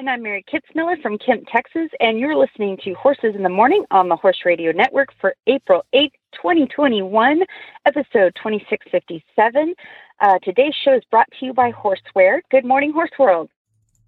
And 0.00 0.08
I'm 0.08 0.22
Mary 0.22 0.42
Kitzmiller 0.50 0.98
from 1.02 1.18
Kemp, 1.18 1.46
Texas, 1.52 1.90
and 2.00 2.18
you're 2.18 2.34
listening 2.34 2.78
to 2.84 2.94
Horses 2.94 3.34
in 3.34 3.42
the 3.42 3.50
Morning 3.50 3.84
on 3.90 4.08
the 4.08 4.16
Horse 4.16 4.38
Radio 4.46 4.72
Network 4.72 5.10
for 5.20 5.34
April 5.46 5.84
8th, 5.94 6.12
2021, 6.36 7.42
episode 7.84 8.34
2657. 8.36 9.74
Uh, 10.18 10.38
today's 10.42 10.72
show 10.82 10.94
is 10.94 11.02
brought 11.10 11.26
to 11.38 11.44
you 11.44 11.52
by 11.52 11.70
Horseware. 11.70 12.40
Good 12.50 12.64
morning, 12.64 12.94
Horse 12.94 13.10
World. 13.18 13.50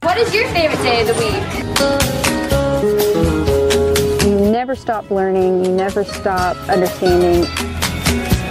What 0.01 0.17
is 0.17 0.35
your 0.35 0.49
favorite 0.49 0.83
day 0.83 1.03
of 1.03 1.09
the 1.09 1.15
week? 4.23 4.33
You 4.33 4.51
never 4.51 4.75
stop 4.75 5.11
learning, 5.11 5.63
you 5.63 5.73
never 5.73 6.05
stop 6.05 6.57
understanding. 6.71 7.45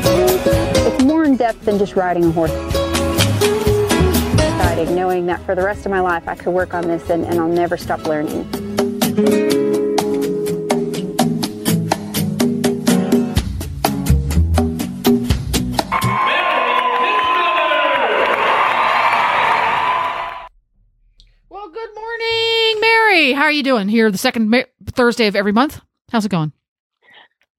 It's 0.04 1.04
more 1.04 1.24
in 1.24 1.38
depth 1.38 1.66
than 1.66 1.80
just 1.80 1.96
riding 1.96 2.26
a 2.26 2.32
horse 2.32 2.52
exciting 4.82 4.96
knowing 4.96 5.26
that 5.28 5.42
for 5.46 5.56
the 5.56 5.64
rest 5.64 5.86
of 5.86 5.92
my 5.92 6.00
life 6.00 6.28
I 6.28 6.36
could 6.36 6.54
work 6.54 6.74
on 6.74 6.88
this 6.88 7.10
and, 7.10 7.26
and 7.26 7.40
I'll 7.40 7.48
never 7.48 7.78
stop 7.78 8.06
learning. 8.06 8.50
Well, 21.50 21.70
good 21.70 21.90
morning, 21.96 22.82
Mary. 22.82 23.34
How 23.34 23.44
are 23.44 23.52
you 23.52 23.64
doing 23.64 23.88
here 23.88 24.10
the 24.10 24.18
second 24.18 24.50
Ma- 24.50 24.64
Thursday 24.88 25.28
of 25.28 25.36
every 25.36 25.52
month? 25.52 25.82
How's 26.12 26.26
it 26.26 26.30
going? 26.30 26.52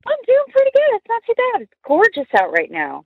I'm 0.07 0.17
doing 0.27 0.45
pretty 0.51 0.71
good. 0.75 0.97
It's 0.97 1.07
not 1.09 1.23
too 1.27 1.35
bad. 1.37 1.63
It's 1.63 1.73
gorgeous 1.87 2.29
out 2.41 2.51
right 2.51 2.71
now. 2.71 3.05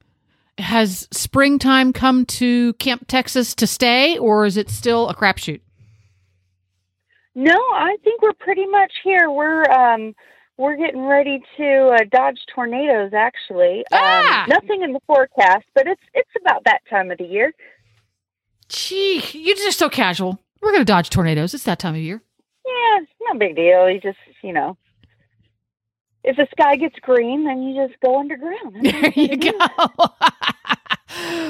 Has 0.58 1.06
springtime 1.12 1.92
come 1.92 2.24
to 2.26 2.72
Kemp 2.74 3.06
Texas 3.08 3.54
to 3.56 3.66
stay, 3.66 4.16
or 4.18 4.46
is 4.46 4.56
it 4.56 4.70
still 4.70 5.08
a 5.08 5.14
crapshoot? 5.14 5.60
No, 7.34 7.52
I 7.52 7.96
think 8.02 8.22
we're 8.22 8.32
pretty 8.32 8.66
much 8.66 8.92
here. 9.04 9.30
We're 9.30 9.64
um 9.70 10.14
we're 10.56 10.76
getting 10.76 11.02
ready 11.04 11.42
to 11.58 11.88
uh, 11.88 12.04
dodge 12.10 12.38
tornadoes. 12.54 13.12
Actually, 13.14 13.84
Ah! 13.92 14.44
um, 14.44 14.48
nothing 14.48 14.82
in 14.82 14.94
the 14.94 15.00
forecast, 15.06 15.66
but 15.74 15.86
it's 15.86 16.00
it's 16.14 16.30
about 16.40 16.64
that 16.64 16.80
time 16.88 17.10
of 17.10 17.18
the 17.18 17.24
year. 17.26 17.52
Gee, 18.70 19.22
you're 19.32 19.56
just 19.56 19.78
so 19.78 19.90
casual. 19.90 20.40
We're 20.62 20.70
going 20.70 20.80
to 20.80 20.84
dodge 20.86 21.10
tornadoes. 21.10 21.52
It's 21.52 21.64
that 21.64 21.78
time 21.78 21.94
of 21.94 22.00
year. 22.00 22.22
Yeah, 22.66 23.02
it's 23.02 23.12
no 23.30 23.38
big 23.38 23.54
deal. 23.54 23.90
You 23.90 24.00
just 24.00 24.18
you 24.42 24.54
know, 24.54 24.78
if 26.26 26.36
the 26.36 26.46
sky 26.50 26.76
gets 26.76 26.98
green, 26.98 27.44
then 27.44 27.62
you 27.62 27.86
just 27.86 27.98
go 28.00 28.18
underground. 28.18 28.76
There 28.82 29.12
you 29.14 29.36
go. 29.36 29.52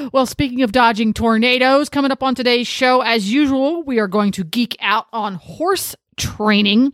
well, 0.13 0.27
speaking 0.27 0.61
of 0.61 0.71
dodging 0.71 1.13
tornadoes, 1.13 1.89
coming 1.89 2.11
up 2.11 2.21
on 2.21 2.35
today's 2.35 2.67
show, 2.67 3.01
as 3.01 3.31
usual, 3.31 3.81
we 3.83 3.99
are 3.99 4.07
going 4.07 4.31
to 4.33 4.43
geek 4.43 4.77
out 4.79 5.07
on 5.11 5.35
horse 5.35 5.95
training. 6.15 6.93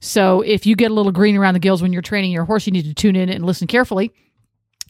So 0.00 0.40
if 0.40 0.66
you 0.66 0.74
get 0.74 0.90
a 0.90 0.94
little 0.94 1.12
green 1.12 1.36
around 1.36 1.54
the 1.54 1.60
gills 1.60 1.82
when 1.82 1.92
you're 1.92 2.02
training 2.02 2.32
your 2.32 2.44
horse, 2.44 2.66
you 2.66 2.72
need 2.72 2.86
to 2.86 2.94
tune 2.94 3.14
in 3.14 3.28
and 3.28 3.46
listen 3.46 3.68
carefully. 3.68 4.12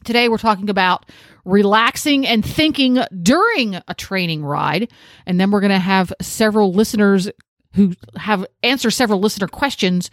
Today, 0.03 0.27
we're 0.27 0.39
talking 0.39 0.71
about 0.71 1.05
relaxing 1.45 2.25
and 2.25 2.43
thinking 2.43 3.03
during 3.21 3.75
a 3.87 3.93
training 3.95 4.43
ride. 4.43 4.91
And 5.27 5.39
then 5.39 5.51
we're 5.51 5.61
going 5.61 5.69
to 5.69 5.77
have 5.77 6.11
several 6.19 6.73
listeners 6.73 7.29
who 7.73 7.93
have 8.17 8.45
answer 8.63 8.91
several 8.91 9.19
listener 9.19 9.47
questions 9.47 10.09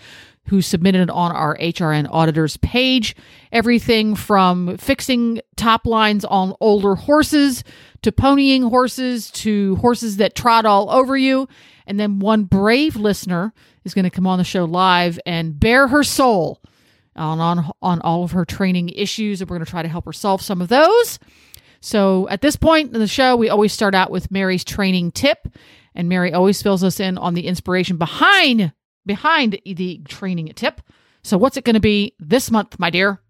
who 0.48 0.62
submitted 0.62 1.10
on 1.10 1.30
our 1.32 1.56
HRN 1.58 2.08
auditors 2.10 2.56
page. 2.58 3.14
Everything 3.52 4.14
from 4.14 4.76
fixing 4.78 5.40
top 5.56 5.86
lines 5.86 6.24
on 6.24 6.54
older 6.60 6.94
horses 6.94 7.64
to 8.02 8.12
ponying 8.12 8.68
horses 8.68 9.30
to 9.30 9.76
horses 9.76 10.16
that 10.16 10.34
trot 10.34 10.64
all 10.64 10.90
over 10.90 11.16
you. 11.16 11.48
And 11.86 11.98
then 12.00 12.18
one 12.18 12.44
brave 12.44 12.96
listener 12.96 13.52
is 13.84 13.94
going 13.94 14.04
to 14.04 14.10
come 14.10 14.26
on 14.26 14.38
the 14.38 14.44
show 14.44 14.64
live 14.64 15.18
and 15.26 15.58
bare 15.58 15.88
her 15.88 16.02
soul 16.02 16.62
on, 17.16 17.40
on, 17.40 17.70
on 17.82 18.00
all 18.00 18.24
of 18.24 18.32
her 18.32 18.44
training 18.44 18.90
issues. 18.90 19.40
And 19.40 19.50
we're 19.50 19.56
going 19.56 19.66
to 19.66 19.70
try 19.70 19.82
to 19.82 19.88
help 19.88 20.06
her 20.06 20.12
solve 20.12 20.40
some 20.42 20.62
of 20.62 20.68
those. 20.68 21.18
So 21.80 22.28
at 22.28 22.40
this 22.40 22.56
point 22.56 22.92
in 22.92 23.00
the 23.00 23.06
show, 23.06 23.36
we 23.36 23.48
always 23.48 23.72
start 23.72 23.94
out 23.94 24.10
with 24.10 24.30
Mary's 24.30 24.64
training 24.64 25.12
tip, 25.12 25.48
and 25.94 26.08
Mary 26.08 26.32
always 26.32 26.62
fills 26.62 26.84
us 26.84 27.00
in 27.00 27.18
on 27.18 27.34
the 27.34 27.46
inspiration 27.46 27.96
behind 27.96 28.72
behind 29.06 29.58
the 29.64 30.00
training 30.06 30.46
tip. 30.54 30.80
So 31.22 31.38
what's 31.38 31.56
it 31.56 31.64
going 31.64 31.74
to 31.74 31.80
be 31.80 32.14
this 32.18 32.50
month, 32.50 32.78
my 32.78 32.90
dear? 32.90 33.20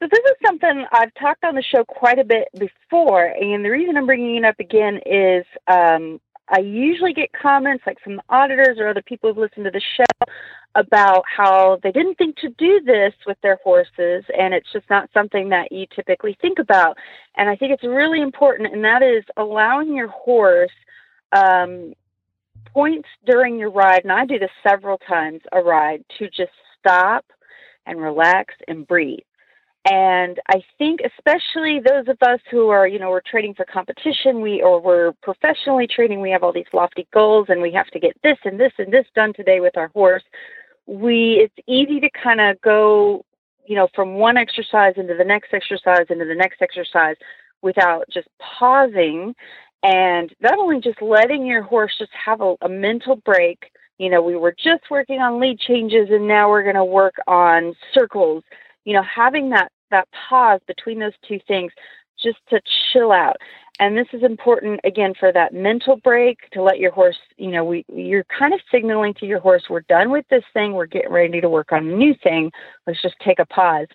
So 0.00 0.08
this 0.10 0.20
is 0.20 0.36
something 0.44 0.84
I've 0.92 1.14
talked 1.14 1.44
on 1.44 1.54
the 1.54 1.62
show 1.62 1.84
quite 1.84 2.18
a 2.18 2.24
bit 2.24 2.48
before, 2.58 3.24
and 3.24 3.64
the 3.64 3.70
reason 3.70 3.96
I'm 3.96 4.06
bringing 4.06 4.36
it 4.36 4.44
up 4.44 4.58
again 4.60 5.00
is 5.06 5.44
um, 5.66 6.20
I 6.48 6.60
usually 6.60 7.14
get 7.14 7.30
comments 7.32 7.84
like 7.86 7.98
from 8.00 8.16
the 8.16 8.22
auditors 8.28 8.78
or 8.78 8.88
other 8.88 9.02
people 9.02 9.30
who've 9.30 9.38
listened 9.38 9.64
to 9.64 9.70
the 9.70 9.80
show 9.80 10.26
about 10.74 11.24
how 11.26 11.78
they 11.82 11.92
didn't 11.92 12.16
think 12.16 12.36
to 12.36 12.50
do 12.50 12.80
this 12.84 13.14
with 13.26 13.38
their 13.42 13.58
horses, 13.64 14.24
and 14.36 14.52
it's 14.52 14.70
just 14.72 14.88
not 14.90 15.08
something 15.14 15.48
that 15.50 15.72
you 15.72 15.86
typically 15.94 16.36
think 16.40 16.58
about. 16.58 16.98
And 17.36 17.48
I 17.48 17.56
think 17.56 17.72
it's 17.72 17.84
really 17.84 18.20
important, 18.20 18.72
and 18.72 18.84
that 18.84 19.02
is 19.02 19.24
allowing 19.36 19.94
your 19.94 20.08
horse 20.08 20.72
um, 21.34 21.94
points 22.72 23.08
during 23.26 23.58
your 23.58 23.70
ride, 23.70 24.02
and 24.04 24.12
I 24.12 24.26
do 24.26 24.38
this 24.38 24.50
several 24.66 24.98
times 24.98 25.40
a 25.52 25.60
ride, 25.60 26.04
to 26.18 26.26
just 26.28 26.52
stop 26.78 27.24
and 27.86 28.00
relax 28.00 28.54
and 28.68 28.86
breathe. 28.86 29.20
And 29.86 30.40
I 30.48 30.62
think 30.78 31.00
especially 31.04 31.78
those 31.78 32.08
of 32.08 32.16
us 32.26 32.40
who 32.50 32.68
are, 32.68 32.88
you 32.88 32.98
know, 32.98 33.10
we're 33.10 33.20
training 33.20 33.54
for 33.54 33.66
competition, 33.66 34.40
we 34.40 34.62
or 34.62 34.80
we're 34.80 35.12
professionally 35.22 35.86
training, 35.86 36.22
we 36.22 36.30
have 36.30 36.42
all 36.42 36.54
these 36.54 36.64
lofty 36.72 37.06
goals 37.12 37.46
and 37.50 37.60
we 37.60 37.70
have 37.72 37.88
to 37.88 38.00
get 38.00 38.16
this 38.22 38.38
and 38.44 38.58
this 38.58 38.72
and 38.78 38.90
this 38.90 39.04
done 39.14 39.34
today 39.34 39.60
with 39.60 39.76
our 39.76 39.88
horse. 39.88 40.22
We 40.86 41.42
it's 41.44 41.68
easy 41.68 42.00
to 42.00 42.08
kind 42.22 42.40
of 42.40 42.58
go, 42.62 43.26
you 43.66 43.76
know, 43.76 43.88
from 43.94 44.14
one 44.14 44.38
exercise 44.38 44.94
into 44.96 45.14
the 45.14 45.24
next 45.24 45.52
exercise 45.52 46.06
into 46.08 46.24
the 46.24 46.34
next 46.34 46.62
exercise 46.62 47.16
without 47.60 48.04
just 48.10 48.28
pausing 48.38 49.34
and 49.84 50.34
not 50.40 50.58
only 50.58 50.80
just 50.80 51.00
letting 51.00 51.46
your 51.46 51.62
horse 51.62 51.92
just 51.96 52.10
have 52.12 52.40
a, 52.40 52.56
a 52.62 52.68
mental 52.68 53.16
break. 53.16 53.70
You 53.98 54.10
know, 54.10 54.20
we 54.22 54.34
were 54.34 54.56
just 54.58 54.90
working 54.90 55.20
on 55.20 55.38
lead 55.38 55.60
changes 55.60 56.08
and 56.10 56.26
now 56.26 56.50
we're 56.50 56.64
going 56.64 56.74
to 56.74 56.84
work 56.84 57.14
on 57.28 57.74
circles 57.92 58.42
you 58.84 58.92
know 58.92 59.02
having 59.02 59.50
that 59.50 59.70
that 59.90 60.08
pause 60.28 60.60
between 60.66 60.98
those 60.98 61.12
two 61.26 61.38
things 61.46 61.72
just 62.22 62.38
to 62.48 62.60
chill 62.92 63.12
out. 63.12 63.36
And 63.80 63.96
this 63.96 64.06
is 64.12 64.22
important 64.22 64.80
again 64.84 65.14
for 65.18 65.32
that 65.32 65.52
mental 65.52 65.96
break 65.96 66.38
to 66.52 66.62
let 66.62 66.78
your 66.78 66.92
horse 66.92 67.18
you 67.36 67.50
know 67.50 67.64
we 67.64 67.84
you're 67.92 68.24
kind 68.24 68.54
of 68.54 68.60
signaling 68.70 69.14
to 69.14 69.26
your 69.26 69.40
horse 69.40 69.64
we're 69.68 69.80
done 69.82 70.10
with 70.10 70.26
this 70.30 70.44
thing. 70.52 70.72
We're 70.72 70.86
getting 70.86 71.12
ready 71.12 71.40
to 71.40 71.48
work 71.48 71.72
on 71.72 71.88
a 71.88 71.96
new 71.96 72.14
thing. 72.22 72.52
Let's 72.86 73.02
just 73.02 73.16
take 73.24 73.38
a 73.38 73.46
pause 73.46 73.88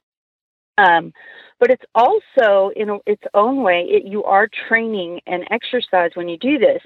um, 0.80 1.14
but 1.60 1.70
it's 1.70 1.86
also 1.94 2.72
in 2.76 3.00
its 3.06 3.24
own 3.34 3.62
way 3.64 3.86
it, 3.90 4.06
you 4.06 4.24
are 4.24 4.48
training 4.68 5.20
and 5.28 5.44
exercise 5.52 6.12
when 6.16 6.30
you 6.30 6.38
do 6.38 6.58
this 6.58 6.82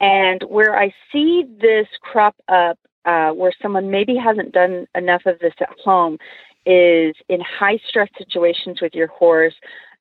and 0.00 0.42
where 0.48 0.76
i 0.76 0.92
see 1.12 1.44
this 1.60 1.86
crop 2.02 2.34
up 2.48 2.78
uh, 3.04 3.30
where 3.30 3.52
someone 3.60 3.90
maybe 3.90 4.16
hasn't 4.16 4.52
done 4.52 4.86
enough 4.94 5.22
of 5.26 5.38
this 5.38 5.52
at 5.60 5.68
home 5.84 6.18
is 6.66 7.14
in 7.28 7.40
high 7.40 7.78
stress 7.88 8.08
situations 8.16 8.80
with 8.80 8.94
your 8.94 9.08
horse. 9.08 9.54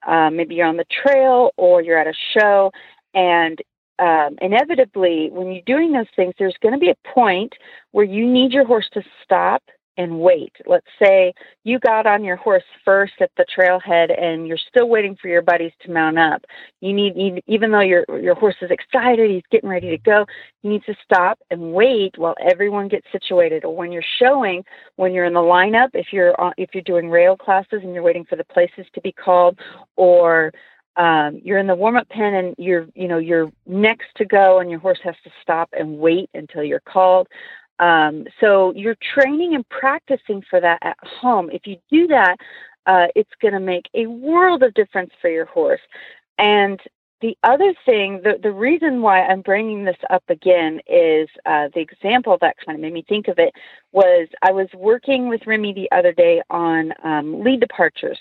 Um, 0.08 0.38
maybe 0.38 0.56
you're 0.56 0.68
on 0.68 0.78
the 0.78 0.86
trail 0.86 1.52
or 1.58 1.82
you're 1.82 1.98
at 1.98 2.08
a 2.08 2.14
show, 2.38 2.72
and 3.14 3.60
um, 4.00 4.38
inevitably, 4.42 5.30
when 5.32 5.52
you're 5.52 5.62
doing 5.66 5.92
those 5.92 6.08
things, 6.16 6.34
there's 6.40 6.56
going 6.62 6.74
to 6.74 6.80
be 6.80 6.90
a 6.90 7.14
point 7.14 7.54
where 7.92 8.06
you 8.06 8.26
need 8.26 8.52
your 8.52 8.66
horse 8.66 8.90
to 8.94 9.04
stop 9.24 9.64
and 9.98 10.20
wait. 10.20 10.54
Let's 10.66 10.88
say 11.02 11.34
you 11.64 11.80
got 11.80 12.06
on 12.06 12.24
your 12.24 12.36
horse 12.36 12.64
first 12.84 13.14
at 13.22 13.32
the 13.38 13.46
trailhead 13.58 14.20
and 14.22 14.48
you're 14.48 14.58
still 14.58 14.90
waiting 14.90 15.16
for 15.22 15.28
your 15.28 15.42
buddies 15.42 15.72
to 15.84 15.92
mount 15.92 16.18
up. 16.18 16.44
You 16.82 16.94
need, 16.94 17.44
even 17.48 17.72
though 17.72 17.82
your 17.82 18.06
your 18.20 18.36
horse 18.36 18.56
is 18.62 18.72
excited, 18.72 19.30
he's 19.30 19.44
getting 19.52 19.70
ready 19.70 19.90
to 19.90 19.98
go, 19.98 20.26
you 20.62 20.70
need 20.70 20.84
to 20.86 20.96
stop 21.04 21.40
and 21.52 21.74
wait 21.74 22.18
while 22.18 22.36
everyone 22.50 22.88
gets 22.88 23.08
situated. 23.12 23.66
Or 23.66 23.76
when 23.76 23.92
you're 23.92 24.04
showing, 24.20 24.64
when 24.96 25.14
you're 25.14 25.26
in 25.26 25.34
the 25.34 25.40
lineup, 25.40 25.90
if 25.94 26.08
you're 26.12 26.36
if 26.58 26.70
you're 26.74 26.84
doing 26.84 27.10
rail 27.10 27.38
classes 27.38 27.82
and 27.84 27.94
you're 27.94 28.04
waiting 28.04 28.26
for 28.26 28.36
the 28.36 28.46
places 28.46 28.86
to 28.94 29.02
be 29.02 29.12
called, 29.12 29.60
or 29.96 30.52
um, 30.96 31.40
you're 31.44 31.58
in 31.58 31.68
the 31.68 31.76
warm 31.76 31.98
up 31.98 32.08
pen 32.10 32.34
and 32.36 32.56
you're 32.58 32.88
you 32.94 33.08
know 33.08 33.18
you're 33.18 33.52
next 33.66 34.08
to 34.18 34.26
go 34.26 34.60
and 34.60 34.70
your 34.70 34.80
horse 34.80 35.00
has 35.04 35.16
to 35.24 35.32
stop 35.42 35.70
and 35.74 35.98
wait 35.98 36.30
until 36.34 36.64
you're 36.64 36.82
called. 36.82 37.28
Um, 37.80 38.26
so 38.40 38.74
you're 38.76 38.98
training 39.16 39.56
and 39.56 39.68
practicing 39.70 40.44
for 40.50 40.62
that 40.62 40.80
at 40.82 40.98
home. 41.02 41.50
If 41.52 41.66
you 41.66 41.78
do 41.92 42.08
that, 42.08 42.38
uh, 42.86 43.08
it's 43.16 43.32
going 43.42 43.54
to 43.54 43.60
make 43.60 43.86
a 43.94 44.08
world 44.08 44.64
of 44.64 44.74
difference 44.74 45.12
for 45.22 45.30
your 45.30 45.46
horse. 45.46 45.82
And 46.38 46.80
the 47.22 47.38
other 47.44 47.74
thing, 47.86 48.20
the, 48.22 48.38
the 48.44 48.52
reason 48.52 49.02
why 49.02 49.22
I'm 49.22 49.42
bringing 49.42 49.86
this 49.86 49.98
up 50.10 50.24
again 50.28 50.82
is 50.88 51.30
uh, 51.46 51.70
the 51.74 51.80
example 51.80 52.38
that 52.42 52.58
kind 52.66 52.76
of 52.76 52.82
made 52.82 52.94
me 52.94 53.06
think 53.08 53.30
of 53.30 53.40
it 53.40 53.54
was 53.94 54.28
I 54.42 54.52
was 54.52 54.68
working 54.76 55.30
with 55.30 55.48
Remy 55.48 55.74
the 55.74 55.90
other 55.96 56.12
day 56.12 56.42
on 56.50 56.92
um, 57.04 57.42
lead 57.42 57.62
departures. 57.62 58.20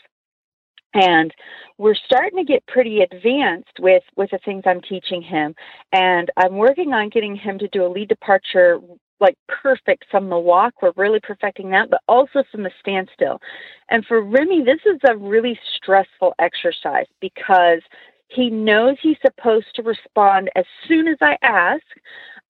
And 0.94 1.34
we're 1.78 1.96
starting 1.96 2.38
to 2.38 2.44
get 2.44 2.66
pretty 2.66 3.00
advanced 3.00 3.80
with, 3.80 4.04
with 4.14 4.30
the 4.30 4.38
things 4.44 4.62
I'm 4.66 4.82
teaching 4.82 5.22
him. 5.22 5.54
And 5.90 6.30
I'm 6.36 6.56
working 6.56 6.92
on 6.92 7.08
getting 7.08 7.34
him 7.34 7.58
to 7.58 7.68
do 7.68 7.84
a 7.84 7.88
lead 7.88 8.08
departure 8.08 8.78
like 9.22 9.36
perfect 9.48 10.04
from 10.10 10.28
the 10.28 10.38
walk. 10.38 10.74
We're 10.82 10.92
really 10.96 11.20
perfecting 11.20 11.70
that, 11.70 11.88
but 11.88 12.02
also 12.08 12.44
from 12.50 12.64
the 12.64 12.72
standstill. 12.80 13.40
And 13.88 14.04
for 14.04 14.20
Remy, 14.20 14.64
this 14.64 14.80
is 14.84 15.00
a 15.08 15.16
really 15.16 15.58
stressful 15.76 16.34
exercise 16.38 17.06
because 17.20 17.80
he 18.28 18.50
knows 18.50 18.96
he's 19.00 19.16
supposed 19.22 19.74
to 19.76 19.82
respond 19.82 20.50
as 20.56 20.64
soon 20.88 21.06
as 21.06 21.18
I 21.20 21.36
ask, 21.42 21.84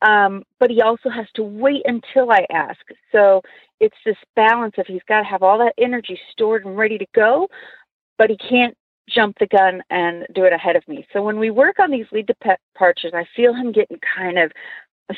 um, 0.01 0.45
but 0.59 0.71
he 0.71 0.81
also 0.81 1.09
has 1.11 1.27
to 1.35 1.43
wait 1.43 1.83
until 1.85 2.33
I 2.33 2.47
ask. 2.51 2.81
So 3.13 3.43
it's 3.81 3.97
this 4.05 4.17
balance 4.35 4.75
of 4.79 4.87
he's 4.87 5.03
got 5.09 5.21
to 5.21 5.27
have 5.27 5.43
all 5.43 5.59
that 5.59 5.75
energy 5.79 6.19
stored 6.31 6.65
and 6.65 6.77
ready 6.77 6.99
to 6.99 7.07
go, 7.15 7.49
but 8.17 8.31
he 8.31 8.37
can't 8.37 8.77
jump 9.09 9.37
the 9.39 9.47
gun 9.47 9.83
and 9.91 10.27
do 10.35 10.45
it 10.45 10.53
ahead 10.53 10.77
of 10.77 10.87
me. 10.87 11.07
So 11.13 11.23
when 11.23 11.39
we 11.39 11.51
work 11.51 11.79
on 11.81 11.91
these 11.91 12.07
lead 12.13 12.27
departures, 12.27 13.13
I 13.15 13.27
feel 13.37 13.53
him 13.53 13.73
getting 13.73 13.99
kind 14.17 14.39
of 14.39 14.53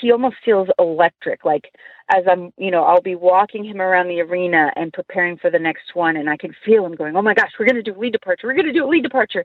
he 0.00 0.10
almost 0.10 0.36
feels 0.44 0.68
electric 0.78 1.44
like 1.44 1.70
as 2.12 2.24
i'm 2.30 2.52
you 2.56 2.70
know 2.70 2.84
i'll 2.84 3.00
be 3.00 3.14
walking 3.14 3.64
him 3.64 3.80
around 3.80 4.08
the 4.08 4.20
arena 4.20 4.70
and 4.76 4.92
preparing 4.92 5.36
for 5.36 5.50
the 5.50 5.58
next 5.58 5.94
one 5.94 6.16
and 6.16 6.28
i 6.28 6.36
can 6.36 6.54
feel 6.64 6.84
him 6.84 6.94
going 6.94 7.16
oh 7.16 7.22
my 7.22 7.34
gosh 7.34 7.50
we're 7.58 7.66
going 7.66 7.76
to 7.76 7.82
do 7.82 7.96
a 7.96 8.00
lead 8.00 8.12
departure 8.12 8.46
we're 8.46 8.54
going 8.54 8.66
to 8.66 8.72
do 8.72 8.84
a 8.84 8.88
lead 8.88 9.02
departure. 9.02 9.44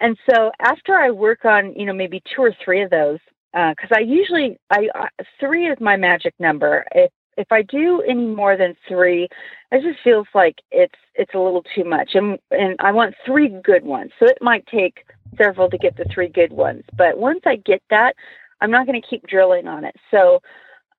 And 0.00 0.16
so 0.28 0.50
after 0.60 0.94
i 0.94 1.10
work 1.10 1.44
on 1.44 1.72
you 1.74 1.86
know 1.86 1.92
maybe 1.92 2.22
two 2.34 2.42
or 2.42 2.54
three 2.64 2.82
of 2.82 2.90
those 2.90 3.18
because 3.52 3.90
uh, 3.92 3.98
i 3.98 4.00
usually 4.00 4.58
i 4.70 4.88
uh, 4.94 5.06
three 5.38 5.68
is 5.68 5.78
my 5.80 5.96
magic 5.96 6.34
number. 6.40 6.84
If 6.92 7.12
if 7.36 7.50
i 7.52 7.62
do 7.62 8.02
any 8.08 8.26
more 8.26 8.56
than 8.56 8.74
three 8.88 9.28
it 9.70 9.82
just 9.82 10.02
feels 10.02 10.26
like 10.34 10.56
it's 10.70 10.98
it's 11.14 11.34
a 11.34 11.38
little 11.38 11.62
too 11.74 11.84
much 11.84 12.10
and 12.14 12.38
and 12.50 12.76
i 12.80 12.90
want 12.90 13.14
three 13.24 13.48
good 13.62 13.84
ones. 13.84 14.10
So 14.18 14.26
it 14.26 14.38
might 14.40 14.66
take 14.66 15.06
several 15.38 15.70
to 15.70 15.78
get 15.78 15.96
the 15.96 16.06
three 16.12 16.28
good 16.28 16.52
ones 16.52 16.82
but 16.96 17.18
once 17.18 17.40
i 17.46 17.56
get 17.56 17.82
that 17.90 18.14
I'm 18.60 18.70
not 18.70 18.86
going 18.86 19.00
to 19.00 19.06
keep 19.06 19.26
drilling 19.26 19.66
on 19.66 19.84
it. 19.84 19.96
So 20.10 20.40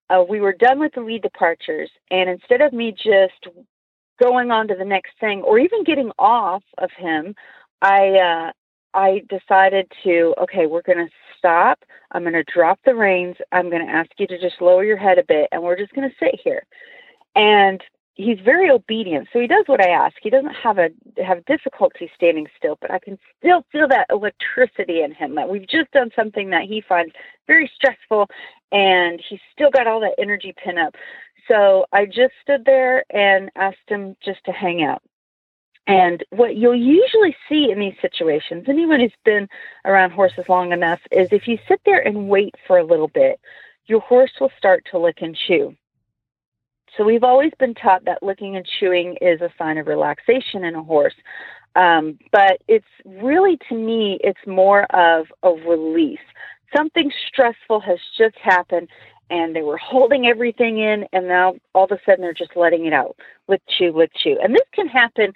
uh, 0.09 0.23
we 0.27 0.39
were 0.39 0.53
done 0.53 0.79
with 0.79 0.93
the 0.93 1.01
lead 1.01 1.21
departures, 1.21 1.89
and 2.11 2.29
instead 2.29 2.61
of 2.61 2.73
me 2.73 2.91
just 2.91 3.55
going 4.21 4.51
on 4.51 4.67
to 4.67 4.75
the 4.75 4.85
next 4.85 5.11
thing 5.19 5.41
or 5.41 5.59
even 5.59 5.83
getting 5.83 6.11
off 6.19 6.63
of 6.77 6.89
him, 6.97 7.35
I 7.81 8.09
uh, 8.09 8.51
I 8.93 9.23
decided 9.29 9.91
to 10.03 10.35
okay, 10.43 10.67
we're 10.67 10.81
going 10.83 11.05
to 11.05 11.11
stop. 11.37 11.79
I'm 12.11 12.23
going 12.23 12.33
to 12.33 12.43
drop 12.43 12.79
the 12.85 12.95
reins. 12.95 13.35
I'm 13.51 13.69
going 13.69 13.85
to 13.85 13.91
ask 13.91 14.09
you 14.17 14.27
to 14.27 14.39
just 14.39 14.61
lower 14.61 14.83
your 14.83 14.97
head 14.97 15.17
a 15.17 15.23
bit, 15.23 15.49
and 15.51 15.61
we're 15.61 15.77
just 15.77 15.93
going 15.93 16.09
to 16.09 16.15
sit 16.19 16.39
here. 16.43 16.63
And 17.35 17.81
he's 18.15 18.39
very 18.39 18.69
obedient, 18.69 19.27
so 19.31 19.39
he 19.39 19.47
does 19.47 19.65
what 19.67 19.81
I 19.85 19.89
ask. 19.89 20.15
He 20.21 20.29
doesn't 20.29 20.55
have 20.55 20.77
a 20.79 20.89
have 21.23 21.45
difficulty 21.45 22.09
standing 22.15 22.47
still, 22.57 22.77
but 22.81 22.91
I 22.91 22.99
can 22.99 23.19
still 23.37 23.65
feel 23.71 23.87
that 23.89 24.07
electricity 24.09 25.01
in 25.01 25.13
him 25.13 25.35
that 25.35 25.49
we've 25.49 25.67
just 25.67 25.91
done 25.91 26.09
something 26.15 26.49
that 26.49 26.63
he 26.63 26.81
finds 26.81 27.13
very 27.45 27.69
stressful, 27.75 28.27
and 28.71 29.21
he's 29.29 29.41
still 29.51 29.69
got 29.69 29.87
all 29.87 29.99
that 29.99 30.15
energy 30.17 30.53
pin 30.63 30.77
up. 30.77 30.95
So 31.47 31.85
I 31.91 32.05
just 32.05 32.33
stood 32.41 32.65
there 32.65 33.03
and 33.09 33.51
asked 33.55 33.87
him 33.87 34.15
just 34.23 34.43
to 34.45 34.51
hang 34.51 34.83
out. 34.83 35.03
And 35.87 36.23
what 36.31 36.55
you'll 36.55 36.73
usually 36.73 37.35
see 37.47 37.69
in 37.69 37.79
these 37.79 37.93
situations, 38.01 38.65
anyone 38.67 38.99
who's 38.99 39.13
been 39.23 39.47
around 39.83 40.11
horses 40.11 40.49
long 40.49 40.71
enough, 40.71 40.99
is 41.11 41.27
if 41.31 41.47
you 41.47 41.59
sit 41.67 41.79
there 41.85 41.99
and 41.99 42.27
wait 42.27 42.55
for 42.65 42.79
a 42.79 42.83
little 42.83 43.09
bit, 43.09 43.39
your 43.85 43.99
horse 43.99 44.31
will 44.39 44.51
start 44.57 44.83
to 44.89 44.97
lick 44.97 45.19
and 45.21 45.35
chew. 45.35 45.75
So 46.97 47.03
we've 47.03 47.23
always 47.23 47.51
been 47.59 47.73
taught 47.73 48.05
that 48.05 48.23
licking 48.23 48.55
and 48.55 48.65
chewing 48.79 49.17
is 49.21 49.41
a 49.41 49.49
sign 49.57 49.77
of 49.77 49.87
relaxation 49.87 50.63
in 50.63 50.75
a 50.75 50.83
horse. 50.83 51.15
Um, 51.75 52.17
but 52.31 52.61
it's 52.67 52.85
really, 53.03 53.57
to 53.69 53.75
me, 53.75 54.17
it's 54.23 54.39
more 54.47 54.83
of 54.95 55.27
a 55.43 55.49
release. 55.49 56.19
Something 56.75 57.11
stressful 57.27 57.81
has 57.81 57.99
just 58.17 58.37
happened 58.37 58.89
and 59.29 59.55
they 59.55 59.61
were 59.61 59.77
holding 59.77 60.27
everything 60.27 60.77
in 60.77 61.05
and 61.11 61.27
now 61.27 61.55
all 61.73 61.85
of 61.85 61.91
a 61.91 61.99
sudden 62.05 62.21
they're 62.21 62.33
just 62.33 62.55
letting 62.55 62.85
it 62.85 62.93
out. 62.93 63.17
Lick, 63.47 63.61
chew, 63.67 63.91
lick, 63.91 64.11
chew. 64.15 64.37
And 64.41 64.53
this 64.53 64.67
can 64.73 64.87
happen 64.87 65.33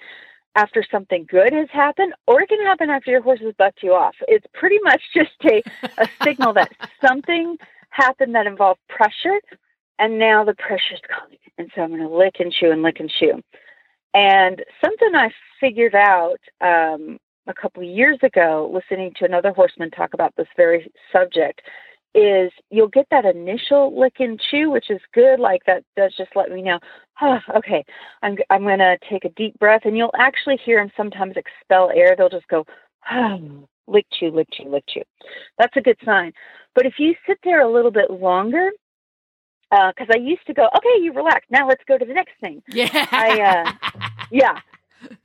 after 0.56 0.84
something 0.90 1.26
good 1.30 1.54
has 1.54 1.70
happened 1.72 2.14
or 2.26 2.42
it 2.42 2.50
can 2.50 2.62
happen 2.62 2.90
after 2.90 3.12
your 3.12 3.22
horse 3.22 3.40
has 3.42 3.54
bucked 3.58 3.84
you 3.84 3.94
off. 3.94 4.16
It's 4.28 4.46
pretty 4.54 4.80
much 4.84 5.02
just 5.14 5.32
a, 5.44 5.62
a 5.98 6.08
signal 6.24 6.54
that 6.54 6.72
something 7.06 7.58
happened 7.90 8.36
that 8.36 8.48
involved 8.48 8.80
pressure 8.88 9.40
and 10.00 10.18
now 10.18 10.44
the 10.44 10.56
pressure's 10.56 11.02
gone. 11.08 11.38
And 11.58 11.70
so 11.76 11.82
I'm 11.82 11.90
going 11.90 12.02
to 12.02 12.08
lick 12.08 12.36
and 12.40 12.52
chew 12.52 12.72
and 12.72 12.82
lick 12.82 13.00
and 13.00 13.12
chew. 13.20 13.42
And 14.14 14.64
something 14.84 15.14
I 15.14 15.30
figured 15.60 15.94
out 15.94 16.40
um, 16.62 17.20
a 17.46 17.54
couple 17.54 17.84
years 17.84 18.18
ago, 18.24 18.72
listening 18.74 19.14
to 19.20 19.26
another 19.26 19.52
horseman 19.52 19.92
talk 19.92 20.14
about 20.14 20.34
this 20.38 20.48
very 20.58 20.92
subject, 21.12 21.62
is 22.16 22.52
you'll 22.72 22.88
get 22.88 23.06
that 23.12 23.26
initial 23.26 24.00
lick 24.00 24.16
and 24.20 24.42
chew, 24.50 24.72
which 24.72 24.90
is 24.90 25.02
good. 25.14 25.40
Like 25.40 25.62
that 25.68 25.84
does 25.96 26.16
just 26.18 26.32
let 26.36 26.50
me 26.50 26.64
know, 26.64 26.80
oh, 27.22 27.38
okay, 27.58 27.84
I'm 28.24 28.38
I'm 28.50 28.64
going 28.64 28.80
to 28.80 28.98
take 29.10 29.26
a 29.26 29.30
deep 29.30 29.60
breath, 29.60 29.82
and 29.86 29.96
you'll 29.96 30.14
actually 30.18 30.58
hear 30.58 30.80
them 30.80 30.92
sometimes 30.98 31.36
expel 31.36 31.92
air. 31.94 32.16
They'll 32.18 32.30
just 32.30 32.48
go, 32.48 32.66
oh, 33.12 33.68
lick 33.88 34.08
chew, 34.12 34.32
lick 34.32 34.48
chew, 34.52 34.70
lick 34.70 34.86
chew. 34.90 35.04
That's 35.60 35.76
a 35.78 35.82
good 35.82 35.98
sign. 36.04 36.32
But 36.74 36.88
if 36.88 36.94
you 36.98 37.14
sit 37.28 37.38
there 37.44 37.62
a 37.62 37.72
little 37.72 37.92
bit 37.92 38.10
longer, 38.10 38.72
because 39.70 40.08
uh, 40.10 40.16
I 40.16 40.18
used 40.18 40.46
to 40.48 40.54
go, 40.54 40.68
okay, 40.76 41.02
you 41.02 41.14
relax. 41.14 41.46
Now 41.50 41.68
let's 41.68 41.84
go 41.88 41.98
to 41.98 42.06
the 42.06 42.14
next 42.14 42.34
thing. 42.42 42.62
Yeah. 42.68 42.90
I, 43.12 43.42
uh, 43.42 44.10
yeah. 44.32 44.60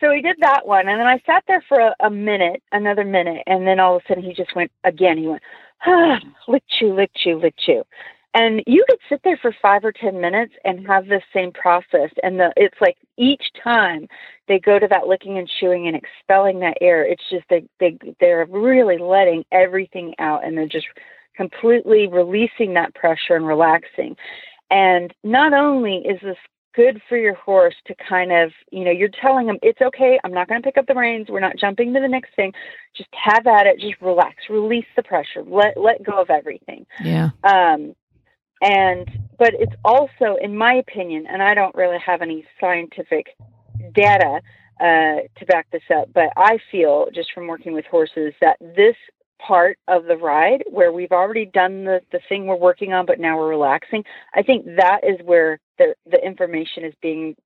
So 0.01 0.11
we 0.11 0.23
did 0.23 0.37
that 0.41 0.67
one, 0.67 0.89
and 0.89 1.01
then 1.01 1.07
I 1.07 1.21
sat 1.27 1.45
there 1.49 1.65
for 1.69 1.81
a, 1.81 1.95
a, 2.01 2.11
minute, 2.11 2.63
another 2.71 3.05
minute, 3.05 3.43
and 3.47 3.67
then 3.67 3.81
all 3.81 3.97
of 3.97 4.03
a 4.05 4.09
sudden 4.09 4.23
he 4.23 4.33
just 4.33 4.55
went 4.55 4.71
again. 4.85 5.19
He 5.19 5.27
went, 5.27 5.43
ah, 5.87 6.21
lick 6.47 6.63
chew, 6.79 6.95
lick 6.95 7.11
chew, 7.17 7.41
lick 7.41 7.55
chew, 7.59 7.83
and 8.35 8.63
you 8.67 8.85
could 8.89 8.99
sit 9.09 9.21
there 9.25 9.39
for 9.41 9.55
five 9.63 9.85
or 9.85 9.93
ten 9.93 10.21
minutes 10.21 10.53
and 10.65 10.87
have 10.87 11.07
this 11.07 11.23
same 11.33 11.53
process. 11.53 12.11
And 12.23 12.39
the 12.39 12.53
it's 12.57 12.77
like 12.81 12.97
each 13.17 13.45
time 13.63 14.09
they 14.49 14.59
go 14.59 14.79
to 14.79 14.89
that 14.89 15.07
licking 15.07 15.39
and 15.39 15.51
chewing 15.61 15.87
and 15.87 15.97
expelling 15.97 16.61
that 16.61 16.79
air, 16.81 17.05
it's 17.05 17.23
just 17.31 17.45
they 17.49 17.65
they 17.81 17.99
they're 18.21 18.47
really 18.47 18.99
letting 18.99 19.45
everything 19.53 20.15
out, 20.19 20.45
and 20.45 20.57
they're 20.57 20.67
just 20.67 20.87
completely 21.37 22.07
releasing 22.07 22.75
that 22.75 22.95
pressure 22.95 23.37
and 23.37 23.47
relaxing. 23.47 24.17
And 24.71 25.13
not 25.23 25.53
only 25.53 25.99
is 25.99 26.21
this 26.23 26.37
good 26.75 27.01
for 27.09 27.17
your 27.17 27.35
horse 27.35 27.75
to 27.87 27.95
kind 28.09 28.33
of, 28.33 28.51
you 28.71 28.85
know, 28.85 28.91
you're 28.91 29.09
telling 29.09 29.47
them 29.47 29.59
it's 29.63 29.81
okay, 29.81 30.19
I'm 30.25 30.33
not 30.33 30.49
going 30.49 30.61
to 30.61 30.67
pick 30.67 30.77
up 30.77 30.87
the 30.87 30.95
reins, 30.95 31.29
we're 31.29 31.41
not 31.41 31.57
jumping 31.57 31.95
to 31.95 32.01
the 32.01 32.09
next 32.09 32.35
thing. 32.35 32.53
Just 32.97 33.11
have 33.13 33.47
at 33.47 33.67
it, 33.67 33.79
just 33.81 34.01
relax, 34.01 34.37
release 34.51 34.87
the 34.97 35.03
pressure, 35.03 35.45
let 35.47 35.77
let 35.77 36.03
go 36.03 36.21
of 36.21 36.31
everything. 36.31 36.87
Yeah. 37.03 37.31
Um 37.45 37.95
and 38.61 39.09
but 39.39 39.53
it's 39.55 39.75
also 39.85 40.37
in 40.41 40.57
my 40.57 40.75
opinion, 40.75 41.27
and 41.29 41.43
I 41.43 41.55
don't 41.55 41.75
really 41.75 41.99
have 42.05 42.23
any 42.23 42.45
scientific 42.61 43.27
data 43.95 44.41
uh, 44.81 45.23
to 45.39 45.47
back 45.47 45.67
this 45.71 45.83
up, 45.95 46.09
but 46.13 46.31
I 46.37 46.59
feel 46.71 47.09
just 47.15 47.33
from 47.33 47.47
working 47.47 47.75
with 47.75 47.85
horses 47.87 48.35
that 48.41 48.57
this 48.61 48.97
part 49.39 49.79
of 49.89 50.05
the 50.07 50.17
ride 50.17 50.65
where 50.71 50.93
we've 50.93 51.13
already 51.13 51.45
done 51.45 51.85
the, 51.85 52.01
the 52.13 52.21
thing 52.29 52.47
we're 52.47 52.57
working 52.57 52.93
on, 52.93 53.07
but 53.07 53.19
now 53.19 53.39
we're 53.39 53.49
relaxing. 53.49 54.05
I 54.35 54.43
think 54.43 54.65
that 54.77 55.01
is 55.03 55.19
where 55.25 55.61
the, 55.79 55.95
the 56.11 56.25
information 56.25 56.85
is 56.85 56.95
being 57.03 57.37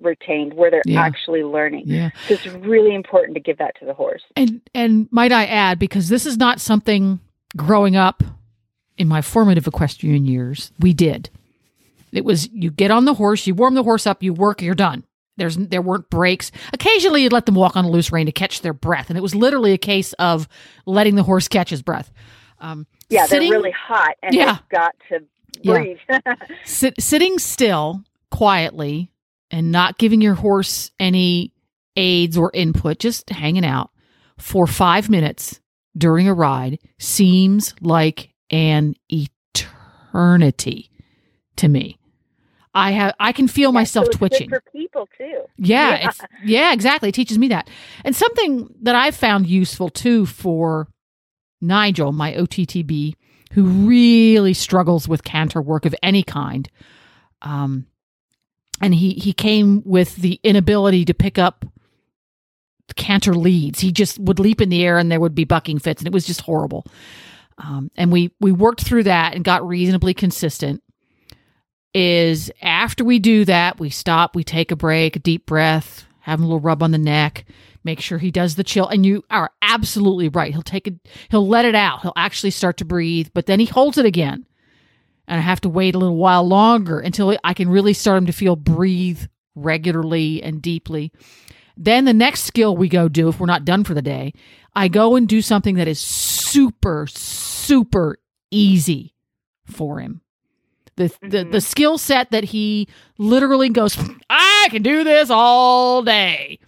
retained, 0.00 0.54
where 0.54 0.70
they're 0.70 0.82
yeah. 0.84 1.00
actually 1.00 1.42
learning. 1.42 1.84
Yeah. 1.86 2.10
So 2.26 2.34
it's 2.34 2.46
really 2.46 2.94
important 2.94 3.34
to 3.34 3.40
give 3.40 3.58
that 3.58 3.78
to 3.80 3.84
the 3.84 3.94
horse. 3.94 4.22
And 4.36 4.60
and 4.74 5.08
might 5.10 5.32
I 5.32 5.46
add, 5.46 5.78
because 5.78 6.08
this 6.08 6.26
is 6.26 6.36
not 6.36 6.60
something 6.60 7.20
growing 7.56 7.96
up 7.96 8.22
in 8.96 9.08
my 9.08 9.22
formative 9.22 9.66
equestrian 9.66 10.26
years, 10.26 10.72
we 10.78 10.92
did. 10.92 11.30
It 12.12 12.24
was 12.24 12.48
you 12.52 12.70
get 12.70 12.90
on 12.90 13.04
the 13.04 13.14
horse, 13.14 13.46
you 13.46 13.54
warm 13.54 13.74
the 13.74 13.82
horse 13.82 14.06
up, 14.06 14.22
you 14.22 14.34
work, 14.34 14.60
you're 14.60 14.74
done. 14.74 15.04
There's 15.40 15.56
there 15.56 15.80
weren't 15.80 16.10
breaks. 16.10 16.52
Occasionally, 16.74 17.22
you'd 17.22 17.32
let 17.32 17.46
them 17.46 17.54
walk 17.54 17.74
on 17.74 17.86
a 17.86 17.88
loose 17.88 18.12
rein 18.12 18.26
to 18.26 18.32
catch 18.32 18.60
their 18.60 18.74
breath, 18.74 19.08
and 19.08 19.16
it 19.16 19.22
was 19.22 19.34
literally 19.34 19.72
a 19.72 19.78
case 19.78 20.12
of 20.14 20.46
letting 20.84 21.14
the 21.14 21.22
horse 21.22 21.48
catch 21.48 21.70
his 21.70 21.80
breath. 21.80 22.12
Um, 22.58 22.86
yeah, 23.08 23.24
sitting, 23.24 23.48
they're 23.48 23.58
really 23.58 23.72
hot, 23.72 24.16
and 24.22 24.34
yeah, 24.34 24.52
they've 24.52 24.68
got 24.68 24.94
to 25.08 25.20
breathe. 25.64 25.96
Yeah. 26.10 26.34
Sit, 26.66 27.00
sitting 27.00 27.38
still 27.38 28.04
quietly 28.30 29.10
and 29.50 29.72
not 29.72 29.96
giving 29.96 30.20
your 30.20 30.34
horse 30.34 30.90
any 31.00 31.54
aids 31.96 32.36
or 32.36 32.50
input, 32.52 32.98
just 32.98 33.30
hanging 33.30 33.64
out 33.64 33.90
for 34.36 34.66
five 34.66 35.08
minutes 35.08 35.58
during 35.96 36.28
a 36.28 36.34
ride 36.34 36.78
seems 36.98 37.74
like 37.80 38.34
an 38.50 38.94
eternity 39.08 40.90
to 41.56 41.68
me. 41.68 41.99
I 42.74 42.92
have 42.92 43.14
I 43.18 43.32
can 43.32 43.48
feel 43.48 43.72
myself 43.72 44.06
so 44.06 44.12
twitching. 44.12 44.48
For 44.48 44.62
people 44.72 45.08
too. 45.16 45.42
Yeah, 45.56 45.90
Yeah. 45.90 46.08
It's, 46.08 46.20
yeah, 46.44 46.72
exactly. 46.72 47.08
It 47.08 47.14
teaches 47.14 47.38
me 47.38 47.48
that. 47.48 47.68
And 48.04 48.14
something 48.14 48.72
that 48.82 48.94
I've 48.94 49.16
found 49.16 49.46
useful 49.46 49.88
too 49.88 50.26
for 50.26 50.88
Nigel, 51.60 52.12
my 52.12 52.32
OTTB, 52.34 53.14
who 53.52 53.64
really 53.64 54.54
struggles 54.54 55.08
with 55.08 55.24
canter 55.24 55.60
work 55.60 55.84
of 55.84 55.94
any 56.02 56.22
kind. 56.22 56.68
Um, 57.42 57.86
and 58.80 58.94
he, 58.94 59.14
he 59.14 59.32
came 59.32 59.82
with 59.84 60.16
the 60.16 60.40
inability 60.42 61.04
to 61.06 61.14
pick 61.14 61.38
up 61.38 61.64
canter 62.96 63.34
leads. 63.34 63.80
He 63.80 63.92
just 63.92 64.18
would 64.18 64.38
leap 64.38 64.60
in 64.60 64.68
the 64.68 64.84
air 64.84 64.98
and 64.98 65.10
there 65.10 65.20
would 65.20 65.34
be 65.34 65.44
bucking 65.44 65.80
fits, 65.80 66.00
and 66.00 66.06
it 66.06 66.12
was 66.12 66.26
just 66.26 66.42
horrible. 66.42 66.86
Um, 67.58 67.90
and 67.96 68.10
we 68.10 68.32
we 68.40 68.52
worked 68.52 68.82
through 68.82 69.04
that 69.04 69.34
and 69.34 69.44
got 69.44 69.66
reasonably 69.66 70.14
consistent 70.14 70.82
is 71.94 72.50
after 72.62 73.04
we 73.04 73.18
do 73.18 73.44
that, 73.44 73.80
we 73.80 73.90
stop, 73.90 74.36
we 74.36 74.44
take 74.44 74.70
a 74.70 74.76
break, 74.76 75.16
a 75.16 75.20
deep 75.20 75.46
breath, 75.46 76.06
have 76.20 76.38
him 76.38 76.44
a 76.44 76.48
little 76.48 76.60
rub 76.60 76.82
on 76.82 76.90
the 76.90 76.98
neck, 76.98 77.44
make 77.84 78.00
sure 78.00 78.18
he 78.18 78.30
does 78.30 78.54
the 78.54 78.64
chill. 78.64 78.86
And 78.86 79.04
you 79.04 79.24
are 79.30 79.50
absolutely 79.62 80.28
right. 80.28 80.52
He'll 80.52 80.62
take 80.62 80.86
it, 80.86 80.94
he'll 81.30 81.46
let 81.46 81.64
it 81.64 81.74
out. 81.74 82.02
He'll 82.02 82.12
actually 82.16 82.50
start 82.50 82.76
to 82.78 82.84
breathe, 82.84 83.28
but 83.34 83.46
then 83.46 83.60
he 83.60 83.66
holds 83.66 83.98
it 83.98 84.06
again. 84.06 84.46
And 85.26 85.38
I 85.38 85.42
have 85.42 85.60
to 85.62 85.68
wait 85.68 85.94
a 85.94 85.98
little 85.98 86.16
while 86.16 86.46
longer 86.46 86.98
until 86.98 87.36
I 87.44 87.54
can 87.54 87.68
really 87.68 87.92
start 87.92 88.18
him 88.18 88.26
to 88.26 88.32
feel 88.32 88.56
breathe 88.56 89.22
regularly 89.54 90.42
and 90.42 90.60
deeply. 90.60 91.12
Then 91.76 92.04
the 92.04 92.12
next 92.12 92.44
skill 92.44 92.76
we 92.76 92.88
go 92.88 93.08
do, 93.08 93.28
if 93.28 93.40
we're 93.40 93.46
not 93.46 93.64
done 93.64 93.84
for 93.84 93.94
the 93.94 94.02
day, 94.02 94.32
I 94.74 94.88
go 94.88 95.16
and 95.16 95.28
do 95.28 95.40
something 95.40 95.76
that 95.76 95.88
is 95.88 96.00
super, 96.00 97.06
super 97.06 98.18
easy 98.50 99.14
for 99.64 100.00
him 100.00 100.20
the 101.00 101.28
the, 101.28 101.44
the 101.44 101.60
skill 101.60 101.98
set 101.98 102.30
that 102.30 102.44
he 102.44 102.88
literally 103.18 103.68
goes 103.68 103.98
i 104.30 104.68
can 104.70 104.82
do 104.82 105.04
this 105.04 105.30
all 105.30 106.02
day. 106.02 106.58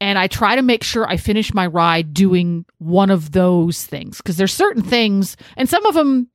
And 0.00 0.18
i 0.18 0.26
try 0.26 0.56
to 0.56 0.62
make 0.62 0.82
sure 0.82 1.06
i 1.08 1.16
finish 1.16 1.54
my 1.54 1.66
ride 1.66 2.14
doing 2.14 2.64
one 2.78 3.10
of 3.10 3.32
those 3.32 3.84
things 3.84 4.16
because 4.18 4.36
there's 4.36 4.54
certain 4.54 4.82
things 4.82 5.36
and 5.56 5.68
some 5.68 5.86
of 5.86 5.94
them 5.94 6.28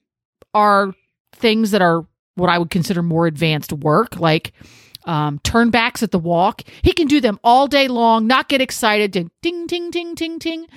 are 0.53 0.93
things 1.33 1.71
that 1.71 1.81
are 1.81 2.05
what 2.35 2.49
i 2.49 2.57
would 2.57 2.69
consider 2.69 3.03
more 3.03 3.27
advanced 3.27 3.73
work 3.73 4.17
like 4.17 4.53
um, 5.05 5.39
turn 5.39 5.69
backs 5.69 6.03
at 6.03 6.11
the 6.11 6.19
walk. 6.19 6.63
He 6.81 6.91
can 6.91 7.07
do 7.07 7.21
them 7.21 7.39
all 7.41 7.67
day 7.67 7.87
long 7.87 8.27
not 8.27 8.49
get 8.49 8.61
excited 8.61 9.13
to 9.13 9.29
ding 9.41 9.65
ding, 9.65 9.89
ding, 9.89 10.15
ding, 10.15 10.37
ting 10.37 10.67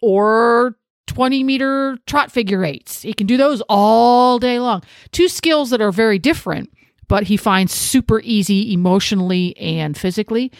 or 0.00 0.76
20 1.06 1.44
meter 1.44 1.98
trot 2.06 2.30
figure 2.32 2.64
eights. 2.64 3.02
He 3.02 3.12
can 3.12 3.26
do 3.26 3.36
those 3.36 3.62
all 3.68 4.38
day 4.38 4.58
long. 4.58 4.82
Two 5.12 5.28
skills 5.28 5.70
that 5.70 5.80
are 5.80 5.92
very 5.92 6.18
different, 6.18 6.72
but 7.08 7.24
he 7.24 7.36
finds 7.36 7.72
super 7.72 8.20
easy 8.20 8.72
emotionally 8.72 9.56
and 9.56 9.96
physically. 9.96 10.52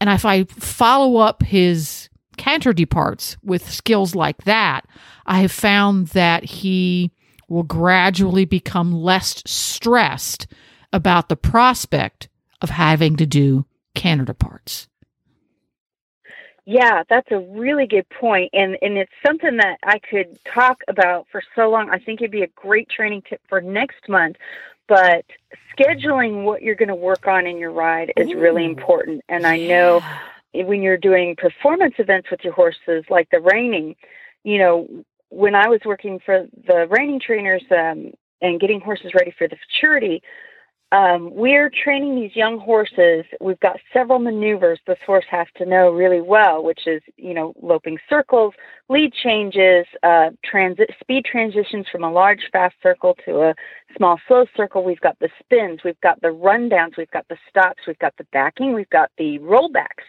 And 0.00 0.08
if 0.08 0.24
I 0.24 0.44
follow 0.44 1.16
up 1.16 1.42
his 1.42 2.08
canter 2.36 2.72
departs 2.72 3.36
with 3.42 3.70
skills 3.70 4.14
like 4.14 4.44
that, 4.44 4.86
I 5.26 5.40
have 5.40 5.52
found 5.52 6.08
that 6.08 6.44
he 6.44 7.10
will 7.48 7.64
gradually 7.64 8.44
become 8.44 8.92
less 8.92 9.42
stressed 9.46 10.46
about 10.92 11.28
the 11.28 11.36
prospect 11.36 12.28
of 12.62 12.70
having 12.70 13.16
to 13.16 13.26
do 13.26 13.66
canter 13.94 14.24
departs. 14.24 14.88
Yeah, 16.70 17.02
that's 17.08 17.30
a 17.30 17.38
really 17.38 17.86
good 17.86 18.06
point, 18.10 18.50
and 18.52 18.76
and 18.82 18.98
it's 18.98 19.10
something 19.26 19.56
that 19.56 19.78
I 19.82 19.98
could 19.98 20.38
talk 20.44 20.82
about 20.86 21.26
for 21.32 21.42
so 21.56 21.70
long. 21.70 21.88
I 21.88 21.98
think 21.98 22.20
it'd 22.20 22.30
be 22.30 22.42
a 22.42 22.48
great 22.48 22.90
training 22.90 23.22
tip 23.26 23.40
for 23.48 23.62
next 23.62 24.06
month. 24.06 24.36
But 24.86 25.24
scheduling 25.74 26.44
what 26.44 26.60
you're 26.60 26.74
going 26.74 26.90
to 26.90 26.94
work 26.94 27.26
on 27.26 27.46
in 27.46 27.56
your 27.56 27.70
ride 27.70 28.12
is 28.18 28.34
really 28.34 28.66
important, 28.66 29.22
and 29.30 29.46
I 29.46 29.56
know 29.56 30.02
when 30.52 30.82
you're 30.82 30.98
doing 30.98 31.36
performance 31.36 31.94
events 31.96 32.30
with 32.30 32.44
your 32.44 32.52
horses, 32.52 33.02
like 33.08 33.30
the 33.30 33.40
reining, 33.40 33.96
you 34.44 34.58
know, 34.58 34.86
when 35.30 35.54
I 35.54 35.68
was 35.68 35.80
working 35.86 36.20
for 36.20 36.48
the 36.66 36.86
reining 36.90 37.18
trainers 37.18 37.64
um, 37.70 38.12
and 38.42 38.60
getting 38.60 38.82
horses 38.82 39.14
ready 39.14 39.30
for 39.30 39.48
the 39.48 39.56
futurity, 39.70 40.22
um, 40.90 41.34
we're 41.34 41.70
training 41.70 42.14
these 42.16 42.34
young 42.34 42.58
horses. 42.58 43.26
We've 43.42 43.60
got 43.60 43.76
several 43.92 44.18
maneuvers 44.18 44.80
this 44.86 44.98
horse 45.04 45.26
has 45.30 45.46
to 45.56 45.66
know 45.66 45.90
really 45.90 46.22
well, 46.22 46.64
which 46.64 46.86
is, 46.86 47.02
you 47.18 47.34
know, 47.34 47.52
loping 47.60 47.98
circles, 48.08 48.54
lead 48.88 49.12
changes, 49.12 49.84
uh, 50.02 50.30
transit 50.42 50.90
speed 50.98 51.26
transitions 51.26 51.86
from 51.92 52.04
a 52.04 52.10
large 52.10 52.48
fast 52.52 52.74
circle 52.82 53.14
to 53.26 53.42
a 53.42 53.54
small 53.98 54.18
slow 54.26 54.46
circle. 54.56 54.82
We've 54.82 55.00
got 55.00 55.18
the 55.18 55.28
spins, 55.38 55.80
we've 55.84 56.00
got 56.00 56.22
the 56.22 56.28
rundowns, 56.28 56.96
we've 56.96 57.10
got 57.10 57.28
the 57.28 57.36
stops, 57.50 57.82
we've 57.86 57.98
got 57.98 58.16
the 58.16 58.26
backing, 58.32 58.72
we've 58.72 58.88
got 58.88 59.10
the 59.18 59.38
rollbacks. 59.40 60.08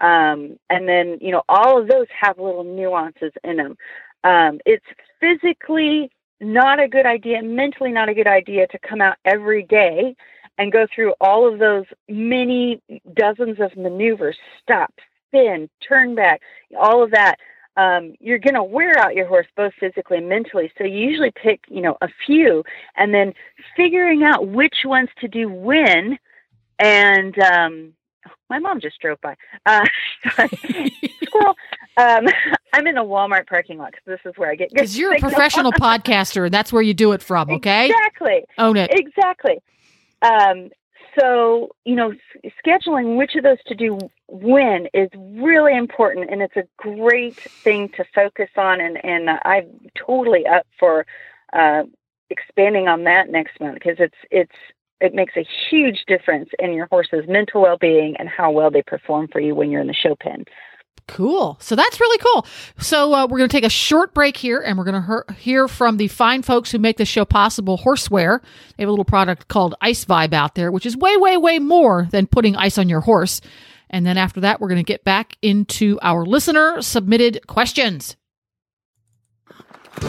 Um, 0.00 0.58
and 0.68 0.88
then, 0.88 1.18
you 1.20 1.30
know, 1.30 1.42
all 1.48 1.80
of 1.80 1.86
those 1.86 2.06
have 2.20 2.38
little 2.38 2.64
nuances 2.64 3.32
in 3.44 3.58
them. 3.58 3.76
Um, 4.24 4.58
it's 4.66 4.84
physically 5.20 6.10
not 6.40 6.80
a 6.80 6.88
good 6.88 7.06
idea, 7.06 7.42
mentally 7.42 7.92
not 7.92 8.08
a 8.08 8.14
good 8.14 8.26
idea 8.26 8.66
to 8.68 8.78
come 8.78 9.00
out 9.00 9.16
every 9.24 9.62
day 9.62 10.14
and 10.58 10.72
go 10.72 10.86
through 10.94 11.14
all 11.20 11.50
of 11.50 11.58
those 11.58 11.84
many 12.08 12.80
dozens 13.14 13.60
of 13.60 13.76
maneuvers, 13.76 14.36
stop, 14.62 14.92
spin, 15.28 15.68
turn 15.86 16.14
back, 16.14 16.40
all 16.78 17.02
of 17.02 17.10
that. 17.10 17.36
Um, 17.76 18.14
you're 18.20 18.38
going 18.38 18.54
to 18.54 18.62
wear 18.62 18.98
out 18.98 19.14
your 19.14 19.26
horse 19.26 19.46
both 19.54 19.74
physically 19.78 20.16
and 20.16 20.28
mentally. 20.28 20.72
So 20.78 20.84
you 20.84 21.10
usually 21.10 21.32
pick, 21.32 21.60
you 21.68 21.82
know, 21.82 21.98
a 22.00 22.08
few 22.26 22.64
and 22.96 23.12
then 23.12 23.34
figuring 23.76 24.22
out 24.24 24.48
which 24.48 24.76
ones 24.86 25.10
to 25.20 25.28
do 25.28 25.48
when. 25.50 26.18
And 26.78 27.38
um, 27.38 27.92
my 28.50 28.58
mom 28.58 28.80
just 28.80 29.00
drove 29.00 29.20
by. 29.20 29.36
Uh, 29.64 29.84
squirrel. 31.24 31.54
Um, 31.96 32.26
I'm 32.72 32.86
in 32.86 32.96
a 32.98 33.04
Walmart 33.04 33.46
parking 33.46 33.78
lot 33.78 33.92
because 33.92 34.04
this 34.06 34.30
is 34.30 34.36
where 34.36 34.50
I 34.50 34.54
get 34.54 34.70
good 34.70 34.76
Because 34.76 34.98
you're 34.98 35.14
a 35.14 35.18
professional 35.18 35.72
podcaster, 35.80 36.44
and 36.44 36.54
that's 36.54 36.72
where 36.72 36.82
you 36.82 36.94
do 36.94 37.12
it 37.12 37.22
from, 37.22 37.50
okay? 37.50 37.86
Exactly. 37.86 38.44
Own 38.58 38.76
it. 38.76 38.90
Exactly. 38.92 39.58
Um, 40.22 40.70
so, 41.18 41.70
you 41.84 41.94
know, 41.94 42.12
s- 42.12 42.52
scheduling 42.64 43.16
which 43.16 43.34
of 43.36 43.42
those 43.42 43.62
to 43.66 43.74
do 43.74 43.98
when 44.28 44.88
is 44.92 45.08
really 45.14 45.76
important, 45.76 46.30
and 46.30 46.42
it's 46.42 46.56
a 46.56 46.64
great 46.76 47.36
thing 47.36 47.88
to 47.90 48.04
focus 48.14 48.50
on. 48.56 48.80
And, 48.80 49.02
and 49.04 49.30
I'm 49.44 49.80
totally 49.96 50.46
up 50.46 50.66
for 50.78 51.06
uh, 51.52 51.84
expanding 52.30 52.88
on 52.88 53.04
that 53.04 53.30
next 53.30 53.58
month 53.60 53.74
because 53.74 53.96
it's 53.98 54.16
it's 54.30 54.52
it 55.00 55.14
makes 55.14 55.34
a 55.36 55.46
huge 55.70 56.04
difference 56.06 56.48
in 56.58 56.72
your 56.72 56.86
horse's 56.86 57.24
mental 57.28 57.62
well-being 57.62 58.16
and 58.18 58.28
how 58.28 58.50
well 58.50 58.70
they 58.70 58.82
perform 58.82 59.28
for 59.28 59.40
you 59.40 59.54
when 59.54 59.70
you're 59.70 59.80
in 59.80 59.86
the 59.86 59.94
show 59.94 60.16
pen. 60.18 60.44
Cool. 61.08 61.56
So 61.60 61.76
that's 61.76 62.00
really 62.00 62.18
cool. 62.18 62.46
So 62.78 63.14
uh, 63.14 63.26
we're 63.26 63.38
going 63.38 63.48
to 63.48 63.56
take 63.56 63.64
a 63.64 63.70
short 63.70 64.12
break 64.12 64.36
here 64.36 64.60
and 64.60 64.76
we're 64.76 64.84
going 64.84 65.02
to 65.02 65.24
he- 65.28 65.34
hear 65.50 65.68
from 65.68 65.98
the 65.98 66.08
fine 66.08 66.42
folks 66.42 66.72
who 66.72 66.78
make 66.78 66.96
this 66.96 67.08
show 67.08 67.24
possible, 67.24 67.78
Horseware. 67.78 68.40
They 68.76 68.82
have 68.82 68.88
a 68.88 68.92
little 68.92 69.04
product 69.04 69.46
called 69.46 69.76
Ice 69.80 70.04
Vibe 70.04 70.32
out 70.32 70.56
there, 70.56 70.72
which 70.72 70.84
is 70.84 70.96
way, 70.96 71.16
way, 71.16 71.36
way 71.36 71.60
more 71.60 72.08
than 72.10 72.26
putting 72.26 72.56
ice 72.56 72.76
on 72.76 72.88
your 72.88 73.02
horse. 73.02 73.40
And 73.88 74.04
then 74.04 74.18
after 74.18 74.40
that, 74.40 74.60
we're 74.60 74.68
going 74.68 74.84
to 74.84 74.84
get 74.84 75.04
back 75.04 75.36
into 75.42 75.96
our 76.02 76.26
listener 76.26 76.82
submitted 76.82 77.46
questions. 77.46 78.16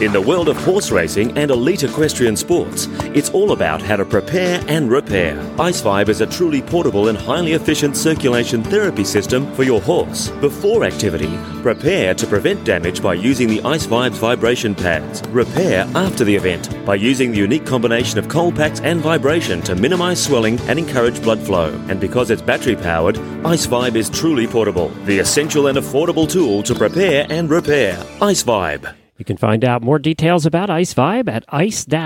In 0.00 0.12
the 0.12 0.20
world 0.20 0.48
of 0.48 0.56
horse 0.58 0.92
racing 0.92 1.36
and 1.36 1.50
elite 1.50 1.82
equestrian 1.82 2.36
sports, 2.36 2.86
it's 3.16 3.30
all 3.30 3.50
about 3.50 3.82
how 3.82 3.96
to 3.96 4.04
prepare 4.04 4.62
and 4.68 4.88
repair. 4.88 5.36
Ice 5.58 5.82
Vibe 5.82 6.08
is 6.08 6.20
a 6.20 6.26
truly 6.26 6.62
portable 6.62 7.08
and 7.08 7.18
highly 7.18 7.54
efficient 7.54 7.96
circulation 7.96 8.62
therapy 8.62 9.02
system 9.02 9.52
for 9.56 9.64
your 9.64 9.80
horse. 9.80 10.28
Before 10.40 10.84
activity, 10.84 11.36
prepare 11.62 12.14
to 12.14 12.26
prevent 12.28 12.62
damage 12.64 13.02
by 13.02 13.14
using 13.14 13.48
the 13.48 13.60
Ice 13.62 13.88
Vibe's 13.88 14.18
vibration 14.18 14.72
pads. 14.72 15.26
Repair 15.30 15.84
after 15.96 16.22
the 16.22 16.36
event 16.36 16.68
by 16.86 16.94
using 16.94 17.32
the 17.32 17.38
unique 17.38 17.66
combination 17.66 18.20
of 18.20 18.28
cold 18.28 18.54
packs 18.54 18.80
and 18.80 19.00
vibration 19.00 19.60
to 19.62 19.74
minimize 19.74 20.22
swelling 20.22 20.60
and 20.68 20.78
encourage 20.78 21.20
blood 21.22 21.40
flow. 21.40 21.72
And 21.88 21.98
because 21.98 22.30
it's 22.30 22.42
battery 22.42 22.76
powered, 22.76 23.18
Ice 23.44 23.66
Vibe 23.66 23.96
is 23.96 24.10
truly 24.10 24.46
portable, 24.46 24.90
the 25.06 25.18
essential 25.18 25.66
and 25.66 25.76
affordable 25.76 26.30
tool 26.30 26.62
to 26.62 26.74
prepare 26.76 27.26
and 27.30 27.50
repair. 27.50 28.00
Ice 28.22 28.44
Vibe. 28.44 28.97
You 29.18 29.24
can 29.24 29.36
find 29.36 29.64
out 29.64 29.82
more 29.82 29.98
details 29.98 30.46
about 30.46 30.70
Ice 30.70 30.94
Vibe 30.94 31.28
at 31.28 31.44
ice-vibe.com 31.48 31.98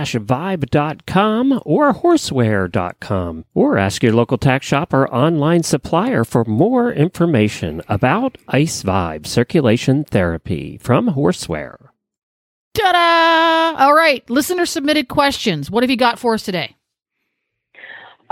or 1.66 1.92
horseware.com 1.92 3.45
or 3.54 3.76
ask 3.76 4.02
your 4.02 4.14
local 4.14 4.38
tack 4.38 4.62
shop 4.62 4.95
or 4.95 5.12
online 5.12 5.62
supplier 5.62 6.25
for 6.25 6.47
more 6.47 6.90
information 6.90 7.83
about 7.87 8.38
Ice 8.49 8.83
Vibe 8.83 9.26
circulation 9.26 10.04
therapy 10.04 10.78
from 10.78 11.11
Horseware. 11.11 11.88
Ta 12.73 12.92
da! 12.92 13.85
All 13.85 13.95
right, 13.95 14.28
listener 14.31 14.64
submitted 14.64 15.09
questions. 15.09 15.71
What 15.71 15.83
have 15.83 15.90
you 15.90 15.99
got 15.99 16.19
for 16.19 16.33
us 16.33 16.42
today? 16.42 16.76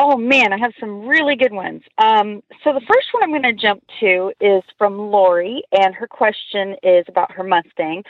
Oh 0.03 0.17
man, 0.17 0.55
I 0.55 0.59
have 0.59 0.73
some 0.81 1.07
really 1.07 1.37
good 1.37 1.53
ones. 1.53 1.83
Um, 1.99 2.43
so 2.65 2.73
the 2.73 2.81
first 2.81 3.09
one 3.13 3.23
I'm 3.23 3.29
going 3.29 3.43
to 3.43 3.53
jump 3.53 3.83
to 4.01 4.33
is 4.41 4.63
from 4.79 4.97
Lori, 4.97 5.63
and 5.73 5.95
her 5.95 6.07
question 6.07 6.75
is 6.83 7.05
about 7.07 7.31
her 7.33 7.45
Mustang. 7.45 8.03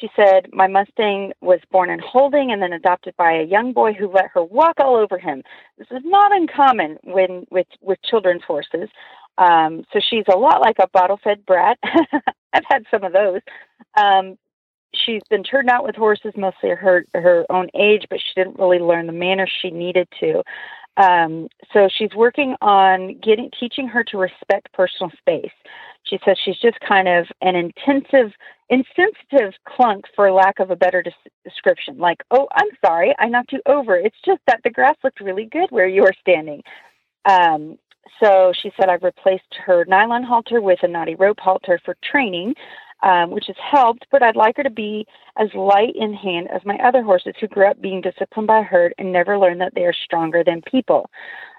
She 0.00 0.08
said, 0.14 0.48
"My 0.52 0.68
Mustang 0.68 1.32
was 1.40 1.60
born 1.70 1.90
in 1.90 1.98
holding 1.98 2.52
and 2.52 2.62
then 2.62 2.72
adopted 2.72 3.16
by 3.16 3.32
a 3.32 3.42
young 3.42 3.72
boy 3.72 3.92
who 3.94 4.08
let 4.08 4.30
her 4.34 4.42
walk 4.42 4.74
all 4.78 4.96
over 4.96 5.18
him. 5.18 5.42
This 5.76 5.88
is 5.90 6.02
not 6.04 6.34
uncommon 6.34 6.98
when 7.02 7.46
with 7.50 7.66
with 7.80 8.00
children's 8.02 8.44
horses. 8.44 8.88
Um, 9.38 9.84
so 9.92 10.00
she's 10.00 10.24
a 10.32 10.36
lot 10.36 10.60
like 10.60 10.76
a 10.80 10.88
bottle-fed 10.88 11.46
brat. 11.46 11.78
I've 12.52 12.64
had 12.68 12.84
some 12.90 13.04
of 13.04 13.12
those. 13.12 13.40
Um, 13.96 14.36
she's 14.94 15.22
been 15.30 15.44
turned 15.44 15.68
out 15.68 15.84
with 15.84 15.96
horses 15.96 16.32
mostly 16.36 16.70
her 16.70 17.04
her 17.14 17.44
own 17.50 17.68
age, 17.74 18.06
but 18.10 18.20
she 18.20 18.40
didn't 18.40 18.58
really 18.58 18.78
learn 18.78 19.06
the 19.06 19.12
manners 19.12 19.52
she 19.60 19.70
needed 19.70 20.08
to. 20.20 20.42
Um, 20.98 21.48
so 21.72 21.88
she's 21.96 22.12
working 22.14 22.56
on 22.60 23.18
getting 23.20 23.50
teaching 23.58 23.86
her 23.88 24.04
to 24.04 24.18
respect 24.18 24.72
personal 24.72 25.10
space. 25.18 25.52
She 26.04 26.18
says 26.24 26.36
she's 26.44 26.58
just 26.58 26.78
kind 26.80 27.06
of 27.06 27.26
an 27.40 27.54
intensive, 27.54 28.32
insensitive 28.68 29.54
clunk, 29.64 30.06
for 30.16 30.32
lack 30.32 30.58
of 30.58 30.70
a 30.70 30.76
better 30.76 31.02
des- 31.02 31.30
description. 31.44 31.98
Like, 31.98 32.18
oh, 32.30 32.48
I'm 32.52 32.68
sorry, 32.84 33.14
I 33.18 33.28
knocked 33.28 33.52
you 33.52 33.62
over. 33.66 33.96
It's 33.96 34.16
just 34.24 34.40
that 34.46 34.60
the 34.64 34.70
grass 34.70 34.96
looked 35.04 35.20
really 35.20 35.44
good 35.46 35.70
where 35.70 35.88
you 35.88 36.02
were 36.02 36.14
standing. 36.20 36.62
Um, 37.24 37.78
so 38.22 38.52
she 38.60 38.72
said 38.76 38.88
I've 38.88 39.02
replaced 39.02 39.54
her 39.66 39.84
nylon 39.86 40.24
halter 40.24 40.60
with 40.60 40.80
a 40.82 40.88
knotty 40.88 41.14
rope 41.14 41.38
halter 41.40 41.78
for 41.84 41.96
training 42.02 42.54
um, 43.02 43.30
which 43.30 43.46
has 43.46 43.56
helped, 43.58 44.06
but 44.10 44.22
I'd 44.22 44.36
like 44.36 44.56
her 44.56 44.62
to 44.62 44.70
be 44.70 45.06
as 45.36 45.48
light 45.54 45.94
in 45.94 46.12
hand 46.12 46.48
as 46.50 46.64
my 46.64 46.76
other 46.78 47.02
horses 47.02 47.34
who 47.40 47.46
grew 47.46 47.68
up 47.68 47.80
being 47.80 48.00
disciplined 48.00 48.46
by 48.46 48.62
herd 48.62 48.94
and 48.98 49.12
never 49.12 49.38
learned 49.38 49.60
that 49.60 49.74
they 49.74 49.84
are 49.84 49.94
stronger 50.04 50.42
than 50.44 50.62
people. 50.62 51.10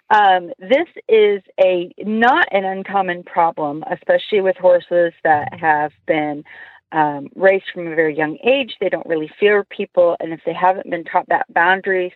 Um, 0.09 0.51
this 0.57 0.87
is 1.07 1.41
a 1.63 1.93
not 1.99 2.47
an 2.51 2.65
uncommon 2.65 3.23
problem, 3.23 3.83
especially 3.91 4.41
with 4.41 4.57
horses 4.57 5.13
that 5.23 5.53
have 5.59 5.91
been 6.07 6.43
um, 6.91 7.29
raised 7.35 7.65
from 7.73 7.87
a 7.87 7.95
very 7.95 8.17
young 8.17 8.37
age. 8.43 8.75
They 8.79 8.89
don't 8.89 9.05
really 9.05 9.31
fear 9.39 9.63
people, 9.63 10.17
and 10.19 10.33
if 10.33 10.41
they 10.45 10.53
haven't 10.53 10.89
been 10.89 11.03
taught 11.03 11.29
that 11.29 11.51
boundaries, 11.53 12.13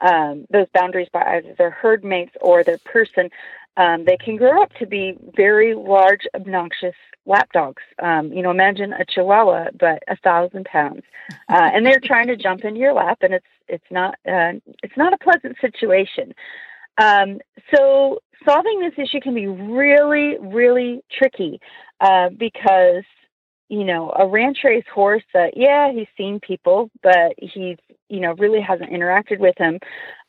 um, 0.00 0.46
those 0.50 0.66
boundaries 0.74 1.08
by 1.12 1.22
either 1.36 1.54
their 1.56 1.70
herd 1.70 2.04
mates 2.04 2.34
or 2.40 2.64
their 2.64 2.78
person, 2.78 3.30
um, 3.78 4.04
they 4.04 4.16
can 4.16 4.36
grow 4.36 4.60
up 4.60 4.72
to 4.74 4.86
be 4.86 5.16
very 5.36 5.74
large, 5.74 6.22
obnoxious 6.34 6.96
lap 7.26 7.48
dogs. 7.52 7.82
Um, 8.02 8.32
you 8.32 8.42
know, 8.42 8.50
imagine 8.50 8.92
a 8.92 9.04
Chihuahua, 9.04 9.68
but 9.78 10.02
a 10.08 10.16
thousand 10.16 10.64
pounds, 10.64 11.02
uh, 11.48 11.70
and 11.72 11.86
they're 11.86 12.00
trying 12.02 12.26
to 12.26 12.36
jump 12.36 12.64
into 12.64 12.80
your 12.80 12.92
lap, 12.92 13.18
and 13.20 13.32
it's 13.32 13.46
it's 13.68 13.84
not 13.90 14.14
uh, 14.26 14.58
it's 14.82 14.96
not 14.96 15.12
a 15.12 15.18
pleasant 15.18 15.56
situation. 15.60 16.34
Um, 17.00 17.38
so 17.72 18.18
solving 18.44 18.80
this 18.80 18.94
issue 18.98 19.20
can 19.20 19.34
be 19.34 19.46
really 19.46 20.36
really 20.40 21.00
tricky 21.16 21.60
uh, 22.00 22.30
because 22.36 23.04
you 23.68 23.84
know 23.84 24.12
a 24.18 24.26
ranch 24.26 24.58
race 24.64 24.84
horse. 24.92 25.22
Uh, 25.36 25.46
yeah, 25.54 25.92
he's 25.92 26.08
seen 26.16 26.40
people, 26.40 26.90
but 27.00 27.34
he's 27.38 27.76
you 28.08 28.18
know 28.18 28.34
really 28.38 28.60
hasn't 28.60 28.90
interacted 28.90 29.38
with 29.38 29.54
them. 29.56 29.78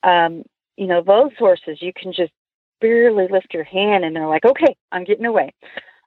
Um, 0.04 0.44
you 0.78 0.86
know 0.86 1.02
those 1.02 1.32
horses 1.40 1.80
you 1.82 1.92
can 1.94 2.14
just 2.14 2.32
barely 2.82 3.28
lift 3.30 3.54
your 3.54 3.64
hand 3.64 4.04
and 4.06 4.16
they're 4.16 4.28
like 4.28 4.46
okay 4.46 4.76
i'm 4.92 5.04
getting 5.04 5.26
away 5.26 5.54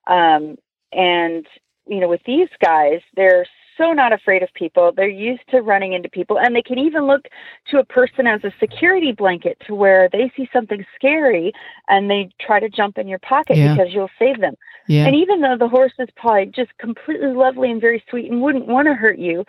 um, 0.06 0.56
and, 0.92 1.46
you 1.86 2.00
know, 2.00 2.08
with 2.08 2.20
these 2.26 2.48
guys, 2.62 3.00
they're 3.16 3.46
so 3.78 3.92
not 3.92 4.12
afraid 4.12 4.42
of 4.42 4.50
people. 4.54 4.92
They're 4.94 5.08
used 5.08 5.42
to 5.50 5.60
running 5.62 5.92
into 5.94 6.08
people, 6.10 6.38
and 6.38 6.54
they 6.54 6.62
can 6.62 6.78
even 6.78 7.06
look 7.06 7.22
to 7.70 7.78
a 7.78 7.84
person 7.84 8.26
as 8.26 8.44
a 8.44 8.52
security 8.60 9.12
blanket 9.12 9.56
to 9.66 9.74
where 9.74 10.08
they 10.12 10.30
see 10.36 10.48
something 10.52 10.84
scary 10.94 11.52
and 11.88 12.10
they 12.10 12.30
try 12.40 12.60
to 12.60 12.68
jump 12.68 12.98
in 12.98 13.08
your 13.08 13.20
pocket 13.20 13.56
Yeah. 13.56 13.74
because 13.74 13.92
you'll 13.94 14.10
save 14.18 14.40
them. 14.40 14.54
Yeah. 14.88 15.06
And 15.06 15.16
even 15.16 15.40
though 15.40 15.56
the 15.58 15.68
horse 15.68 15.92
is 15.98 16.08
probably 16.16 16.46
just 16.46 16.76
completely 16.78 17.32
lovely 17.32 17.70
and 17.70 17.80
very 17.80 18.04
sweet 18.10 18.30
and 18.30 18.42
wouldn't 18.42 18.66
want 18.66 18.88
to 18.88 18.94
hurt 18.94 19.18
you, 19.18 19.44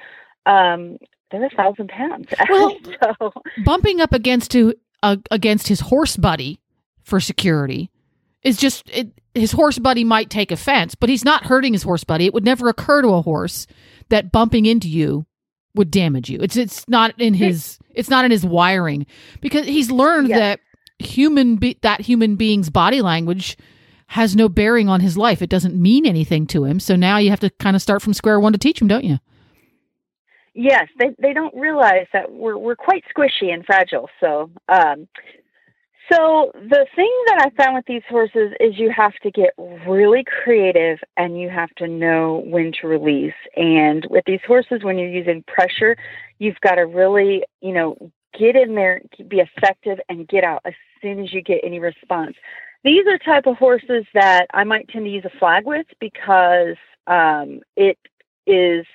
um, 0.46 0.98
they're 1.32 1.46
a 1.46 1.50
thousand 1.50 1.90
pounds. 1.90 2.28
Well- 2.50 2.78
so 3.20 3.34
bumping 3.66 4.00
up 4.00 4.14
against 4.14 4.52
to 4.52 4.76
uh, 5.02 5.18
against 5.32 5.68
his 5.68 5.82
horse 5.82 6.16
buddy 6.16 6.60
for 7.04 7.20
security 7.20 7.90
is 8.44 8.58
just 8.58 8.90
it, 8.90 9.10
his 9.34 9.52
horse 9.52 9.80
buddy 9.80 10.04
might 10.04 10.30
take 10.30 10.52
offense, 10.52 10.96
but 10.96 11.10
he's 11.10 11.26
not 11.26 11.46
hurting 11.46 11.74
his 11.74 11.84
horse 11.84 12.04
buddy. 12.04 12.26
It 12.26 12.34
would 12.34 12.46
never 12.46 12.68
occur 12.70 13.02
to 13.02 13.10
a 13.10 13.22
horse 13.22 13.68
that 14.10 14.32
bumping 14.32 14.66
into 14.66 14.90
you 14.90 15.26
would 15.76 15.90
damage 15.92 16.30
you. 16.30 16.40
It's 16.42 16.56
it's 16.58 16.88
not 16.88 17.20
in 17.20 17.34
his 17.34 17.80
it's 17.96 18.10
not 18.10 18.26
in 18.26 18.32
his 18.32 18.46
wiring 18.46 19.06
because 19.42 19.66
he's 19.66 19.90
learned 19.92 20.30
Yeah. 20.30 20.40
that 20.40 20.60
human 21.00 21.56
be- 21.58 21.78
that 21.82 22.02
human 22.02 22.36
being's 22.36 22.70
body 22.70 23.02
language 23.02 23.58
has 24.08 24.36
no 24.36 24.48
bearing 24.48 24.90
on 24.90 25.00
his 25.02 25.18
life. 25.18 25.42
It 25.42 25.50
doesn't 25.50 25.74
mean 25.76 26.06
anything 26.06 26.46
to 26.48 26.66
him. 26.66 26.80
So 26.80 26.96
now 26.96 27.18
you 27.18 27.32
have 27.32 27.40
to 27.40 27.50
kind 27.50 27.76
of 27.76 27.82
start 27.82 28.02
from 28.04 28.14
square 28.14 28.40
one 28.40 28.52
to 28.54 28.60
teach 28.60 28.80
him, 28.80 28.88
don't 28.88 29.04
you? 29.04 29.18
Yes, 30.54 30.88
they 31.00 31.16
they 31.20 31.34
don't 31.34 31.56
realize 31.56 32.06
that 32.14 32.32
we're 32.32 32.58
we're 32.58 32.76
quite 32.76 33.04
squishy 33.16 33.52
and 33.52 33.66
fragile. 33.66 34.08
So, 34.20 34.52
um, 34.70 35.08
so 36.12 36.52
the 36.54 36.86
thing 36.96 37.12
that 37.28 37.46
I 37.46 37.64
found 37.64 37.76
with 37.76 37.86
these 37.86 38.04
horses 38.10 38.52
is 38.60 38.78
you 38.78 38.92
have 38.96 39.14
to 39.24 39.32
get 39.32 39.52
really 39.88 40.24
creative 40.44 41.00
and 41.18 41.40
you 41.40 41.50
have 41.50 41.74
to 41.76 41.88
know 41.88 42.44
when 42.46 42.72
to 42.82 42.88
release. 42.88 43.34
And 43.56 44.06
with 44.10 44.24
these 44.26 44.42
horses, 44.46 44.84
when 44.84 44.98
you're 44.98 45.10
using 45.10 45.44
pressure, 45.48 45.96
you've 46.40 46.60
got 46.62 46.76
to 46.76 46.86
really, 46.86 47.44
you 47.62 47.74
know, 47.74 48.12
get 48.38 48.56
in 48.56 48.76
there, 48.76 49.02
be 49.28 49.40
effective, 49.40 50.00
and 50.10 50.28
get 50.28 50.44
out 50.44 50.62
as 50.66 50.74
soon 51.02 51.20
as 51.24 51.32
you 51.34 51.42
get 51.42 51.62
any 51.64 51.80
response. 51.80 52.36
These 52.84 53.06
are 53.08 53.18
type 53.18 53.46
of 53.46 53.58
horses 53.58 54.06
that 54.14 54.48
I 54.54 54.66
might 54.66 54.90
tend 54.90 55.06
to 55.06 55.12
use 55.12 55.26
a 55.26 55.40
flag 55.40 55.66
with 55.66 55.88
because 56.00 56.76
um, 57.08 57.62
it 57.78 57.98
is 58.46 58.86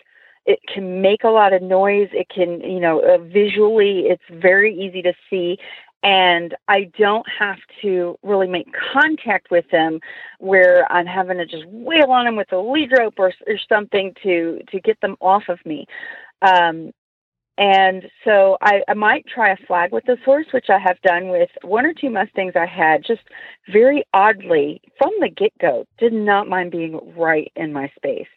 it 0.48 0.60
can 0.72 1.02
make 1.02 1.24
a 1.24 1.28
lot 1.28 1.52
of 1.52 1.60
noise. 1.60 2.08
It 2.12 2.28
can, 2.30 2.62
you 2.62 2.80
know, 2.80 3.00
uh, 3.00 3.18
visually, 3.18 4.04
it's 4.06 4.22
very 4.30 4.74
easy 4.74 5.02
to 5.02 5.12
see. 5.28 5.58
And 6.02 6.54
I 6.68 6.90
don't 6.96 7.26
have 7.38 7.58
to 7.82 8.16
really 8.22 8.46
make 8.46 8.68
contact 8.92 9.50
with 9.50 9.68
them 9.70 9.98
where 10.38 10.90
I'm 10.92 11.06
having 11.06 11.38
to 11.38 11.46
just 11.46 11.66
wail 11.66 12.12
on 12.12 12.24
them 12.24 12.36
with 12.36 12.52
a 12.52 12.58
lead 12.58 12.90
rope 12.96 13.14
or, 13.18 13.32
or 13.46 13.58
something 13.68 14.14
to, 14.22 14.60
to 14.70 14.80
get 14.80 15.00
them 15.00 15.16
off 15.20 15.44
of 15.48 15.58
me. 15.66 15.86
Um, 16.42 16.92
and 17.58 18.08
so 18.24 18.56
I, 18.62 18.82
I 18.86 18.94
might 18.94 19.26
try 19.26 19.50
a 19.50 19.56
flag 19.66 19.92
with 19.92 20.04
this 20.04 20.20
horse, 20.24 20.46
which 20.52 20.70
I 20.70 20.78
have 20.78 21.00
done 21.02 21.28
with 21.28 21.50
one 21.62 21.84
or 21.84 21.92
two 21.92 22.08
Mustangs 22.08 22.52
I 22.54 22.66
had, 22.66 23.04
just 23.04 23.22
very 23.72 24.04
oddly 24.14 24.80
from 24.96 25.10
the 25.18 25.28
get 25.28 25.52
go, 25.60 25.84
did 25.98 26.12
not 26.12 26.48
mind 26.48 26.70
being 26.70 27.00
right 27.16 27.50
in 27.56 27.72
my 27.72 27.90
space. 27.96 28.28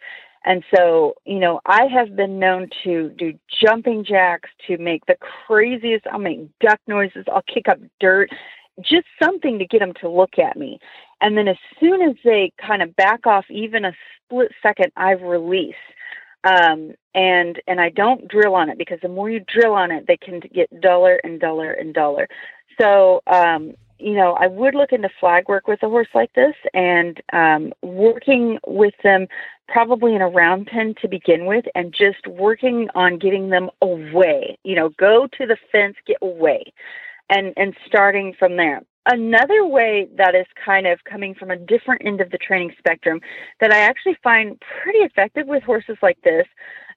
And 0.43 0.63
so, 0.75 1.13
you 1.25 1.39
know, 1.39 1.59
I 1.65 1.85
have 1.85 2.15
been 2.15 2.39
known 2.39 2.69
to 2.83 3.09
do 3.09 3.33
jumping 3.63 4.03
jacks, 4.03 4.49
to 4.67 4.77
make 4.77 5.05
the 5.05 5.15
craziest, 5.47 6.07
I'll 6.07 6.19
make 6.19 6.47
duck 6.59 6.79
noises, 6.87 7.25
I'll 7.31 7.43
kick 7.43 7.67
up 7.69 7.79
dirt, 7.99 8.29
just 8.79 9.05
something 9.21 9.59
to 9.59 9.65
get 9.65 9.79
them 9.79 9.93
to 10.01 10.09
look 10.09 10.39
at 10.39 10.57
me. 10.57 10.79
And 11.21 11.37
then 11.37 11.47
as 11.47 11.57
soon 11.79 12.01
as 12.01 12.15
they 12.23 12.51
kind 12.65 12.81
of 12.81 12.95
back 12.95 13.27
off, 13.27 13.45
even 13.49 13.85
a 13.85 13.93
split 14.25 14.51
second, 14.63 14.91
I 14.95 15.11
release. 15.11 15.75
Um, 16.43 16.93
and 17.13 17.61
and 17.67 17.79
I 17.79 17.89
don't 17.89 18.27
drill 18.27 18.55
on 18.55 18.69
it 18.69 18.79
because 18.79 18.97
the 19.03 19.09
more 19.09 19.29
you 19.29 19.41
drill 19.47 19.73
on 19.73 19.91
it, 19.91 20.05
they 20.07 20.17
can 20.17 20.39
get 20.39 20.81
duller 20.81 21.19
and 21.23 21.39
duller 21.39 21.71
and 21.71 21.93
duller. 21.93 22.27
So 22.79 23.21
um, 23.27 23.73
you 24.01 24.13
know, 24.13 24.33
I 24.33 24.47
would 24.47 24.75
look 24.75 24.91
into 24.91 25.09
flag 25.19 25.47
work 25.47 25.67
with 25.67 25.83
a 25.83 25.89
horse 25.89 26.07
like 26.13 26.33
this 26.33 26.55
and 26.73 27.21
um, 27.33 27.73
working 27.81 28.57
with 28.65 28.93
them 29.03 29.27
probably 29.67 30.15
in 30.15 30.21
a 30.21 30.27
round 30.27 30.67
pen 30.67 30.95
to 31.01 31.07
begin 31.07 31.45
with 31.45 31.65
and 31.75 31.93
just 31.93 32.27
working 32.27 32.89
on 32.95 33.19
getting 33.19 33.49
them 33.49 33.69
away. 33.81 34.57
You 34.63 34.75
know, 34.75 34.89
go 34.89 35.27
to 35.37 35.45
the 35.45 35.57
fence, 35.71 35.95
get 36.05 36.17
away, 36.21 36.63
and, 37.29 37.53
and 37.57 37.75
starting 37.85 38.33
from 38.37 38.57
there. 38.57 38.81
Another 39.05 39.65
way 39.65 40.07
that 40.17 40.35
is 40.35 40.45
kind 40.63 40.85
of 40.85 41.03
coming 41.05 41.33
from 41.33 41.49
a 41.49 41.55
different 41.55 42.03
end 42.05 42.21
of 42.21 42.29
the 42.29 42.37
training 42.37 42.73
spectrum 42.77 43.19
that 43.59 43.71
I 43.71 43.79
actually 43.79 44.17
find 44.23 44.61
pretty 44.83 44.99
effective 44.99 45.47
with 45.47 45.63
horses 45.63 45.97
like 46.03 46.21
this, 46.23 46.45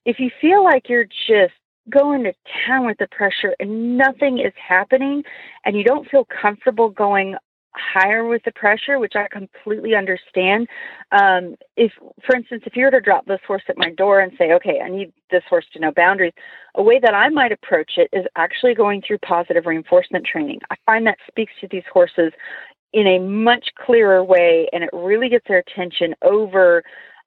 if 0.05 0.19
you 0.19 0.31
feel 0.41 0.63
like 0.63 0.89
you're 0.89 1.07
just 1.27 1.55
going 1.91 2.25
to 2.25 2.33
town 2.67 2.87
with 2.87 2.99
the 2.99 3.09
pressure 3.09 3.55
and 3.61 3.99
nothing 3.99 4.39
is 4.39 4.53
happening 4.57 5.23
and 5.65 5.77
you 5.77 5.85
don't 5.85 6.09
feel 6.09 6.27
comfortable 6.41 6.89
going 6.89 7.37
higher 7.77 8.25
with 8.25 8.43
the 8.45 8.53
pressure, 8.53 8.99
which 8.99 9.15
I 9.17 9.27
completely 9.29 9.95
understand. 9.95 10.69
Um, 11.13 11.57
if, 11.77 11.93
for 12.25 12.37
instance, 12.37 12.63
if 12.67 12.77
you 12.77 12.85
were 12.85 12.91
to 12.93 13.01
drop 13.01 13.27
this 13.27 13.41
horse 13.47 13.63
at 13.69 13.77
my 13.77 13.91
door 13.91 14.21
and 14.21 14.33
say, 14.39 14.53
okay, 14.53 14.81
I 14.81 14.89
need 14.89 15.13
this 15.31 15.43
horse 15.49 15.67
to 15.73 15.81
know 15.81 15.93
boundaries, 15.93 16.33
a 16.77 16.83
way 16.83 17.01
that 17.01 17.15
I 17.15 17.29
might 17.29 17.53
approach 17.53 17.93
it 17.97 18.09
is 18.13 18.27
actually 18.37 18.75
going 18.75 19.03
through 19.03 19.19
positive 19.19 19.67
reinforcement 19.67 20.25
training. 20.25 20.61
I 20.71 20.77
find 20.87 21.07
that 21.07 21.19
speaks 21.27 21.53
to 21.61 21.69
these 21.69 21.83
horses 21.93 22.33
in 22.93 23.07
a 23.07 23.19
much 23.19 23.69
clearer 23.85 24.23
way 24.23 24.69
and 24.73 24.85
it 24.85 24.91
really 24.93 25.29
gets 25.29 25.47
their 25.49 25.59
attention 25.59 26.15
over 26.23 26.83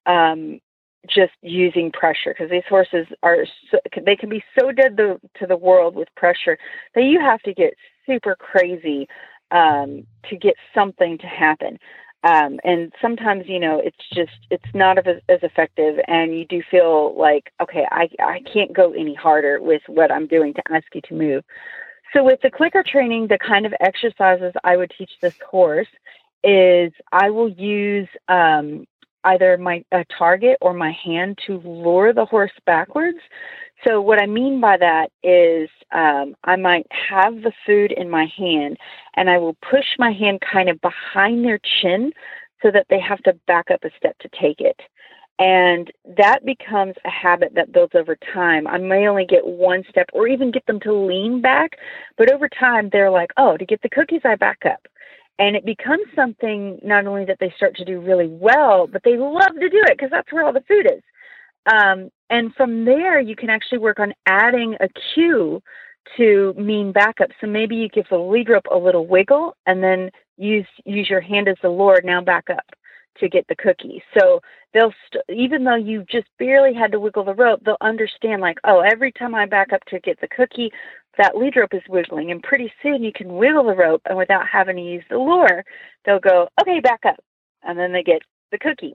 um, 0.06 0.60
just 1.08 1.34
using 1.42 1.92
pressure 1.92 2.34
because 2.34 2.50
these 2.50 2.64
horses 2.68 3.08
are 3.24 3.46
so, 3.72 3.78
they 4.06 4.16
can 4.16 4.30
be 4.30 4.44
so 4.58 4.72
dead 4.72 4.98
the, 4.98 5.20
to 5.40 5.46
the 5.46 5.58
world 5.58 5.96
with 5.96 6.08
pressure 6.16 6.58
that 6.96 7.04
you 7.04 7.20
have 7.20 7.42
to 7.42 7.54
get 7.54 7.74
super 8.06 8.36
crazy 8.36 9.08
um, 9.52 10.06
to 10.30 10.36
get 10.36 10.56
something 10.74 11.18
to 11.20 11.28
happen. 11.28 11.78
Um, 12.24 12.60
and 12.64 12.92
sometimes, 13.02 13.46
you 13.48 13.60
know, 13.60 13.80
it's 13.84 13.96
just 14.14 14.32
it's 14.50 14.74
not 14.74 14.98
as, 14.98 15.22
as 15.30 15.40
effective, 15.44 15.98
and 16.08 16.38
you 16.38 16.46
do 16.46 16.62
feel 16.70 17.18
like, 17.18 17.52
okay, 17.62 17.86
I 17.92 18.10
I 18.20 18.42
can't 18.52 18.74
go 18.74 18.92
any 18.92 19.14
harder 19.14 19.62
with 19.62 19.84
what 19.88 20.12
I'm 20.12 20.28
doing 20.28 20.54
to 20.56 20.64
ask 20.72 20.86
you 20.94 21.02
to 21.02 21.14
move. 21.14 21.44
So 22.14 22.24
with 22.24 22.40
the 22.42 22.50
clicker 22.50 22.84
training, 22.86 23.28
the 23.28 23.38
kind 23.38 23.66
of 23.66 23.74
exercises 23.80 24.54
I 24.64 24.78
would 24.78 24.92
teach 24.98 25.12
this 25.22 25.38
horse 25.48 25.88
is 26.44 26.92
I 27.12 27.30
will 27.30 27.50
use 27.50 28.08
um, 28.28 28.88
either 29.24 29.58
my 29.58 29.84
a 29.92 30.06
target 30.18 30.58
or 30.62 30.74
my 30.74 30.92
hand 30.92 31.40
to 31.48 31.60
lure 31.60 32.14
the 32.14 32.26
horse 32.26 32.52
backwards. 32.66 33.20
So 33.86 34.02
what 34.02 34.20
I 34.20 34.26
mean 34.26 34.60
by 34.60 34.78
that 34.78 35.12
is 35.24 35.70
um, 35.92 36.36
I 36.44 36.56
might 36.56 36.88
have 36.92 37.42
the 37.42 37.52
food 37.66 37.92
in 37.92 38.10
my 38.10 38.26
hand 38.38 38.78
and 39.16 39.30
I 39.30 39.38
will 39.38 39.56
push 39.70 39.86
my 40.00 40.12
hand 40.12 40.42
kind 40.42 40.70
of 40.70 40.82
behind 40.82 41.46
their 41.46 41.60
chin 41.82 42.12
so 42.62 42.72
that 42.72 42.88
they 42.90 43.00
have 43.00 43.22
to 43.24 43.34
back 43.46 43.70
up 43.70 43.84
a 43.84 43.92
step 43.98 44.18
to 44.20 44.30
take 44.30 44.62
it. 44.62 44.80
And 45.40 45.92
that 46.18 46.44
becomes 46.44 46.96
a 47.06 47.12
habit 47.12 47.52
that 47.54 47.72
builds 47.72 47.94
over 47.94 48.18
time. 48.34 48.66
I 48.66 48.80
may 48.80 49.08
only 49.08 49.26
get 49.26 49.46
one 49.46 49.84
step 49.88 50.10
or 50.12 50.28
even 50.28 50.50
get 50.50 50.66
them 50.66 50.80
to 50.80 50.92
lean 50.92 51.42
back, 51.42 51.78
but 52.18 52.32
over 52.32 52.50
time 52.50 52.90
they're 52.92 53.12
like, 53.12 53.32
oh, 53.38 53.56
to 53.56 53.66
get 53.66 53.84
the 53.84 53.90
cookies, 53.90 54.22
I 54.26 54.36
back 54.36 54.66
up. 54.66 54.88
And 55.39 55.56
it 55.56 55.65
becomes 55.65 56.06
something 56.15 56.80
not 56.84 57.06
only 57.06 57.26
that 57.26 57.38
they 57.39 57.54
start 57.56 57.76
to 57.78 57.86
do 57.86 58.00
really 58.00 58.28
well, 58.28 58.88
but 58.88 59.04
they 59.04 59.17
love 59.17 59.54
to 59.60 59.69
do 59.69 59.84
it 59.86 59.97
because 59.97 60.10
that's 60.10 60.32
where 60.32 60.43
all 60.43 60.54
the 60.54 60.63
food 60.67 60.88
is. 60.91 61.04
Um, 61.71 62.10
and 62.30 62.54
from 62.56 62.86
there, 62.86 63.19
you 63.19 63.36
can 63.36 63.50
actually 63.50 63.80
work 63.80 64.00
on 64.00 64.13
adding 64.26 64.76
a 64.80 64.88
cue 65.13 65.62
to 66.15 66.54
mean 66.58 66.91
backup. 66.91 67.30
So 67.39 67.47
maybe 67.47 67.76
you 67.76 67.89
give 67.89 68.06
the 68.10 68.17
lead 68.17 68.50
rope 68.50 68.67
a 68.71 68.78
little 68.78 69.06
wiggle 69.06 69.56
and 69.65 69.84
then 69.84 70.10
use 70.38 70.67
use 70.86 71.10
your 71.10 71.21
hand 71.21 71.47
as 71.47 71.58
the 71.62 71.69
lure, 71.69 72.02
now 72.04 72.21
back 72.21 72.50
up 72.50 72.65
to 73.19 73.28
get 73.28 73.47
the 73.47 73.56
cookie. 73.56 74.02
So 74.17 74.39
they'll 74.73 74.93
st- 75.08 75.23
even 75.30 75.63
though 75.63 75.76
you 75.76 76.06
just 76.10 76.28
barely 76.38 76.73
had 76.73 76.91
to 76.91 77.00
wiggle 77.00 77.26
the 77.26 77.34
rope, 77.34 77.62
they'll 77.65 77.78
understand 77.82 78.41
like, 78.41 78.60
oh, 78.63 78.80
every 78.80 79.12
time 79.12 79.36
I 79.36 79.45
back 79.45 79.73
up 79.73 79.84
to 79.86 80.00
get 80.00 80.19
the 80.21 80.28
cookie, 80.28 80.71
that 81.18 81.38
lead 81.38 81.56
rope 81.56 81.74
is 81.74 81.82
wiggling, 81.90 82.32
and 82.32 82.42
pretty 82.42 82.72
soon 82.82 83.04
you 83.04 83.12
can 83.12 83.36
wiggle 83.36 83.66
the 83.66 83.76
rope, 83.76 84.02
and 84.06 84.18
without 84.18 84.48
having 84.48 84.76
to 84.78 84.82
use 84.82 85.04
the 85.10 85.18
lure, 85.18 85.64
they'll 86.06 86.20
go, 86.20 86.48
okay, 86.62 86.80
back 86.80 87.06
up, 87.06 87.24
and 87.64 87.78
then 87.78 87.92
they 87.92 88.04
get 88.04 88.22
the 88.52 88.58
cookie. 88.58 88.94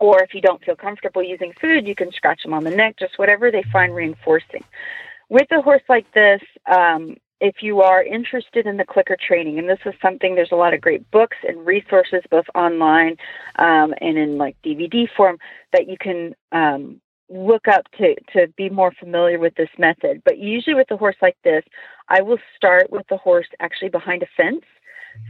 Or 0.00 0.22
if 0.22 0.32
you 0.34 0.40
don't 0.40 0.64
feel 0.64 0.76
comfortable 0.76 1.22
using 1.22 1.52
food, 1.60 1.86
you 1.86 1.94
can 1.94 2.12
scratch 2.12 2.42
them 2.42 2.54
on 2.54 2.64
the 2.64 2.70
neck, 2.70 2.96
just 2.98 3.18
whatever 3.18 3.50
they 3.50 3.64
find 3.72 3.94
reinforcing. 3.94 4.62
With 5.28 5.50
a 5.50 5.60
horse 5.60 5.82
like 5.88 6.10
this, 6.12 6.40
um, 6.66 7.16
if 7.40 7.62
you 7.62 7.82
are 7.82 8.02
interested 8.02 8.66
in 8.66 8.76
the 8.76 8.84
clicker 8.84 9.16
training, 9.16 9.58
and 9.58 9.68
this 9.68 9.78
is 9.84 9.94
something, 10.00 10.34
there's 10.34 10.52
a 10.52 10.56
lot 10.56 10.74
of 10.74 10.80
great 10.80 11.08
books 11.10 11.36
and 11.46 11.66
resources, 11.66 12.22
both 12.30 12.46
online 12.54 13.16
um, 13.56 13.94
and 14.00 14.16
in 14.16 14.38
like 14.38 14.56
DVD 14.64 15.08
form, 15.16 15.38
that 15.72 15.88
you 15.88 15.96
can 15.98 16.34
um, 16.52 17.00
look 17.28 17.68
up 17.68 17.84
to 17.98 18.14
to 18.32 18.48
be 18.56 18.68
more 18.68 18.92
familiar 18.98 19.38
with 19.38 19.54
this 19.56 19.68
method. 19.78 20.22
But 20.24 20.38
usually 20.38 20.74
with 20.74 20.90
a 20.90 20.96
horse 20.96 21.16
like 21.20 21.36
this, 21.44 21.62
I 22.08 22.22
will 22.22 22.38
start 22.56 22.90
with 22.90 23.06
the 23.08 23.16
horse 23.16 23.46
actually 23.60 23.90
behind 23.90 24.22
a 24.22 24.26
fence. 24.36 24.64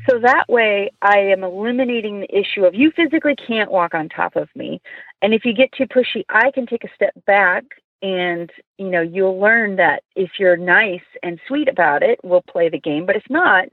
So 0.08 0.18
that 0.20 0.44
way 0.48 0.90
I 1.02 1.18
am 1.18 1.44
eliminating 1.44 2.20
the 2.20 2.36
issue 2.38 2.64
of 2.64 2.74
you 2.74 2.92
physically 2.94 3.34
can't 3.34 3.70
walk 3.70 3.94
on 3.94 4.08
top 4.08 4.36
of 4.36 4.48
me. 4.54 4.80
And 5.22 5.32
if 5.32 5.44
you 5.44 5.54
get 5.54 5.72
too 5.72 5.86
pushy, 5.86 6.24
I 6.28 6.50
can 6.50 6.66
take 6.66 6.84
a 6.84 6.94
step 6.94 7.14
back 7.26 7.64
and 8.02 8.50
you 8.76 8.90
know, 8.90 9.00
you'll 9.00 9.40
learn 9.40 9.76
that 9.76 10.02
if 10.14 10.32
you're 10.38 10.56
nice 10.56 11.00
and 11.22 11.40
sweet 11.48 11.68
about 11.68 12.02
it, 12.02 12.20
we'll 12.22 12.42
play 12.42 12.68
the 12.68 12.78
game, 12.78 13.06
but 13.06 13.16
if 13.16 13.24
not, 13.28 13.68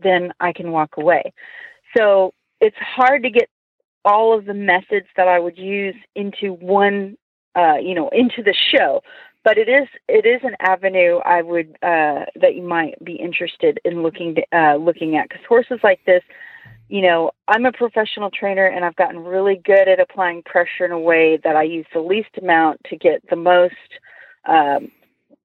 then 0.00 0.32
I 0.40 0.52
can 0.52 0.72
walk 0.72 0.96
away. 0.96 1.32
So 1.96 2.32
it's 2.60 2.76
hard 2.78 3.22
to 3.22 3.30
get 3.30 3.48
all 4.04 4.36
of 4.36 4.46
the 4.46 4.54
methods 4.54 5.06
that 5.16 5.28
I 5.28 5.38
would 5.38 5.56
use 5.56 5.94
into 6.16 6.54
one 6.54 7.16
uh, 7.54 7.76
you 7.76 7.94
know, 7.94 8.08
into 8.10 8.42
the 8.42 8.54
show. 8.74 9.02
But 9.44 9.58
it 9.58 9.68
is 9.68 9.88
it 10.08 10.24
is 10.24 10.40
an 10.44 10.56
avenue 10.60 11.16
I 11.24 11.42
would 11.42 11.76
uh, 11.82 12.26
that 12.40 12.54
you 12.54 12.62
might 12.62 13.02
be 13.04 13.14
interested 13.14 13.80
in 13.84 14.02
looking 14.02 14.36
to, 14.36 14.42
uh, 14.56 14.76
looking 14.76 15.16
at 15.16 15.28
because 15.28 15.44
horses 15.48 15.80
like 15.82 16.00
this, 16.06 16.22
you 16.88 17.02
know, 17.02 17.32
I'm 17.48 17.66
a 17.66 17.72
professional 17.72 18.30
trainer 18.30 18.66
and 18.66 18.84
I've 18.84 18.96
gotten 18.96 19.18
really 19.24 19.60
good 19.64 19.88
at 19.88 19.98
applying 19.98 20.42
pressure 20.44 20.84
in 20.84 20.92
a 20.92 20.98
way 20.98 21.38
that 21.42 21.56
I 21.56 21.64
use 21.64 21.86
the 21.92 22.00
least 22.00 22.30
amount 22.40 22.80
to 22.90 22.96
get 22.96 23.22
the 23.30 23.36
most. 23.36 23.74
Um, 24.48 24.90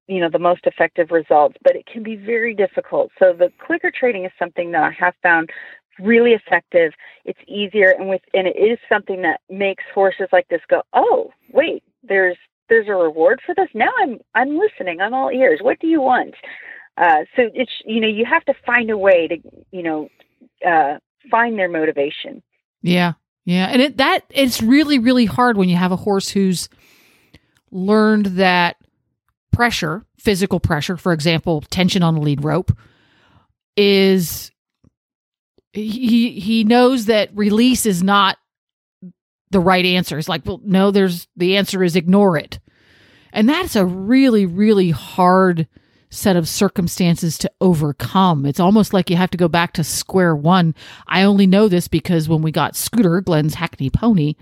you 0.08 0.22
know 0.22 0.30
the 0.30 0.40
most 0.40 0.62
effective 0.66 1.12
results 1.12 1.58
but 1.64 1.76
it 1.76 1.86
can 1.86 2.02
be 2.02 2.16
very 2.16 2.54
difficult 2.54 3.12
so 3.20 3.34
the 3.34 3.52
clicker 3.60 3.92
training 3.92 4.26
is 4.26 4.32
something 4.40 4.72
that 4.72 4.84
i 4.84 4.92
have 4.92 5.14
found 5.22 5.50
really 6.00 6.32
effective 6.32 6.94
it's 7.26 7.40
easier 7.48 7.90
and 7.90 8.08
with 8.08 8.22
and 8.34 8.48
it 8.48 8.58
is 8.58 8.78
something 8.88 9.22
that 9.22 9.42
makes 9.50 9.84
horses 9.94 10.28
like 10.32 10.48
this 10.48 10.62
go 10.70 10.82
oh 10.94 11.32
wait 11.52 11.84
there's 12.04 12.38
there's 12.70 12.88
a 12.88 12.94
reward 12.94 13.40
for 13.46 13.56
this. 13.56 13.70
Now 13.74 13.90
I'm 14.02 14.20
I'm 14.36 14.58
listening. 14.58 15.00
I'm 15.02 15.14
all 15.14 15.30
ears. 15.32 15.60
What 15.62 15.80
do 15.80 15.88
you 15.88 16.02
want? 16.02 16.36
Uh, 16.98 17.26
so 17.36 17.44
it's 17.54 17.72
you 17.86 18.02
know 18.02 18.08
you 18.08 18.26
have 18.26 18.44
to 18.46 18.54
find 18.66 18.90
a 18.90 18.98
way 18.98 19.28
to 19.28 19.38
you 19.72 19.84
know 19.84 20.10
uh, 20.68 20.98
find 21.30 21.58
their 21.58 21.70
motivation. 21.70 22.42
Yeah, 22.82 23.14
yeah, 23.46 23.68
and 23.68 23.82
it 23.82 23.98
that 23.98 24.22
it's 24.30 24.62
really 24.62 25.00
really 25.00 25.26
hard 25.26 25.58
when 25.58 25.70
you 25.70 25.76
have 25.76 25.92
a 25.92 25.98
horse 25.98 26.30
who's 26.30 26.70
learned 27.72 28.28
that 28.38 28.78
pressure, 29.52 30.06
physical 30.18 30.60
pressure, 30.60 30.98
for 30.98 31.14
example, 31.14 31.62
tension 31.70 32.04
on 32.04 32.16
a 32.16 32.22
lead 32.22 32.44
rope, 32.44 32.72
is 33.76 34.52
he 35.74 36.40
he 36.40 36.64
knows 36.64 37.06
that 37.06 37.30
release 37.36 37.86
is 37.86 38.02
not 38.02 38.38
the 39.52 39.60
right 39.60 39.86
answer. 39.86 40.18
It's 40.18 40.30
like, 40.30 40.46
well, 40.46 40.62
no, 40.64 40.92
there's 40.92 41.28
the 41.36 41.58
answer 41.58 41.84
is 41.84 41.96
ignore 41.96 42.38
it. 42.38 42.60
And 43.34 43.48
that's 43.48 43.76
a 43.76 43.86
really, 43.86 44.46
really 44.46 44.92
hard 44.92 45.68
set 46.10 46.36
of 46.36 46.48
circumstances 46.48 47.38
to 47.38 47.52
overcome. 47.60 48.46
It's 48.46 48.60
almost 48.60 48.94
like 48.94 49.10
you 49.10 49.18
have 49.18 49.32
to 49.32 49.38
go 49.38 49.48
back 49.48 49.74
to 49.74 49.84
square 49.84 50.36
one. 50.36 50.74
I 51.08 51.24
only 51.24 51.46
know 51.48 51.68
this 51.68 51.88
because 51.88 52.30
when 52.30 52.42
we 52.42 52.52
got 52.52 52.76
Scooter, 52.76 53.22
Glenn's 53.22 53.56
Hackney 53.56 53.90
pony, 53.90 54.36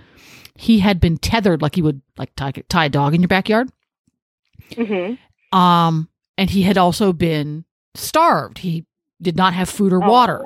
he 0.55 0.79
had 0.79 0.99
been 0.99 1.17
tethered 1.17 1.61
like 1.61 1.75
you 1.75 1.83
would 1.83 2.01
like 2.17 2.35
tie, 2.35 2.51
tie 2.69 2.85
a 2.85 2.89
dog 2.89 3.15
in 3.15 3.21
your 3.21 3.27
backyard. 3.27 3.69
Mm-hmm. 4.71 5.57
Um, 5.57 6.09
and 6.37 6.49
he 6.49 6.61
had 6.61 6.77
also 6.77 7.13
been 7.13 7.65
starved. 7.95 8.59
He 8.59 8.85
did 9.21 9.35
not 9.35 9.53
have 9.53 9.69
food 9.69 9.93
or 9.93 9.99
water. 9.99 10.43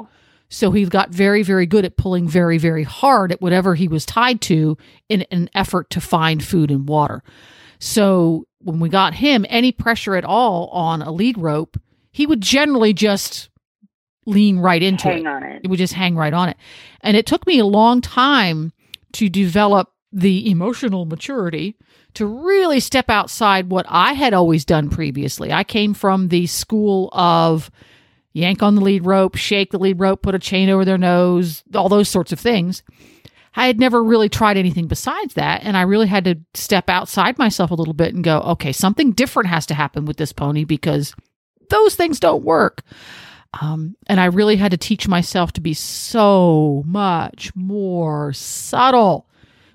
So 0.50 0.72
he 0.72 0.86
got 0.86 1.12
very, 1.12 1.44
very 1.44 1.66
good 1.66 1.86
at 1.86 1.96
pulling 1.96 2.28
very, 2.28 2.58
very 2.58 2.84
hard 2.84 3.32
at 3.32 3.42
whatever 3.42 3.76
he 3.76 3.88
was 3.88 4.06
tied 4.06 4.42
to 4.42 4.78
in 5.08 5.22
an 5.32 5.50
effort 5.54 5.90
to 5.92 6.02
find 6.02 6.44
food 6.44 6.72
and 6.72 6.90
water. 6.90 7.24
So 7.80 8.48
when 8.60 8.80
we 8.80 8.90
got 8.90 9.14
him, 9.14 9.46
any 9.48 9.72
pressure 9.72 10.16
at 10.16 10.26
all 10.26 10.68
on 10.68 11.02
a 11.02 11.12
lead 11.12 11.38
rope, 11.38 11.78
he 12.12 12.26
would 12.26 12.42
generally 12.42 12.94
just 12.94 13.50
lean 14.26 14.60
right 14.60 14.82
into 14.82 15.08
Hang 15.08 15.26
it. 15.26 15.28
on 15.28 15.44
it. 15.44 15.62
It 15.64 15.70
would 15.70 15.80
just 15.80 15.94
hang 15.94 16.16
right 16.16 16.34
on 16.34 16.50
it. 16.50 16.58
And 17.02 17.16
it 17.16 17.26
took 17.26 17.46
me 17.48 17.60
a 17.60 17.66
long 17.66 18.02
time 18.02 18.74
to 19.14 19.30
develop 19.30 19.92
the 20.12 20.50
emotional 20.50 21.06
maturity 21.06 21.76
to 22.16 22.26
really 22.26 22.80
step 22.80 23.10
outside 23.10 23.70
what 23.70 23.86
I 23.88 24.14
had 24.14 24.34
always 24.34 24.66
done 24.66 24.90
previously. 24.90 25.54
I 25.54 25.64
came 25.64 25.94
from 25.94 26.30
the 26.30 26.48
school 26.48 27.10
of 27.14 27.70
yank 28.34 28.62
on 28.62 28.76
the 28.76 28.82
lead 28.82 29.06
rope, 29.06 29.36
shake 29.36 29.72
the 29.72 29.80
lead 29.80 30.00
rope, 30.00 30.22
put 30.22 30.36
a 30.36 30.40
chain 30.40 30.70
over 30.70 30.86
their 30.86 30.98
nose, 30.98 31.64
all 31.74 31.90
those 31.90 32.10
sorts 32.10 32.32
of 32.32 32.40
things. 32.40 32.84
I 33.56 33.68
had 33.68 33.80
never 33.80 34.04
really 34.04 34.30
tried 34.30 34.58
anything 34.58 34.88
besides 34.88 35.34
that. 35.34 35.64
And 35.64 35.76
I 35.76 35.82
really 35.82 36.08
had 36.08 36.26
to 36.26 36.36
step 36.54 36.90
outside 36.90 37.38
myself 37.38 37.72
a 37.72 37.76
little 37.76 37.94
bit 37.94 38.14
and 38.14 38.24
go, 38.24 38.40
okay, 38.42 38.72
something 38.72 39.12
different 39.12 39.50
has 39.50 39.66
to 39.68 39.74
happen 39.74 40.06
with 40.06 40.18
this 40.18 40.32
pony 40.32 40.64
because 40.64 41.16
those 41.70 41.96
things 41.96 42.20
don't 42.20 42.44
work. 42.44 42.84
Um, 43.60 43.96
and 44.08 44.20
I 44.20 44.26
really 44.26 44.58
had 44.58 44.72
to 44.72 44.78
teach 44.78 45.08
myself 45.08 45.52
to 45.54 45.62
be 45.62 45.74
so 45.74 46.84
much 46.86 47.54
more 47.56 48.32
subtle 48.34 49.28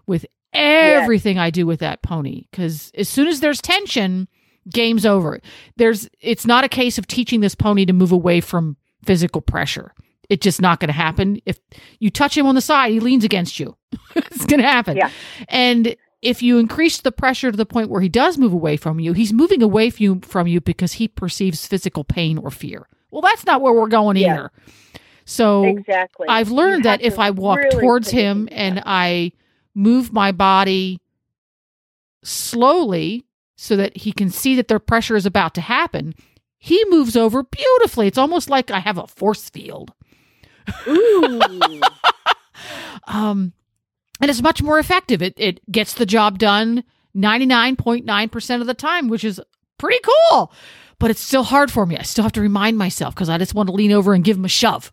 with 0.07 0.25
everything 0.53 1.39
I 1.39 1.51
do 1.51 1.67
with 1.67 1.81
that 1.81 2.03
pony. 2.03 2.45
Because 2.51 2.93
as 2.97 3.09
soon 3.09 3.27
as 3.27 3.41
there's 3.41 3.61
tension, 3.61 4.29
game's 4.71 5.05
over. 5.07 5.41
There's 5.77 6.09
it's 6.21 6.47
not 6.47 6.65
a 6.65 6.69
case 6.69 6.99
of 6.99 7.07
teaching 7.07 7.41
this 7.41 7.55
pony 7.55 7.85
to 7.87 7.93
move 7.93 8.13
away 8.13 8.41
from 8.41 8.77
physical 9.05 9.41
pressure. 9.41 9.93
It's 10.29 10.43
just 10.43 10.61
not 10.61 10.81
going 10.81 10.89
to 10.89 10.93
happen. 10.95 11.41
If 11.45 11.59
you 11.99 12.11
touch 12.11 12.37
him 12.37 12.47
on 12.47 12.55
the 12.55 12.61
side, 12.61 12.93
he 12.93 13.01
leans 13.01 13.25
against 13.25 13.61
you. 13.61 13.77
it's 14.17 14.47
going 14.47 14.61
to 14.63 14.67
happen. 14.67 14.97
Yeah. 14.97 15.11
And 15.49 15.97
if 16.23 16.43
you 16.43 16.59
increase 16.59 17.01
the 17.03 17.13
pressure 17.13 17.51
to 17.51 17.57
the 17.57 17.67
point 17.67 17.91
where 17.91 18.01
he 18.01 18.09
does 18.09 18.39
move 18.39 18.53
away 18.55 18.79
from 18.79 18.99
you, 19.01 19.13
he's 19.13 19.33
moving 19.35 19.63
away 19.63 19.91
from 19.91 20.03
you, 20.03 20.21
from 20.23 20.47
you 20.47 20.61
because 20.63 20.95
he 20.95 21.09
perceives 21.09 21.67
physical 21.67 22.05
pain 22.05 22.39
or 22.39 22.51
fear. 22.51 22.89
Well, 23.11 23.21
that's 23.21 23.45
not 23.45 23.61
where 23.61 23.75
we're 23.75 23.89
going 23.89 24.17
Yeah. 24.17 24.33
either. 24.33 24.51
So 25.27 25.65
Exactly. 25.65 26.27
I've 26.29 26.51
learned 26.51 26.85
that 26.87 27.03
if 27.03 27.19
I 27.19 27.31
walk 27.31 27.59
really 27.59 27.81
towards 27.81 28.11
him 28.11 28.49
and. 28.51 28.83
I 28.87 29.33
move 29.77 30.13
my 30.13 30.31
body 30.31 31.01
slowly 32.23 33.25
so 33.57 33.77
that 33.77 33.97
he 33.97 34.13
can 34.13 34.31
see 34.31 34.55
that 34.57 34.69
their 34.69 34.79
pressure 34.79 35.17
is 35.17 35.27
about 35.27 35.55
to 35.55 35.61
happen, 35.61 36.15
he 36.59 36.83
moves 36.89 37.17
over 37.17 37.43
beautifully. 37.43 38.07
It's 38.07 38.19
almost 38.19 38.51
like 38.51 38.71
I 38.71 38.81
have 38.81 38.99
a 38.99 39.07
force 39.07 39.51
field. 39.51 39.93
Ooh. 40.87 41.41
um, 43.07 43.53
and 44.21 44.31
it's 44.31 44.43
much 44.43 44.63
more 44.63 44.79
effective. 44.79 45.23
It 45.23 45.35
it 45.37 45.61
gets 45.71 45.95
the 45.95 46.07
job 46.07 46.39
done 46.39 46.85
ninety 47.13 47.47
nine 47.47 47.77
point 47.77 48.05
nine 48.05 48.29
percent 48.29 48.61
of 48.61 48.67
the 48.67 48.75
time, 48.75 49.09
which 49.09 49.25
is 49.25 49.41
pretty 49.79 50.01
cool. 50.31 50.53
But 50.99 51.11
it's 51.11 51.21
still 51.21 51.43
hard 51.43 51.71
for 51.71 51.87
me. 51.87 51.97
I 51.99 52.03
still 52.03 52.23
have 52.23 52.33
to 52.33 52.41
remind 52.41 52.79
myself 52.79 53.15
because 53.15 53.29
I 53.29 53.37
just 53.39 53.55
want 53.55 53.69
to 53.69 53.75
lean 53.75 53.93
over 53.93 54.15
and 54.15 54.25
give 54.25 54.37
him 54.37 54.45
a 54.45 54.49
shove. 54.49 54.93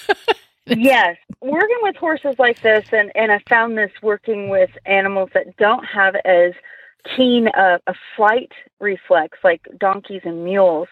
yes, 0.66 1.16
working 1.40 1.78
with 1.80 1.96
horses 1.96 2.36
like 2.38 2.60
this, 2.62 2.84
and 2.92 3.10
and 3.14 3.32
I 3.32 3.40
found 3.48 3.76
this 3.76 3.90
working 4.02 4.48
with 4.48 4.70
animals 4.86 5.30
that 5.34 5.56
don't 5.56 5.84
have 5.84 6.14
as 6.24 6.52
keen 7.16 7.48
a, 7.48 7.80
a 7.86 7.94
flight 8.16 8.52
reflex 8.80 9.38
like 9.42 9.66
donkeys 9.78 10.22
and 10.24 10.44
mules. 10.44 10.88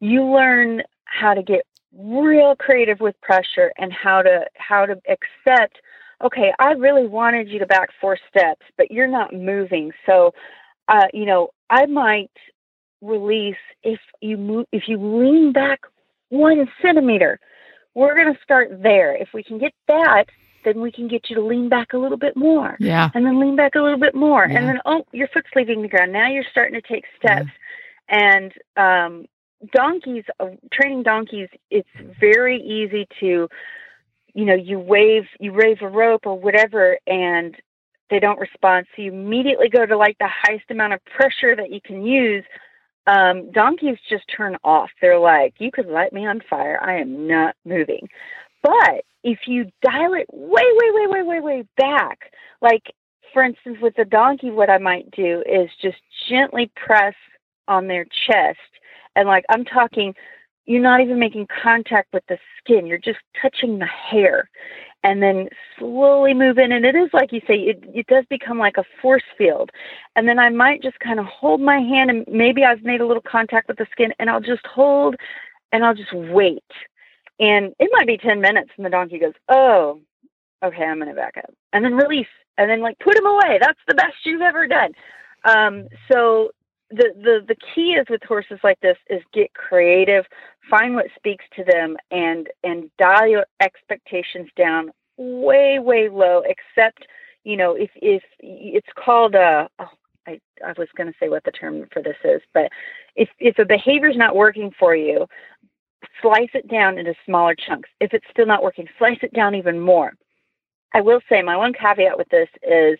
You 0.00 0.24
learn 0.24 0.82
how 1.04 1.34
to 1.34 1.42
get 1.42 1.66
real 1.98 2.54
creative 2.56 3.00
with 3.00 3.18
pressure 3.20 3.72
and 3.78 3.92
how 3.92 4.22
to 4.22 4.44
how 4.56 4.84
to 4.84 5.00
accept 5.08 5.78
okay 6.22 6.52
i 6.58 6.72
really 6.72 7.06
wanted 7.06 7.48
you 7.48 7.58
to 7.58 7.66
back 7.66 7.88
four 8.00 8.18
steps 8.28 8.66
but 8.76 8.90
you're 8.90 9.06
not 9.06 9.32
moving 9.32 9.90
so 10.04 10.34
uh 10.88 11.06
you 11.14 11.24
know 11.24 11.48
i 11.70 11.86
might 11.86 12.30
release 13.00 13.56
if 13.82 14.00
you 14.20 14.36
move 14.36 14.66
if 14.72 14.88
you 14.88 14.98
lean 14.98 15.52
back 15.52 15.80
one 16.28 16.68
centimeter 16.82 17.38
we're 17.94 18.14
going 18.14 18.32
to 18.32 18.40
start 18.42 18.82
there 18.82 19.16
if 19.16 19.28
we 19.32 19.42
can 19.42 19.58
get 19.58 19.72
that 19.88 20.24
then 20.66 20.80
we 20.80 20.90
can 20.90 21.06
get 21.06 21.30
you 21.30 21.36
to 21.36 21.42
lean 21.42 21.68
back 21.68 21.92
a 21.92 21.96
little 21.96 22.18
bit 22.18 22.36
more. 22.36 22.76
Yeah. 22.80 23.08
and 23.14 23.24
then 23.24 23.40
lean 23.40 23.54
back 23.56 23.76
a 23.76 23.80
little 23.80 24.00
bit 24.00 24.14
more. 24.14 24.46
Yeah. 24.46 24.58
and 24.58 24.68
then 24.68 24.80
oh 24.84 25.06
your 25.12 25.28
foot's 25.28 25.48
leaving 25.54 25.80
the 25.80 25.88
ground. 25.88 26.12
Now 26.12 26.28
you're 26.28 26.44
starting 26.50 26.78
to 26.78 26.86
take 26.86 27.04
steps. 27.16 27.50
And 28.08 28.52
um 28.76 29.26
donkeys 29.72 30.24
uh, 30.38 30.48
training 30.70 31.02
donkeys 31.02 31.48
it's 31.70 31.88
very 32.20 32.60
easy 32.60 33.08
to 33.18 33.48
you 34.34 34.44
know 34.44 34.54
you 34.54 34.78
wave 34.78 35.24
you 35.40 35.52
wave 35.52 35.78
a 35.80 35.88
rope 35.88 36.26
or 36.26 36.38
whatever 36.38 36.98
and 37.06 37.56
they 38.10 38.18
don't 38.20 38.38
respond. 38.38 38.86
So 38.94 39.02
you 39.02 39.12
immediately 39.12 39.68
go 39.68 39.86
to 39.86 39.96
like 39.96 40.18
the 40.18 40.28
highest 40.28 40.70
amount 40.70 40.92
of 40.92 41.00
pressure 41.06 41.56
that 41.56 41.70
you 41.70 41.80
can 41.80 42.04
use. 42.04 42.44
Um 43.06 43.52
donkeys 43.52 43.98
just 44.10 44.24
turn 44.36 44.56
off. 44.64 44.90
They're 45.00 45.18
like 45.18 45.54
you 45.58 45.70
could 45.70 45.86
light 45.86 46.12
me 46.12 46.26
on 46.26 46.42
fire. 46.50 46.78
I 46.82 46.96
am 46.98 47.28
not 47.28 47.54
moving 47.64 48.08
but 48.62 49.04
if 49.24 49.40
you 49.46 49.70
dial 49.82 50.14
it 50.14 50.26
way 50.32 50.62
way 50.62 50.90
way 50.92 51.06
way 51.06 51.22
way 51.22 51.40
way 51.40 51.64
back 51.76 52.32
like 52.60 52.92
for 53.32 53.42
instance 53.42 53.78
with 53.80 53.94
the 53.96 54.04
donkey 54.04 54.50
what 54.50 54.70
i 54.70 54.78
might 54.78 55.10
do 55.10 55.42
is 55.46 55.70
just 55.80 55.98
gently 56.28 56.70
press 56.76 57.14
on 57.68 57.86
their 57.86 58.04
chest. 58.04 58.58
And 59.14 59.28
like 59.28 59.44
I'm 59.50 59.64
talking 59.64 60.14
you're 60.68 60.82
not 60.82 61.00
even 61.00 61.20
making 61.20 61.46
contact 61.62 62.12
with 62.12 62.24
the 62.28 62.38
skin. 62.58 62.86
You're 62.86 62.98
just 62.98 63.20
touching 63.40 63.78
the 63.78 63.86
hair. 63.86 64.50
And 65.04 65.22
then 65.22 65.48
slowly 65.78 66.34
move 66.34 66.58
in. 66.58 66.72
And 66.72 66.84
it 66.84 66.96
is 66.96 67.08
like 67.12 67.32
you 67.32 67.40
say 67.46 67.54
it 67.54 67.84
it 67.94 68.06
does 68.06 68.24
become 68.28 68.58
like 68.58 68.76
a 68.76 68.84
force 69.00 69.22
field. 69.38 69.70
And 70.16 70.28
then 70.28 70.38
I 70.38 70.50
might 70.50 70.82
just 70.82 70.98
kind 71.00 71.20
of 71.20 71.26
hold 71.26 71.60
my 71.60 71.78
hand 71.78 72.10
and 72.10 72.24
maybe 72.26 72.64
I've 72.64 72.82
made 72.82 73.00
a 73.00 73.06
little 73.06 73.22
contact 73.22 73.68
with 73.68 73.78
the 73.78 73.86
skin 73.92 74.12
and 74.18 74.28
I'll 74.28 74.40
just 74.40 74.66
hold 74.66 75.16
and 75.72 75.84
I'll 75.84 75.94
just 75.94 76.12
wait 76.12 76.64
and 77.38 77.74
it 77.78 77.90
might 77.92 78.06
be 78.06 78.18
10 78.18 78.40
minutes 78.40 78.70
and 78.76 78.86
the 78.86 78.90
donkey 78.90 79.18
goes 79.18 79.34
oh 79.48 80.00
okay 80.64 80.84
I'm 80.84 80.98
going 80.98 81.08
to 81.08 81.14
back 81.14 81.36
up 81.38 81.52
and 81.72 81.84
then 81.84 81.94
release 81.94 82.26
and 82.58 82.70
then 82.70 82.80
like 82.80 82.98
put 82.98 83.16
him 83.16 83.26
away 83.26 83.58
that's 83.60 83.80
the 83.88 83.94
best 83.94 84.14
you've 84.24 84.42
ever 84.42 84.66
done 84.66 84.92
um 85.44 85.88
so 86.10 86.50
the, 86.90 87.12
the 87.16 87.44
the 87.48 87.56
key 87.74 87.92
is 87.92 88.06
with 88.08 88.22
horses 88.22 88.58
like 88.62 88.78
this 88.80 88.96
is 89.10 89.22
get 89.32 89.52
creative, 89.54 90.24
find 90.70 90.94
what 90.94 91.06
speaks 91.16 91.44
to 91.56 91.64
them, 91.64 91.96
and 92.10 92.48
and 92.62 92.90
dial 92.98 93.26
your 93.26 93.46
expectations 93.60 94.48
down 94.56 94.90
way 95.16 95.78
way 95.78 96.08
low. 96.08 96.42
Except 96.44 97.06
you 97.44 97.56
know 97.56 97.74
if 97.74 97.90
if 97.96 98.22
it's 98.40 98.88
called 98.96 99.34
a 99.34 99.68
oh, 99.78 99.88
I 100.26 100.40
I 100.64 100.74
was 100.78 100.88
going 100.96 101.08
to 101.08 101.18
say 101.18 101.28
what 101.28 101.44
the 101.44 101.50
term 101.50 101.86
for 101.92 102.02
this 102.02 102.16
is, 102.24 102.40
but 102.54 102.70
if 103.16 103.28
if 103.38 103.58
a 103.58 103.64
behavior 103.64 104.08
is 104.08 104.16
not 104.16 104.36
working 104.36 104.70
for 104.78 104.94
you, 104.94 105.26
slice 106.20 106.50
it 106.54 106.68
down 106.68 106.98
into 106.98 107.14
smaller 107.24 107.54
chunks. 107.54 107.88
If 108.00 108.14
it's 108.14 108.26
still 108.30 108.46
not 108.46 108.62
working, 108.62 108.88
slice 108.98 109.18
it 109.22 109.32
down 109.32 109.54
even 109.54 109.80
more. 109.80 110.12
I 110.94 111.00
will 111.00 111.20
say 111.28 111.42
my 111.42 111.56
one 111.56 111.72
caveat 111.72 112.16
with 112.16 112.28
this 112.28 112.48
is 112.62 112.98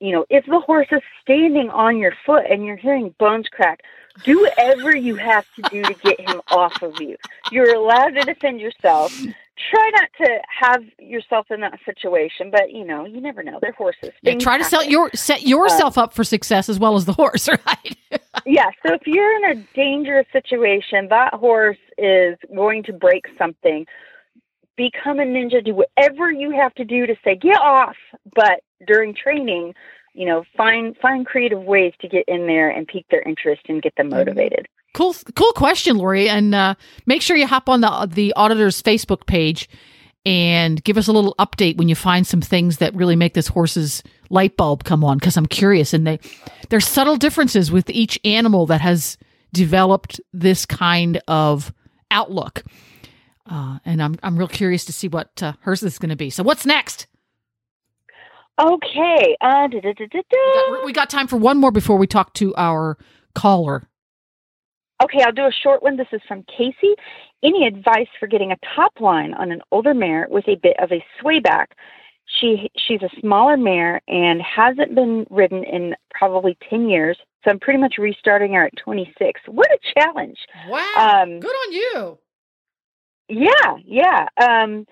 you 0.00 0.12
know, 0.12 0.26
if 0.28 0.44
the 0.46 0.60
horse 0.60 0.88
is 0.92 1.00
standing 1.22 1.70
on 1.70 1.98
your 1.98 2.12
foot 2.24 2.44
and 2.50 2.64
you're 2.64 2.76
hearing 2.76 3.14
bones 3.18 3.48
crack, 3.48 3.80
do 4.24 4.40
whatever 4.40 4.94
you 4.94 5.16
have 5.16 5.46
to 5.54 5.62
do 5.70 5.82
to 5.82 5.94
get 5.94 6.20
him 6.20 6.40
off 6.50 6.82
of 6.82 7.00
you. 7.00 7.16
You're 7.50 7.74
allowed 7.74 8.10
to 8.10 8.24
defend 8.24 8.60
yourself. 8.60 9.18
Try 9.70 9.90
not 9.94 10.08
to 10.18 10.38
have 10.60 10.82
yourself 10.98 11.46
in 11.50 11.60
that 11.60 11.78
situation, 11.84 12.50
but 12.50 12.70
you 12.72 12.84
know, 12.84 13.06
you 13.06 13.20
never 13.20 13.42
know. 13.42 13.58
They're 13.60 13.72
horses. 13.72 14.10
Yeah, 14.22 14.34
try 14.34 14.58
to 14.58 14.64
sell 14.64 14.84
your 14.84 15.10
set 15.14 15.42
yourself 15.42 15.96
um, 15.96 16.04
up 16.04 16.12
for 16.12 16.24
success 16.24 16.68
as 16.68 16.78
well 16.78 16.96
as 16.96 17.06
the 17.06 17.14
horse, 17.14 17.48
right? 17.66 17.96
yeah, 18.44 18.70
so 18.84 18.94
if 18.94 19.06
you're 19.06 19.36
in 19.36 19.58
a 19.58 19.66
dangerous 19.74 20.26
situation, 20.32 21.08
that 21.08 21.34
horse 21.34 21.78
is 21.96 22.36
going 22.54 22.82
to 22.84 22.92
break 22.92 23.26
something. 23.38 23.86
Become 24.76 25.20
a 25.20 25.24
ninja, 25.24 25.64
do 25.64 25.74
whatever 25.74 26.30
you 26.30 26.50
have 26.50 26.74
to 26.74 26.84
do 26.84 27.06
to 27.06 27.16
say 27.24 27.34
get 27.34 27.56
off, 27.56 27.96
but 28.34 28.60
during 28.86 29.14
training, 29.14 29.74
you 30.12 30.26
know, 30.26 30.44
find 30.56 30.96
find 30.98 31.24
creative 31.24 31.62
ways 31.62 31.94
to 32.00 32.08
get 32.08 32.24
in 32.28 32.46
there 32.46 32.68
and 32.68 32.86
pique 32.86 33.06
their 33.10 33.22
interest 33.22 33.62
and 33.68 33.82
get 33.82 33.94
them 33.96 34.08
mm-hmm. 34.08 34.18
motivated. 34.18 34.66
Cool, 34.96 35.14
cool 35.34 35.52
question, 35.52 35.96
Lori. 35.96 36.28
And 36.28 36.54
uh, 36.54 36.74
make 37.04 37.22
sure 37.22 37.36
you 37.36 37.46
hop 37.46 37.68
on 37.68 37.82
the 37.82 38.08
the 38.12 38.32
auditor's 38.34 38.82
Facebook 38.82 39.26
page 39.26 39.68
and 40.24 40.82
give 40.82 40.96
us 40.96 41.06
a 41.06 41.12
little 41.12 41.34
update 41.38 41.76
when 41.76 41.88
you 41.88 41.94
find 41.94 42.26
some 42.26 42.40
things 42.40 42.78
that 42.78 42.94
really 42.94 43.14
make 43.14 43.34
this 43.34 43.46
horse's 43.46 44.02
light 44.30 44.56
bulb 44.56 44.82
come 44.84 45.04
on. 45.04 45.18
Because 45.18 45.36
I'm 45.36 45.46
curious, 45.46 45.92
and 45.92 46.06
they 46.06 46.18
there's 46.70 46.88
subtle 46.88 47.16
differences 47.16 47.70
with 47.70 47.88
each 47.90 48.18
animal 48.24 48.66
that 48.66 48.80
has 48.80 49.18
developed 49.52 50.20
this 50.32 50.66
kind 50.66 51.20
of 51.28 51.72
outlook. 52.10 52.64
Uh, 53.48 53.78
and 53.84 54.02
I'm 54.02 54.18
I'm 54.22 54.36
real 54.36 54.48
curious 54.48 54.84
to 54.86 54.92
see 54.92 55.08
what 55.08 55.42
uh, 55.42 55.52
hers 55.60 55.82
is 55.82 55.98
going 55.98 56.10
to 56.10 56.16
be. 56.16 56.30
So 56.30 56.42
what's 56.42 56.66
next? 56.66 57.06
Okay. 58.58 59.36
Uh, 59.42 59.66
da, 59.68 59.80
da, 59.80 59.92
da, 59.92 60.06
da, 60.10 60.20
da. 60.30 60.70
We 60.70 60.78
got, 60.78 60.86
we 60.86 60.92
got 60.94 61.10
time 61.10 61.26
for 61.26 61.36
one 61.36 61.58
more 61.58 61.70
before 61.70 61.98
we 61.98 62.06
talk 62.06 62.32
to 62.34 62.54
our 62.56 62.96
caller. 63.34 63.86
Okay, 65.02 65.22
I'll 65.22 65.32
do 65.32 65.44
a 65.46 65.52
short 65.52 65.82
one. 65.82 65.96
This 65.96 66.06
is 66.12 66.22
from 66.26 66.44
Casey. 66.44 66.94
Any 67.42 67.66
advice 67.66 68.08
for 68.18 68.26
getting 68.26 68.50
a 68.52 68.56
top 68.74 69.00
line 69.00 69.34
on 69.34 69.52
an 69.52 69.60
older 69.70 69.92
mare 69.94 70.26
with 70.30 70.48
a 70.48 70.56
bit 70.56 70.76
of 70.80 70.90
a 70.90 71.04
swayback? 71.20 71.66
She 72.26 72.70
she's 72.76 73.02
a 73.02 73.20
smaller 73.20 73.56
mare 73.56 74.00
and 74.08 74.40
hasn't 74.42 74.94
been 74.94 75.26
ridden 75.30 75.64
in 75.64 75.94
probably 76.10 76.56
ten 76.68 76.88
years. 76.88 77.18
So 77.44 77.50
I'm 77.50 77.60
pretty 77.60 77.78
much 77.78 77.94
restarting 77.98 78.54
her 78.54 78.64
at 78.64 78.76
26. 78.76 79.40
What 79.46 79.68
a 79.70 79.78
challenge! 79.94 80.38
Wow, 80.68 81.22
Um, 81.22 81.38
good 81.38 81.54
on 81.54 81.72
you. 81.72 82.18
Yeah, 83.28 83.76
yeah. 83.84 84.26
Um, 84.42 84.86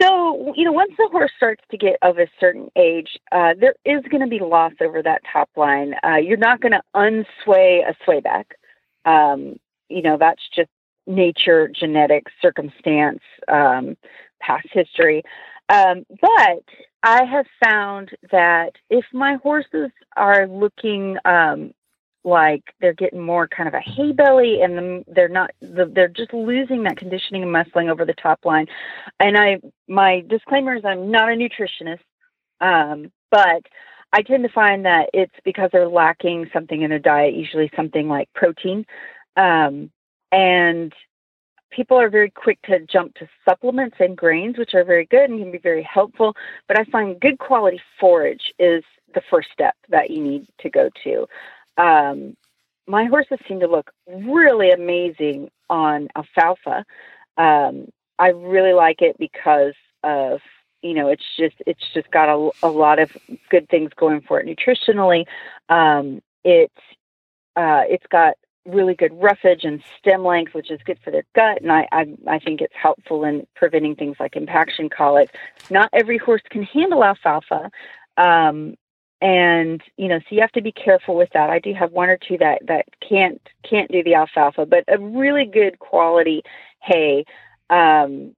so 0.00 0.52
you 0.56 0.64
know, 0.64 0.72
once 0.72 0.92
the 0.98 1.08
horse 1.10 1.30
starts 1.36 1.62
to 1.70 1.78
get 1.78 1.96
of 2.02 2.18
a 2.18 2.26
certain 2.40 2.68
age, 2.76 3.18
uh, 3.32 3.54
there 3.58 3.74
is 3.86 4.02
going 4.10 4.20
to 4.20 4.26
be 4.26 4.40
loss 4.40 4.72
over 4.82 5.02
that 5.02 5.22
top 5.32 5.48
line. 5.56 5.94
Uh, 6.04 6.16
you're 6.16 6.36
not 6.36 6.60
going 6.60 6.72
to 6.72 6.82
unsway 6.94 7.88
a 7.88 7.94
swayback. 8.04 8.44
Um, 9.04 9.56
you 9.88 10.02
know, 10.02 10.16
that's 10.18 10.42
just 10.54 10.70
nature, 11.06 11.68
genetics, 11.68 12.32
circumstance, 12.40 13.20
um, 13.48 13.96
past 14.40 14.66
history. 14.72 15.22
Um, 15.68 16.04
but 16.20 16.64
I 17.02 17.24
have 17.24 17.46
found 17.62 18.10
that 18.30 18.72
if 18.90 19.04
my 19.12 19.36
horses 19.42 19.90
are 20.16 20.46
looking 20.46 21.16
um, 21.24 21.72
like 22.24 22.62
they're 22.80 22.94
getting 22.94 23.20
more 23.20 23.46
kind 23.46 23.68
of 23.68 23.74
a 23.74 23.80
hay 23.80 24.12
belly 24.12 24.62
and 24.62 24.76
the, 24.76 25.04
they're 25.08 25.28
not 25.28 25.50
the, 25.60 25.90
they're 25.94 26.08
just 26.08 26.32
losing 26.32 26.82
that 26.84 26.96
conditioning 26.96 27.42
and 27.42 27.54
muscling 27.54 27.90
over 27.90 28.04
the 28.04 28.14
top 28.14 28.44
line 28.44 28.66
and 29.20 29.36
i 29.36 29.60
my 29.88 30.24
disclaimer 30.26 30.74
is 30.74 30.84
i'm 30.84 31.10
not 31.10 31.30
a 31.30 31.36
nutritionist 31.36 32.00
um, 32.60 33.12
but 33.30 33.66
i 34.14 34.22
tend 34.22 34.42
to 34.42 34.48
find 34.48 34.84
that 34.84 35.10
it's 35.12 35.34
because 35.44 35.70
they're 35.72 35.88
lacking 35.88 36.48
something 36.52 36.82
in 36.82 36.90
their 36.90 36.98
diet 36.98 37.34
usually 37.34 37.70
something 37.76 38.08
like 38.08 38.28
protein 38.34 38.84
um, 39.36 39.90
and 40.32 40.92
people 41.70 42.00
are 42.00 42.08
very 42.08 42.30
quick 42.30 42.58
to 42.62 42.78
jump 42.86 43.14
to 43.14 43.28
supplements 43.48 43.96
and 43.98 44.16
grains 44.16 44.56
which 44.56 44.74
are 44.74 44.84
very 44.84 45.06
good 45.06 45.28
and 45.28 45.40
can 45.40 45.50
be 45.50 45.58
very 45.58 45.82
helpful 45.82 46.34
but 46.68 46.78
i 46.78 46.84
find 46.84 47.20
good 47.20 47.38
quality 47.38 47.80
forage 48.00 48.52
is 48.58 48.82
the 49.14 49.22
first 49.30 49.48
step 49.52 49.74
that 49.88 50.10
you 50.10 50.22
need 50.22 50.46
to 50.60 50.70
go 50.70 50.88
to 51.04 51.26
um, 51.76 52.36
my 52.86 53.04
horses 53.06 53.38
seem 53.48 53.60
to 53.60 53.66
look 53.66 53.90
really 54.06 54.70
amazing 54.70 55.50
on 55.70 56.08
alfalfa. 56.16 56.84
Um, 57.36 57.88
I 58.18 58.28
really 58.28 58.74
like 58.74 59.00
it 59.00 59.16
because 59.18 59.74
of 60.02 60.40
you 60.84 60.92
know 60.92 61.08
it's 61.08 61.24
just 61.36 61.56
it's 61.66 61.82
just 61.94 62.10
got 62.10 62.28
a, 62.28 62.50
a 62.62 62.68
lot 62.68 62.98
of 62.98 63.10
good 63.50 63.68
things 63.70 63.90
going 63.96 64.20
for 64.20 64.38
it 64.38 64.46
nutritionally. 64.46 65.24
Um, 65.68 66.22
it's 66.44 66.72
uh, 67.56 67.82
it's 67.88 68.06
got 68.10 68.34
really 68.66 68.94
good 68.94 69.12
roughage 69.14 69.64
and 69.64 69.82
stem 69.98 70.24
length, 70.24 70.54
which 70.54 70.70
is 70.70 70.80
good 70.84 70.98
for 71.02 71.10
their 71.10 71.24
gut, 71.34 71.62
and 71.62 71.72
I, 71.72 71.88
I 71.90 72.06
I 72.28 72.38
think 72.38 72.60
it's 72.60 72.74
helpful 72.80 73.24
in 73.24 73.46
preventing 73.56 73.96
things 73.96 74.16
like 74.20 74.36
impaction 74.36 74.90
colic. 74.90 75.34
Not 75.70 75.88
every 75.94 76.18
horse 76.18 76.42
can 76.50 76.62
handle 76.62 77.02
alfalfa, 77.02 77.70
um, 78.18 78.74
and 79.22 79.82
you 79.96 80.08
know, 80.08 80.18
so 80.18 80.26
you 80.34 80.42
have 80.42 80.52
to 80.52 80.62
be 80.62 80.72
careful 80.72 81.16
with 81.16 81.30
that. 81.32 81.48
I 81.48 81.60
do 81.60 81.72
have 81.72 81.92
one 81.92 82.10
or 82.10 82.18
two 82.18 82.36
that 82.38 82.60
that 82.66 82.84
can't 83.06 83.40
can't 83.68 83.90
do 83.90 84.04
the 84.04 84.14
alfalfa, 84.14 84.66
but 84.66 84.84
a 84.88 84.98
really 84.98 85.46
good 85.46 85.78
quality 85.78 86.42
hay 86.82 87.24
um, 87.70 88.34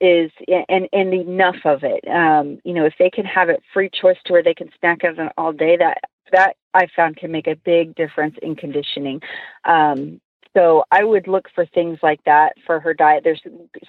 is 0.00 0.30
and 0.68 0.88
and 0.92 1.14
enough 1.14 1.56
of 1.64 1.80
it. 1.82 2.06
Um, 2.08 2.58
you 2.64 2.74
know, 2.74 2.84
if 2.84 2.94
they 2.98 3.10
can 3.10 3.24
have 3.24 3.48
it 3.48 3.62
free 3.72 3.90
choice 3.90 4.18
to 4.26 4.32
where 4.32 4.42
they 4.42 4.54
can 4.54 4.70
snack 4.78 5.04
on 5.04 5.18
it 5.26 5.32
all 5.36 5.52
day, 5.52 5.76
that 5.76 5.98
that 6.32 6.56
I 6.74 6.86
found 6.94 7.16
can 7.16 7.30
make 7.30 7.46
a 7.46 7.56
big 7.56 7.94
difference 7.94 8.36
in 8.42 8.56
conditioning. 8.56 9.20
Um, 9.64 10.20
so 10.56 10.84
I 10.90 11.04
would 11.04 11.28
look 11.28 11.48
for 11.54 11.66
things 11.66 11.98
like 12.02 12.24
that 12.24 12.54
for 12.64 12.80
her 12.80 12.94
diet. 12.94 13.24
There's 13.24 13.42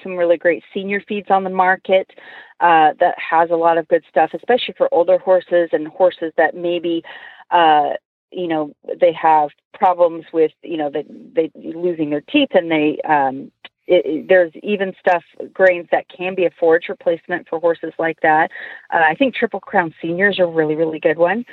some 0.04 0.18
really 0.18 0.38
great 0.38 0.64
senior 0.74 1.02
feeds 1.08 1.28
on 1.30 1.46
the 1.46 1.50
market 1.50 2.12
uh, 2.60 2.92
that 3.00 3.16
has 3.18 3.50
a 3.52 3.56
lot 3.56 3.78
of 3.78 3.88
good 3.88 4.04
stuff, 4.10 4.32
especially 4.34 4.74
for 4.78 4.94
older 4.94 5.18
horses 5.18 5.70
and 5.72 5.88
horses 5.88 6.34
that 6.36 6.56
maybe, 6.56 7.04
uh, 7.52 7.92
you 8.32 8.50
know, 8.50 8.74
they 9.00 9.14
have 9.14 9.52
problems 9.74 10.26
with, 10.34 10.52
you 10.62 10.76
know, 10.76 10.90
they 10.90 11.06
they 11.08 11.52
losing 11.56 12.10
their 12.10 12.22
teeth 12.22 12.50
and 12.52 12.70
they 12.70 13.00
um, 13.08 13.50
it, 13.88 14.28
there's 14.28 14.52
even 14.64 14.94
stuff 15.00 15.24
grains 15.54 15.88
that 15.92 16.06
can 16.10 16.36
be 16.36 16.46
a 16.46 16.52
forage 16.60 16.90
replacement 16.90 17.48
for 17.48 17.60
horses 17.60 17.94
like 17.98 18.20
that. 18.22 18.52
Uh, 18.94 19.02
I 19.08 19.16
think 19.16 19.36
Triple 19.36 19.60
Crown 19.60 19.94
Seniors 20.02 20.40
are 20.40 20.46
a 20.46 20.52
really 20.52 20.76
really 20.76 21.00
good 21.00 21.18
one. 21.18 21.46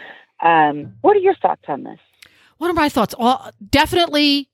Um, 0.42 0.92
what 1.00 1.16
are 1.16 1.20
your 1.20 1.36
thoughts 1.36 1.62
on 1.68 1.84
this? 1.84 1.98
What 2.58 2.70
are 2.70 2.74
my 2.74 2.88
thoughts? 2.88 3.14
Well, 3.18 3.50
definitely 3.70 4.48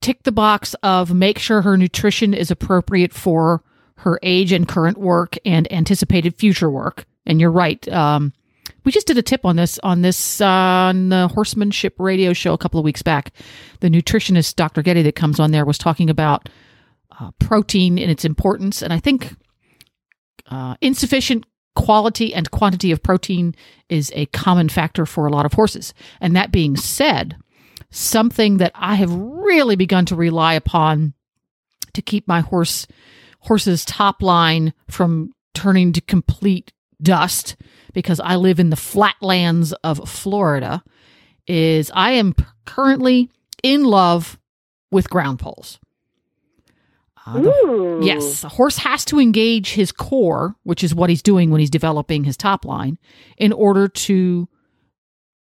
tick 0.00 0.22
the 0.22 0.32
box 0.32 0.74
of 0.82 1.12
make 1.12 1.38
sure 1.38 1.62
her 1.62 1.76
nutrition 1.76 2.34
is 2.34 2.50
appropriate 2.50 3.12
for 3.12 3.62
her 3.98 4.18
age 4.22 4.52
and 4.52 4.68
current 4.68 4.98
work 4.98 5.36
and 5.44 5.70
anticipated 5.72 6.36
future 6.36 6.70
work. 6.70 7.04
And 7.26 7.40
you're 7.40 7.50
right. 7.50 7.86
Um, 7.88 8.32
we 8.84 8.92
just 8.92 9.06
did 9.06 9.18
a 9.18 9.22
tip 9.22 9.44
on 9.44 9.56
this 9.56 9.78
on 9.82 10.02
this 10.02 10.40
uh, 10.40 10.46
on 10.46 11.08
the 11.08 11.28
horsemanship 11.28 11.94
radio 11.98 12.32
show 12.32 12.52
a 12.52 12.58
couple 12.58 12.78
of 12.78 12.84
weeks 12.84 13.02
back. 13.02 13.32
The 13.80 13.88
nutritionist 13.88 14.56
Dr. 14.56 14.82
Getty 14.82 15.02
that 15.02 15.14
comes 15.16 15.40
on 15.40 15.50
there 15.50 15.64
was 15.64 15.78
talking 15.78 16.10
about 16.10 16.48
uh, 17.20 17.30
protein 17.38 17.98
and 17.98 18.10
its 18.10 18.24
importance, 18.24 18.82
and 18.82 18.92
I 18.92 18.98
think 18.98 19.36
uh, 20.48 20.76
insufficient 20.80 21.44
quality 21.74 22.34
and 22.34 22.50
quantity 22.50 22.90
of 22.90 23.02
protein 23.02 23.54
is 23.88 24.12
a 24.14 24.26
common 24.26 24.68
factor 24.68 25.06
for 25.06 25.26
a 25.26 25.30
lot 25.30 25.46
of 25.46 25.52
horses. 25.52 25.94
And 26.20 26.34
that 26.34 26.50
being 26.50 26.76
said, 26.76 27.36
something 27.90 28.56
that 28.56 28.72
I 28.74 28.96
have 28.96 29.12
really 29.12 29.76
begun 29.76 30.04
to 30.06 30.16
rely 30.16 30.54
upon 30.54 31.14
to 31.94 32.02
keep 32.02 32.26
my 32.26 32.40
horse 32.40 32.86
horse's 33.40 33.84
top 33.84 34.22
line 34.22 34.74
from 34.88 35.32
turning 35.54 35.92
to 35.92 36.00
complete 36.00 36.72
dust 37.02 37.56
because 37.92 38.20
I 38.20 38.36
live 38.36 38.60
in 38.60 38.70
the 38.70 38.76
flatlands 38.76 39.72
of 39.84 40.08
Florida 40.08 40.82
is 41.46 41.90
I 41.94 42.12
am 42.12 42.34
currently 42.64 43.30
in 43.62 43.84
love 43.84 44.38
with 44.90 45.10
ground 45.10 45.38
poles. 45.38 45.78
Uh, 47.26 47.40
the, 47.40 48.00
yes, 48.02 48.44
a 48.44 48.48
horse 48.48 48.78
has 48.78 49.04
to 49.06 49.20
engage 49.20 49.72
his 49.72 49.92
core, 49.92 50.56
which 50.62 50.82
is 50.82 50.94
what 50.94 51.10
he's 51.10 51.22
doing 51.22 51.50
when 51.50 51.60
he's 51.60 51.70
developing 51.70 52.24
his 52.24 52.36
top 52.36 52.64
line, 52.64 52.98
in 53.36 53.52
order 53.52 53.86
to 53.88 54.48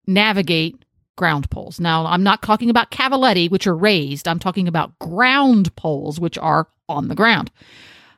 navigate 0.06 0.84
ground 1.15 1.49
poles. 1.49 1.79
Now, 1.79 2.06
I'm 2.06 2.23
not 2.23 2.41
talking 2.41 2.69
about 2.69 2.91
cavaletti, 2.91 3.49
which 3.49 3.67
are 3.67 3.75
raised. 3.75 4.27
I'm 4.27 4.39
talking 4.39 4.67
about 4.67 4.97
ground 4.99 5.75
poles, 5.75 6.19
which 6.19 6.38
are 6.38 6.67
on 6.89 7.08
the 7.08 7.15
ground. 7.15 7.51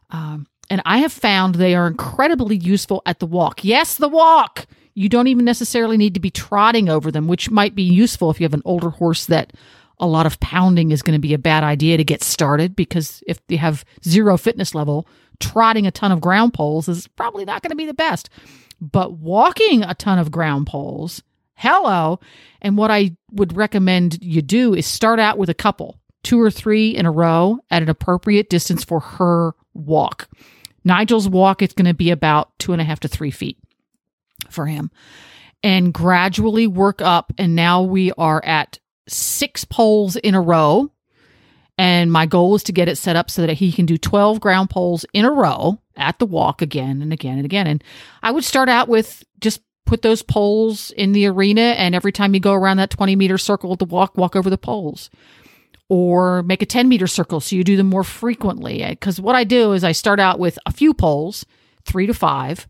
Um, 0.09 0.47
and 0.69 0.81
I 0.85 0.99
have 0.99 1.13
found 1.13 1.55
they 1.55 1.75
are 1.75 1.87
incredibly 1.87 2.57
useful 2.57 3.01
at 3.05 3.19
the 3.19 3.25
walk. 3.25 3.63
Yes, 3.63 3.95
the 3.95 4.09
walk. 4.09 4.65
You 4.93 5.09
don't 5.09 5.27
even 5.27 5.45
necessarily 5.45 5.97
need 5.97 6.13
to 6.13 6.19
be 6.19 6.31
trotting 6.31 6.89
over 6.89 7.11
them, 7.11 7.27
which 7.27 7.51
might 7.51 7.75
be 7.75 7.83
useful 7.83 8.31
if 8.31 8.39
you 8.39 8.45
have 8.45 8.53
an 8.53 8.61
older 8.65 8.89
horse 8.89 9.25
that 9.25 9.53
a 9.99 10.07
lot 10.07 10.25
of 10.25 10.39
pounding 10.39 10.91
is 10.91 11.01
going 11.01 11.15
to 11.15 11.27
be 11.27 11.33
a 11.33 11.39
bad 11.39 11.63
idea 11.63 11.97
to 11.97 12.03
get 12.03 12.23
started 12.23 12.75
because 12.75 13.23
if 13.27 13.39
you 13.47 13.57
have 13.57 13.85
zero 14.03 14.37
fitness 14.37 14.75
level, 14.75 15.07
trotting 15.39 15.85
a 15.85 15.91
ton 15.91 16.11
of 16.11 16.21
ground 16.21 16.53
poles 16.53 16.87
is 16.87 17.07
probably 17.07 17.45
not 17.45 17.61
going 17.61 17.71
to 17.71 17.75
be 17.75 17.85
the 17.85 17.93
best. 17.93 18.29
But 18.81 19.13
walking 19.13 19.83
a 19.83 19.95
ton 19.95 20.19
of 20.19 20.31
ground 20.31 20.67
poles, 20.67 21.23
hello. 21.55 22.19
And 22.61 22.77
what 22.77 22.91
I 22.91 23.15
would 23.31 23.55
recommend 23.55 24.21
you 24.21 24.41
do 24.41 24.73
is 24.73 24.85
start 24.85 25.19
out 25.19 25.37
with 25.37 25.49
a 25.49 25.53
couple, 25.53 25.99
two 26.23 26.41
or 26.41 26.51
three 26.51 26.89
in 26.89 27.05
a 27.05 27.11
row 27.11 27.59
at 27.69 27.81
an 27.81 27.89
appropriate 27.89 28.49
distance 28.49 28.83
for 28.83 28.99
her 28.99 29.53
walk. 29.73 30.27
Nigel's 30.85 31.27
walk 31.27 31.61
is 31.61 31.73
going 31.73 31.87
to 31.87 31.93
be 31.93 32.11
about 32.11 32.57
two 32.59 32.71
and 32.71 32.81
a 32.81 32.85
half 32.85 33.01
to 33.01 33.07
three 33.07 33.31
feet 33.31 33.57
for 34.49 34.67
him 34.67 34.91
and 35.63 35.93
gradually 35.93 36.67
work 36.67 37.01
up. 37.01 37.33
And 37.37 37.55
now 37.55 37.81
we 37.81 38.11
are 38.13 38.43
at 38.45 38.79
six 39.07 39.65
poles 39.65 40.15
in 40.15 40.35
a 40.35 40.41
row. 40.41 40.91
And 41.77 42.09
my 42.09 42.25
goal 42.25 42.55
is 42.55 42.63
to 42.63 42.71
get 42.71 42.87
it 42.87 42.97
set 42.97 43.17
up 43.17 43.29
so 43.29 43.45
that 43.45 43.57
he 43.57 43.71
can 43.71 43.85
do 43.85 43.97
12 43.97 44.39
ground 44.39 44.69
poles 44.69 45.05
in 45.11 45.25
a 45.25 45.31
row 45.31 45.81
at 45.97 46.19
the 46.19 46.25
walk 46.25 46.61
again 46.61 47.01
and 47.01 47.11
again 47.11 47.37
and 47.37 47.45
again. 47.45 47.67
And 47.67 47.83
I 48.23 48.31
would 48.31 48.45
start 48.45 48.69
out 48.69 48.87
with 48.87 49.23
just 49.41 49.61
put 49.85 50.01
those 50.01 50.21
poles 50.21 50.91
in 50.91 51.11
the 51.11 51.25
arena. 51.25 51.61
And 51.61 51.93
every 51.93 52.11
time 52.11 52.33
you 52.33 52.39
go 52.39 52.53
around 52.53 52.77
that 52.77 52.91
20 52.91 53.15
meter 53.15 53.37
circle 53.37 53.73
at 53.73 53.79
the 53.79 53.85
walk, 53.85 54.17
walk 54.17 54.35
over 54.35 54.49
the 54.49 54.57
poles 54.57 55.09
or 55.89 56.43
make 56.43 56.61
a 56.61 56.65
10 56.65 56.87
meter 56.87 57.07
circle 57.07 57.39
so 57.39 57.55
you 57.55 57.63
do 57.63 57.77
them 57.77 57.87
more 57.87 58.03
frequently. 58.03 58.85
Because 58.87 59.19
what 59.19 59.35
I 59.35 59.43
do 59.43 59.73
is 59.73 59.83
I 59.83 59.91
start 59.91 60.19
out 60.19 60.39
with 60.39 60.57
a 60.65 60.71
few 60.71 60.93
poles, 60.93 61.45
three 61.83 62.07
to 62.07 62.13
five, 62.13 62.67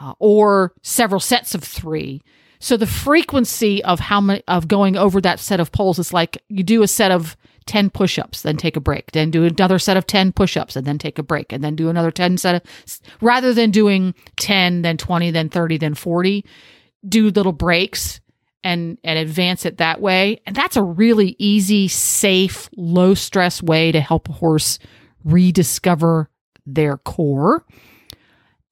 uh, 0.00 0.14
or 0.18 0.72
several 0.82 1.20
sets 1.20 1.54
of 1.54 1.64
three. 1.64 2.22
So 2.58 2.76
the 2.76 2.86
frequency 2.86 3.82
of 3.84 4.00
how 4.00 4.20
many 4.20 4.42
of 4.46 4.68
going 4.68 4.96
over 4.96 5.20
that 5.22 5.40
set 5.40 5.60
of 5.60 5.72
poles 5.72 5.98
is 5.98 6.12
like 6.12 6.42
you 6.48 6.62
do 6.62 6.82
a 6.82 6.88
set 6.88 7.10
of 7.10 7.36
10 7.66 7.90
push-ups, 7.90 8.42
then 8.42 8.56
take 8.56 8.76
a 8.76 8.80
break, 8.80 9.12
then 9.12 9.30
do 9.30 9.44
another 9.44 9.78
set 9.78 9.96
of 9.96 10.06
10 10.06 10.32
push-ups 10.32 10.76
and 10.76 10.86
then 10.86 10.98
take 10.98 11.18
a 11.18 11.22
break 11.22 11.52
and 11.52 11.62
then 11.64 11.76
do 11.76 11.88
another 11.88 12.10
10 12.10 12.36
set 12.36 12.56
of 12.56 12.62
rather 13.20 13.54
than 13.54 13.70
doing 13.70 14.14
10, 14.36 14.82
then 14.82 14.96
20, 14.96 15.30
then 15.30 15.48
30, 15.48 15.78
then 15.78 15.94
40, 15.94 16.44
do 17.08 17.30
little 17.30 17.52
breaks 17.52 18.20
and 18.62 18.98
and 19.04 19.18
advance 19.18 19.64
it 19.64 19.78
that 19.78 20.00
way. 20.00 20.40
And 20.46 20.54
that's 20.54 20.76
a 20.76 20.82
really 20.82 21.36
easy, 21.38 21.88
safe, 21.88 22.68
low 22.76 23.14
stress 23.14 23.62
way 23.62 23.92
to 23.92 24.00
help 24.00 24.28
a 24.28 24.32
horse 24.32 24.78
rediscover 25.24 26.30
their 26.66 26.96
core. 26.98 27.64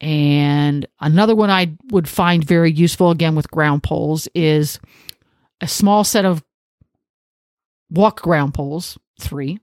And 0.00 0.86
another 1.00 1.34
one 1.34 1.50
I 1.50 1.76
would 1.90 2.08
find 2.08 2.44
very 2.44 2.70
useful 2.70 3.10
again 3.10 3.34
with 3.34 3.50
ground 3.50 3.82
poles 3.82 4.28
is 4.34 4.78
a 5.60 5.66
small 5.66 6.04
set 6.04 6.24
of 6.24 6.44
walk 7.90 8.22
ground 8.22 8.54
poles, 8.54 8.96
three, 9.20 9.58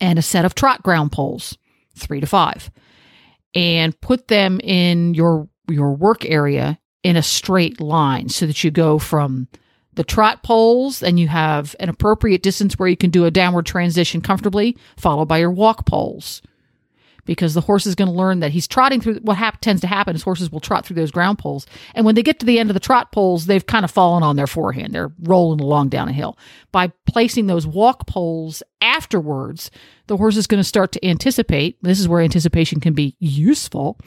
and 0.00 0.18
a 0.18 0.22
set 0.22 0.44
of 0.44 0.54
trot 0.54 0.82
ground 0.82 1.12
poles, 1.12 1.56
three 1.94 2.20
to 2.20 2.26
five, 2.26 2.70
and 3.54 3.98
put 4.00 4.28
them 4.28 4.60
in 4.62 5.14
your 5.14 5.48
your 5.68 5.92
work 5.92 6.24
area 6.24 6.80
in 7.02 7.16
a 7.16 7.22
straight 7.22 7.80
line 7.80 8.28
so 8.28 8.46
that 8.46 8.62
you 8.62 8.70
go 8.70 8.98
from 8.98 9.48
the 9.94 10.04
trot 10.04 10.42
poles 10.42 11.02
and 11.02 11.18
you 11.18 11.28
have 11.28 11.74
an 11.80 11.88
appropriate 11.88 12.42
distance 12.42 12.78
where 12.78 12.88
you 12.88 12.96
can 12.96 13.10
do 13.10 13.24
a 13.24 13.30
downward 13.30 13.66
transition 13.66 14.20
comfortably, 14.20 14.76
followed 14.96 15.26
by 15.26 15.38
your 15.38 15.50
walk 15.50 15.86
poles. 15.86 16.42
Because 17.26 17.54
the 17.54 17.60
horse 17.60 17.86
is 17.86 17.94
going 17.94 18.08
to 18.08 18.14
learn 18.14 18.40
that 18.40 18.50
he's 18.50 18.66
trotting 18.66 19.00
through 19.00 19.16
what 19.16 19.36
hap- 19.36 19.60
tends 19.60 19.82
to 19.82 19.86
happen 19.86 20.16
is 20.16 20.22
horses 20.22 20.50
will 20.50 20.58
trot 20.58 20.86
through 20.86 20.96
those 20.96 21.10
ground 21.10 21.38
poles. 21.38 21.66
And 21.94 22.06
when 22.06 22.14
they 22.14 22.22
get 22.22 22.40
to 22.40 22.46
the 22.46 22.58
end 22.58 22.70
of 22.70 22.74
the 22.74 22.80
trot 22.80 23.12
poles 23.12 23.46
they've 23.46 23.66
kind 23.66 23.84
of 23.84 23.90
fallen 23.90 24.22
on 24.22 24.36
their 24.36 24.46
forehand. 24.46 24.94
They're 24.94 25.12
rolling 25.20 25.60
along 25.60 25.90
down 25.90 26.08
a 26.08 26.12
hill. 26.12 26.38
By 26.72 26.92
placing 27.06 27.46
those 27.46 27.66
walk 27.66 28.06
poles 28.06 28.62
afterwards 28.80 29.70
the 30.06 30.16
horse 30.16 30.36
is 30.36 30.46
going 30.46 30.60
to 30.60 30.64
start 30.64 30.92
to 30.92 31.06
anticipate 31.06 31.76
this 31.82 32.00
is 32.00 32.08
where 32.08 32.22
anticipation 32.22 32.80
can 32.80 32.94
be 32.94 33.16
useful 33.20 33.98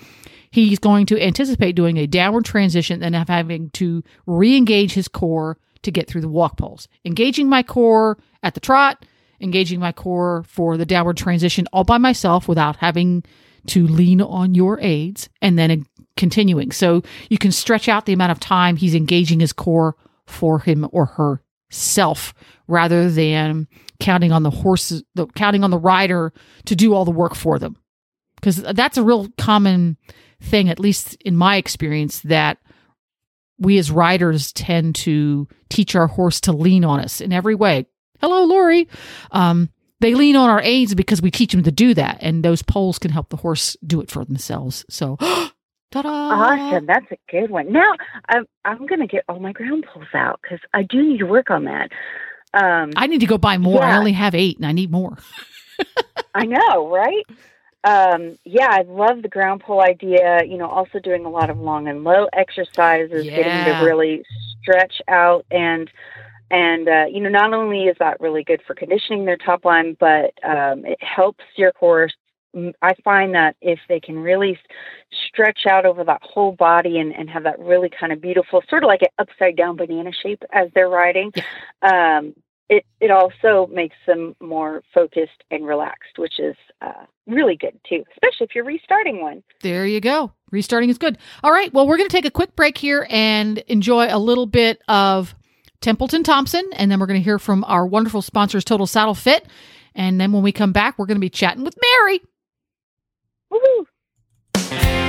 he's 0.53 0.79
going 0.79 1.05
to 1.07 1.21
anticipate 1.21 1.75
doing 1.75 1.97
a 1.97 2.07
downward 2.07 2.45
transition 2.45 3.01
and 3.01 3.15
having 3.15 3.69
to 3.71 4.03
re-engage 4.27 4.93
his 4.93 5.07
core 5.07 5.57
to 5.81 5.91
get 5.91 6.07
through 6.07 6.21
the 6.21 6.29
walk 6.29 6.57
poles 6.57 6.87
engaging 7.03 7.49
my 7.49 7.63
core 7.63 8.17
at 8.41 8.53
the 8.53 8.59
trot 8.59 9.05
engaging 9.41 9.79
my 9.79 9.91
core 9.91 10.43
for 10.47 10.77
the 10.77 10.85
downward 10.85 11.17
transition 11.17 11.67
all 11.73 11.83
by 11.83 11.97
myself 11.97 12.47
without 12.47 12.77
having 12.77 13.23
to 13.67 13.85
lean 13.87 14.21
on 14.21 14.55
your 14.55 14.79
aids 14.79 15.29
and 15.41 15.57
then 15.57 15.85
continuing. 16.17 16.71
So 16.71 17.01
you 17.29 17.37
can 17.37 17.51
stretch 17.51 17.87
out 17.87 18.05
the 18.05 18.13
amount 18.13 18.31
of 18.31 18.39
time 18.39 18.75
he's 18.75 18.95
engaging 18.95 19.39
his 19.39 19.53
core 19.53 19.95
for 20.25 20.59
him 20.59 20.87
or 20.91 21.05
herself 21.05 22.33
rather 22.67 23.09
than 23.09 23.67
counting 23.99 24.31
on 24.31 24.43
the 24.43 24.49
horses, 24.49 25.03
the, 25.15 25.27
counting 25.27 25.63
on 25.63 25.71
the 25.71 25.77
rider 25.77 26.33
to 26.65 26.75
do 26.75 26.93
all 26.93 27.05
the 27.05 27.11
work 27.11 27.35
for 27.35 27.59
them. 27.59 27.77
Because 28.35 28.57
that's 28.57 28.97
a 28.97 29.03
real 29.03 29.29
common 29.37 29.97
thing, 30.43 30.69
at 30.69 30.79
least 30.79 31.15
in 31.21 31.35
my 31.35 31.57
experience, 31.57 32.19
that 32.21 32.57
we 33.57 33.77
as 33.77 33.91
riders 33.91 34.51
tend 34.53 34.95
to 34.95 35.47
teach 35.69 35.95
our 35.95 36.07
horse 36.07 36.41
to 36.41 36.51
lean 36.51 36.83
on 36.83 36.99
us 36.99 37.21
in 37.21 37.31
every 37.31 37.55
way. 37.55 37.85
Hello, 38.19 38.43
Lori. 38.43 38.87
Um, 39.31 39.69
they 39.99 40.15
lean 40.15 40.35
on 40.35 40.49
our 40.49 40.61
aids 40.61 40.95
because 40.95 41.21
we 41.21 41.31
teach 41.31 41.53
them 41.53 41.63
to 41.63 41.71
do 41.71 41.93
that, 41.93 42.17
and 42.21 42.43
those 42.43 42.61
poles 42.61 42.99
can 42.99 43.11
help 43.11 43.29
the 43.29 43.37
horse 43.37 43.77
do 43.85 44.01
it 44.01 44.11
for 44.11 44.25
themselves. 44.25 44.85
So, 44.89 45.15
ta-da! 45.91 46.09
Awesome. 46.09 46.85
That's 46.85 47.09
a 47.11 47.17
good 47.31 47.49
one. 47.49 47.71
Now, 47.71 47.93
I'm, 48.27 48.45
I'm 48.65 48.85
going 48.85 48.99
to 48.99 49.07
get 49.07 49.23
all 49.29 49.39
my 49.39 49.53
ground 49.53 49.85
poles 49.91 50.07
out 50.13 50.39
because 50.41 50.59
I 50.73 50.83
do 50.83 51.01
need 51.01 51.19
to 51.19 51.25
work 51.25 51.49
on 51.49 51.65
that. 51.65 51.89
Um, 52.53 52.91
I 52.95 53.07
need 53.07 53.21
to 53.21 53.25
go 53.25 53.37
buy 53.37 53.57
more. 53.57 53.81
I 53.81 53.97
only 53.97 54.11
have 54.11 54.35
eight, 54.35 54.57
and 54.57 54.65
I 54.65 54.73
need 54.73 54.91
more. 54.91 55.17
I 56.35 56.45
know, 56.45 56.89
right? 56.89 57.25
Um, 57.83 58.37
yeah, 58.45 58.67
I 58.69 58.83
love 58.83 59.21
the 59.21 59.29
ground 59.29 59.61
pole 59.61 59.81
idea. 59.81 60.43
You 60.45 60.57
know, 60.57 60.69
also 60.69 60.99
doing 60.99 61.25
a 61.25 61.29
lot 61.29 61.49
of 61.49 61.59
long 61.59 61.87
and 61.87 62.03
low 62.03 62.27
exercises, 62.33 63.25
getting 63.25 63.65
to 63.65 63.85
really 63.85 64.23
stretch 64.61 65.01
out 65.07 65.45
and 65.51 65.89
and 66.51 66.87
uh, 66.87 67.05
you 67.09 67.19
know, 67.19 67.29
not 67.29 67.53
only 67.53 67.85
is 67.85 67.97
that 67.99 68.21
really 68.21 68.43
good 68.43 68.61
for 68.65 68.75
conditioning 68.75 69.25
their 69.25 69.37
top 69.37 69.65
line, 69.65 69.97
but 69.99 70.33
um, 70.43 70.85
it 70.85 71.01
helps 71.03 71.43
your 71.55 71.73
horse. 71.79 72.13
I 72.83 72.93
find 73.03 73.33
that 73.33 73.55
if 73.61 73.79
they 73.89 73.99
can 73.99 74.19
really 74.19 74.59
stretch 75.27 75.65
out 75.65 75.87
over 75.87 76.03
that 76.03 76.21
whole 76.21 76.51
body 76.51 76.99
and, 76.99 77.11
and 77.11 77.27
have 77.31 77.43
that 77.43 77.57
really 77.57 77.89
kind 77.89 78.13
of 78.13 78.21
beautiful, 78.21 78.61
sort 78.69 78.83
of 78.83 78.87
like 78.87 79.01
an 79.01 79.07
upside 79.17 79.57
down 79.57 79.75
banana 79.75 80.11
shape 80.13 80.43
as 80.51 80.69
they're 80.75 80.87
riding, 80.89 81.33
um, 81.81 82.35
it 82.69 82.85
it 82.99 83.11
also 83.11 83.67
makes 83.71 83.95
them 84.07 84.35
more 84.41 84.83
focused 84.93 85.43
and 85.51 85.65
relaxed, 85.65 86.17
which 86.17 86.39
is 86.39 86.55
uh, 86.81 87.05
really 87.27 87.55
good 87.55 87.79
too, 87.87 88.03
especially 88.11 88.45
if 88.45 88.55
you're 88.55 88.63
restarting 88.63 89.21
one. 89.21 89.43
There 89.61 89.85
you 89.85 89.99
go. 89.99 90.31
Restarting 90.51 90.89
is 90.89 90.97
good. 90.97 91.17
All 91.43 91.51
right. 91.51 91.73
Well, 91.73 91.87
we're 91.87 91.97
going 91.97 92.09
to 92.09 92.15
take 92.15 92.25
a 92.25 92.31
quick 92.31 92.55
break 92.55 92.77
here 92.77 93.07
and 93.09 93.57
enjoy 93.59 94.07
a 94.09 94.19
little 94.19 94.45
bit 94.45 94.81
of 94.87 95.35
Templeton 95.81 96.23
Thompson. 96.23 96.69
And 96.73 96.89
then 96.89 96.99
we're 96.99 97.07
going 97.07 97.19
to 97.19 97.23
hear 97.23 97.39
from 97.39 97.63
our 97.65 97.85
wonderful 97.85 98.21
sponsors, 98.21 98.63
Total 98.63 98.87
Saddle 98.87 99.15
Fit. 99.15 99.45
And 99.95 100.19
then 100.19 100.31
when 100.31 100.43
we 100.43 100.51
come 100.51 100.71
back, 100.71 100.97
we're 100.97 101.05
going 101.05 101.17
to 101.17 101.21
be 101.21 101.29
chatting 101.29 101.63
with 101.63 101.75
Mary. 101.81 102.21
Woohoo! 103.51 105.02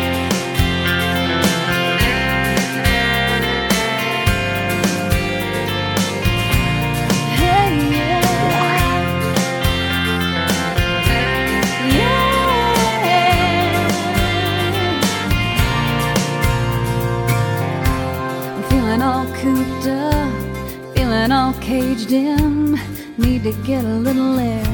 Caged 21.64 22.12
in. 22.12 22.78
Need 23.16 23.44
to 23.44 23.52
get 23.62 23.84
a 23.84 23.96
little 24.06 24.38
air 24.38 24.66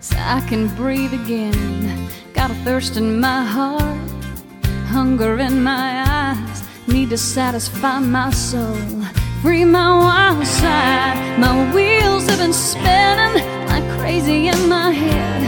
so 0.00 0.16
I 0.18 0.40
can 0.48 0.66
breathe 0.74 1.14
again. 1.14 2.08
Got 2.34 2.50
a 2.50 2.54
thirst 2.66 2.96
in 2.96 3.20
my 3.20 3.44
heart, 3.44 4.10
hunger 4.88 5.38
in 5.38 5.62
my 5.62 5.86
eyes. 6.20 6.64
Need 6.88 7.10
to 7.10 7.18
satisfy 7.18 8.00
my 8.00 8.30
soul, 8.30 8.76
free 9.40 9.64
my 9.64 9.90
wild 10.04 10.46
side. 10.46 11.38
My 11.38 11.54
wheels 11.72 12.26
have 12.28 12.40
been 12.40 12.52
spinning 12.52 13.36
like 13.68 13.86
crazy 13.98 14.48
in 14.48 14.68
my 14.68 14.90
head. 14.90 15.40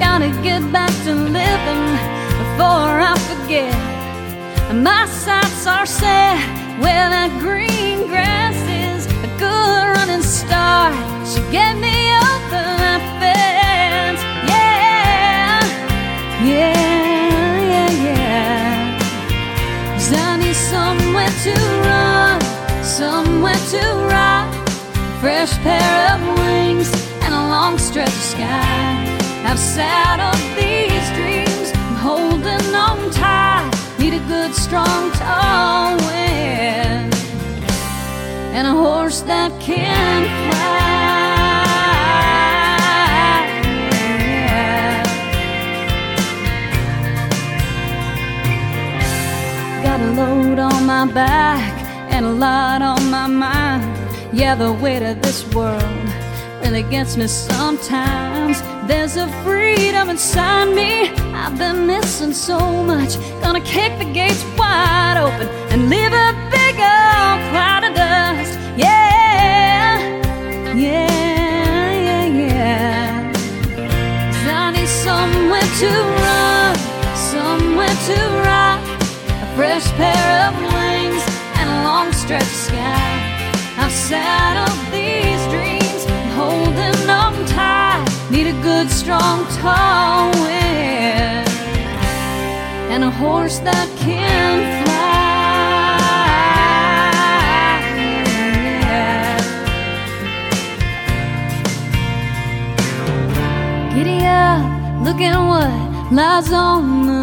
Gotta 0.00 0.30
get 0.42 0.60
back 0.72 0.90
to 1.04 1.14
living 1.14 1.86
before 2.40 2.94
I 3.10 3.14
forget. 3.30 3.74
My 4.74 5.06
sights 5.06 5.64
are 5.68 5.86
set 5.86 6.64
where 6.82 7.03
Fresh 25.44 25.58
pair 25.58 26.14
of 26.14 26.20
wings 26.38 26.88
and 27.20 27.34
a 27.34 27.44
long 27.54 27.76
stretch 27.76 28.08
of 28.08 28.14
sky. 28.14 29.18
I've 29.44 29.58
saddled 29.58 30.40
these 30.56 31.06
dreams, 31.18 31.70
I'm 31.74 31.96
holding 31.96 32.74
on 32.74 33.10
tight. 33.10 33.70
Need 33.98 34.14
a 34.14 34.20
good, 34.20 34.54
strong, 34.54 35.10
tall 35.12 35.98
wind 35.98 37.14
and 38.56 38.66
a 38.66 38.70
horse 38.72 39.20
that 39.32 39.52
can 39.60 40.24
fly. 40.48 40.80
Got 49.82 50.00
a 50.00 50.10
load 50.12 50.58
on 50.58 50.86
my 50.86 51.04
back 51.04 51.74
and 52.10 52.24
a 52.24 52.32
lot 52.32 52.80
on 52.80 53.10
my 53.10 53.26
mind. 53.26 53.63
Yeah, 54.36 54.56
the 54.56 54.72
weight 54.72 55.02
of 55.02 55.22
this 55.22 55.46
world 55.54 55.80
really 56.60 56.82
gets 56.82 57.16
me 57.16 57.28
sometimes. 57.28 58.60
There's 58.88 59.16
a 59.16 59.28
freedom 59.44 60.10
inside 60.10 60.74
me 60.74 61.08
I've 61.32 61.56
been 61.56 61.86
missing 61.86 62.32
so 62.32 62.58
much. 62.82 63.16
Gonna 63.40 63.60
kick 63.60 63.96
the 64.00 64.10
gates 64.12 64.44
wide 64.58 65.18
open 65.18 65.48
and 65.70 65.88
leave 65.88 66.12
a 66.12 66.32
big 66.50 66.74
old 66.74 67.38
cloud 67.52 67.84
of 67.84 67.94
dust. 67.94 68.58
Yeah, 68.76 70.00
yeah, 70.74 71.92
yeah, 72.08 72.24
yeah. 72.24 73.32
'Cause 73.32 74.46
I 74.52 74.72
need 74.72 74.88
somewhere 74.88 75.68
to 75.82 75.90
run, 76.24 76.74
somewhere 77.32 77.96
to 78.08 78.18
ride. 78.48 78.80
A 79.44 79.46
fresh 79.54 79.86
pair 79.92 80.48
of 80.48 80.54
wings 80.74 81.22
and 81.58 81.70
a 81.70 81.84
long 81.84 82.12
stretch 82.12 82.42
of 82.42 82.48
sky. 82.68 83.13
I've 83.84 83.92
saddled 83.92 84.80
these 84.90 85.44
dreams, 85.52 86.06
I'm 86.08 86.30
holding 86.40 87.10
on 87.10 87.34
tight. 87.44 88.02
Need 88.30 88.46
a 88.46 88.58
good, 88.62 88.88
strong, 88.90 89.44
tall 89.58 90.30
wind 90.40 91.46
and 92.92 93.04
a 93.04 93.10
horse 93.10 93.58
that 93.58 93.88
can 93.98 94.84
fly. 94.84 95.04
Giddy 103.94 104.24
up, 104.24 104.64
look 105.04 105.20
at 105.20 105.36
what 105.50 106.10
lies 106.10 106.50
on 106.52 107.06
the 107.06 107.13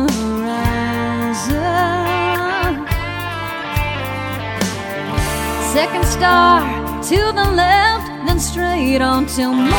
Second 5.73 6.03
star 6.03 6.61
to 7.01 7.15
the 7.31 7.51
left, 7.55 8.07
then 8.27 8.39
straight 8.41 9.01
on 9.01 9.25
till 9.25 9.53
morning. 9.53 9.71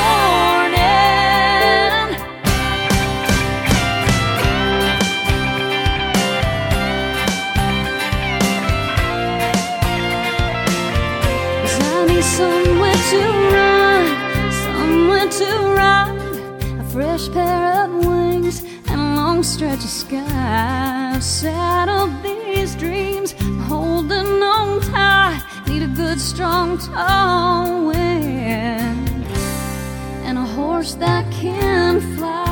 Cause 11.60 11.78
I 11.78 12.06
need 12.08 12.24
somewhere 12.24 13.00
to 13.12 13.22
run, 13.52 14.04
somewhere 14.64 15.28
to 15.28 15.48
ride. 15.76 16.80
A 16.80 16.84
fresh 16.90 17.28
pair 17.28 17.84
of 17.84 17.92
wings 18.06 18.64
and 18.88 18.98
a 18.98 19.14
long 19.14 19.42
stretch 19.42 19.84
of 19.84 19.90
sky. 19.90 21.02
I've 21.14 21.22
strong, 26.42 26.76
tall 26.76 27.86
wind 27.86 29.26
and 30.24 30.36
a 30.36 30.44
horse 30.44 30.94
that 30.94 31.30
can 31.30 32.00
fly. 32.16 32.51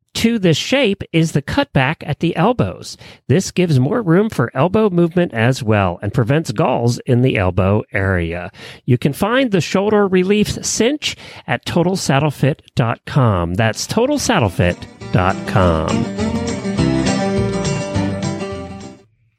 to 0.15 0.39
this 0.39 0.57
shape 0.57 1.03
is 1.11 1.31
the 1.31 1.41
cutback 1.41 1.97
at 2.01 2.19
the 2.19 2.35
elbows. 2.35 2.97
This 3.27 3.51
gives 3.51 3.79
more 3.79 4.01
room 4.01 4.29
for 4.29 4.51
elbow 4.55 4.89
movement 4.89 5.33
as 5.33 5.63
well 5.63 5.99
and 6.01 6.13
prevents 6.13 6.51
galls 6.51 6.99
in 6.99 7.21
the 7.21 7.37
elbow 7.37 7.83
area. 7.93 8.51
You 8.85 8.97
can 8.97 9.13
find 9.13 9.51
the 9.51 9.61
shoulder 9.61 10.07
relief 10.07 10.49
cinch 10.65 11.15
at 11.47 11.65
totalsaddlefit.com. 11.65 13.53
That's 13.55 13.87
totalsaddlefit.com. 13.87 16.05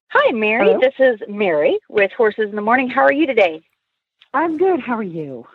Hi, 0.09 0.33
Mary. 0.33 0.67
Hello? 0.67 0.81
This 0.81 0.95
is 0.99 1.21
Mary 1.29 1.79
with 1.89 2.11
Horses 2.13 2.51
in 2.51 2.57
the 2.57 2.63
Morning. 2.63 2.89
How 2.89 3.03
are 3.03 3.13
you 3.13 3.27
today? 3.27 3.63
I'm 4.35 4.57
good. 4.57 4.81
How 4.81 4.97
are 4.97 5.03
you? 5.03 5.47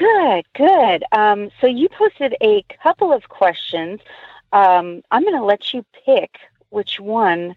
Good, 0.00 0.46
good. 0.54 1.04
Um, 1.12 1.50
so 1.60 1.66
you 1.66 1.86
posted 1.90 2.34
a 2.42 2.64
couple 2.82 3.12
of 3.12 3.28
questions. 3.28 4.00
Um, 4.52 5.02
I'm 5.10 5.22
going 5.22 5.36
to 5.36 5.44
let 5.44 5.74
you 5.74 5.84
pick 6.06 6.38
which 6.70 6.98
one, 6.98 7.54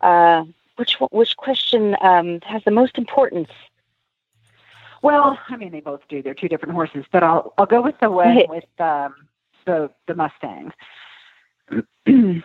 uh, 0.00 0.44
which 0.76 0.98
which 1.10 1.36
question 1.36 1.96
um, 2.00 2.40
has 2.42 2.62
the 2.64 2.70
most 2.70 2.96
importance. 2.96 3.50
Well, 5.02 5.36
I 5.48 5.56
mean, 5.56 5.72
they 5.72 5.80
both 5.80 6.02
do. 6.08 6.22
They're 6.22 6.32
two 6.32 6.48
different 6.48 6.74
horses, 6.74 7.06
but 7.10 7.24
I'll 7.24 7.54
I'll 7.58 7.66
go 7.66 7.82
with 7.82 7.98
the 8.00 8.08
one 8.08 8.40
with 8.48 8.64
um, 8.78 9.14
the 9.66 9.90
the 10.06 10.14
Mustang. 10.14 10.72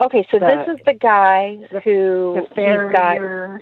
Okay, 0.00 0.26
so 0.32 0.38
The- 0.40 0.64
this 0.66 0.80
is 0.80 0.84
the 0.84 0.94
guy 0.94 1.58
who 1.84 2.48
The 2.56 2.90
got, 2.92 3.60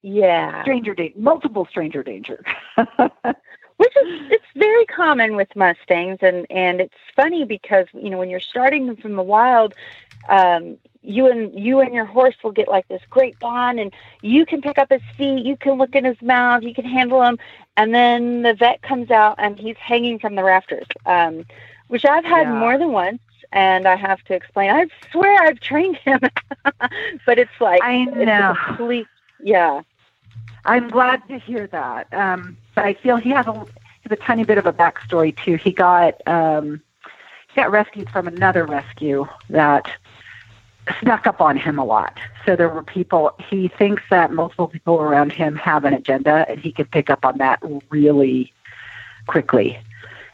yeah, 0.00 0.62
stranger 0.62 0.94
danger, 0.94 1.18
multiple 1.18 1.66
stranger 1.68 2.02
danger. 2.02 2.42
which 3.82 3.96
is 4.02 4.08
it's 4.30 4.44
very 4.56 4.86
common 4.86 5.36
with 5.36 5.48
mustangs 5.56 6.18
and 6.22 6.46
and 6.50 6.80
it's 6.80 6.94
funny 7.16 7.44
because 7.44 7.86
you 7.94 8.10
know 8.10 8.18
when 8.18 8.30
you're 8.30 8.40
starting 8.54 8.86
them 8.86 8.96
from 8.96 9.14
the 9.16 9.22
wild 9.22 9.74
um 10.28 10.78
you 11.02 11.26
and 11.30 11.58
you 11.58 11.80
and 11.80 11.94
your 11.94 12.04
horse 12.06 12.34
will 12.44 12.52
get 12.52 12.68
like 12.68 12.86
this 12.88 13.02
great 13.10 13.38
bond 13.40 13.80
and 13.80 13.92
you 14.22 14.46
can 14.46 14.60
pick 14.62 14.78
up 14.78 14.90
his 14.90 15.02
feet 15.16 15.44
you 15.44 15.56
can 15.56 15.74
look 15.74 15.94
in 15.94 16.04
his 16.04 16.20
mouth 16.22 16.62
you 16.62 16.74
can 16.74 16.84
handle 16.84 17.22
him 17.22 17.38
and 17.76 17.94
then 17.94 18.42
the 18.42 18.54
vet 18.54 18.82
comes 18.82 19.10
out 19.10 19.34
and 19.38 19.58
he's 19.58 19.76
hanging 19.78 20.18
from 20.18 20.34
the 20.36 20.44
rafters 20.44 20.86
um 21.06 21.44
which 21.88 22.04
i've 22.04 22.24
had 22.24 22.48
Yeah. 22.48 22.58
more 22.60 22.78
than 22.78 22.92
once 22.92 23.20
and 23.52 23.86
i 23.86 23.96
have 23.96 24.22
to 24.24 24.34
explain 24.34 24.70
i 24.70 24.86
swear 25.10 25.42
i've 25.42 25.60
trained 25.60 25.96
him 25.96 26.20
but 27.26 27.38
it's 27.38 27.60
like 27.60 27.80
I 27.82 28.04
know. 28.04 28.54
complete 28.66 29.08
yeah 29.38 29.82
I'm 30.64 30.88
glad 30.88 31.26
to 31.28 31.38
hear 31.38 31.66
that. 31.68 32.12
Um, 32.12 32.56
but 32.74 32.84
I 32.84 32.94
feel 32.94 33.16
he 33.16 33.30
has 33.30 33.46
a, 33.46 33.66
a 34.10 34.16
tiny 34.16 34.44
bit 34.44 34.58
of 34.58 34.66
a 34.66 34.72
backstory 34.72 35.36
too. 35.36 35.56
He 35.56 35.72
got 35.72 36.26
um, 36.26 36.80
he 37.48 37.56
got 37.56 37.70
rescued 37.70 38.08
from 38.10 38.26
another 38.26 38.64
rescue 38.64 39.26
that 39.50 39.90
snuck 41.00 41.26
up 41.26 41.40
on 41.40 41.56
him 41.56 41.78
a 41.78 41.84
lot. 41.84 42.18
So 42.44 42.56
there 42.56 42.68
were 42.68 42.82
people. 42.82 43.34
He 43.50 43.68
thinks 43.68 44.02
that 44.10 44.32
multiple 44.32 44.68
people 44.68 45.00
around 45.00 45.32
him 45.32 45.56
have 45.56 45.84
an 45.84 45.94
agenda, 45.94 46.46
and 46.48 46.60
he 46.60 46.72
can 46.72 46.86
pick 46.86 47.10
up 47.10 47.24
on 47.24 47.38
that 47.38 47.60
really 47.90 48.52
quickly. 49.26 49.78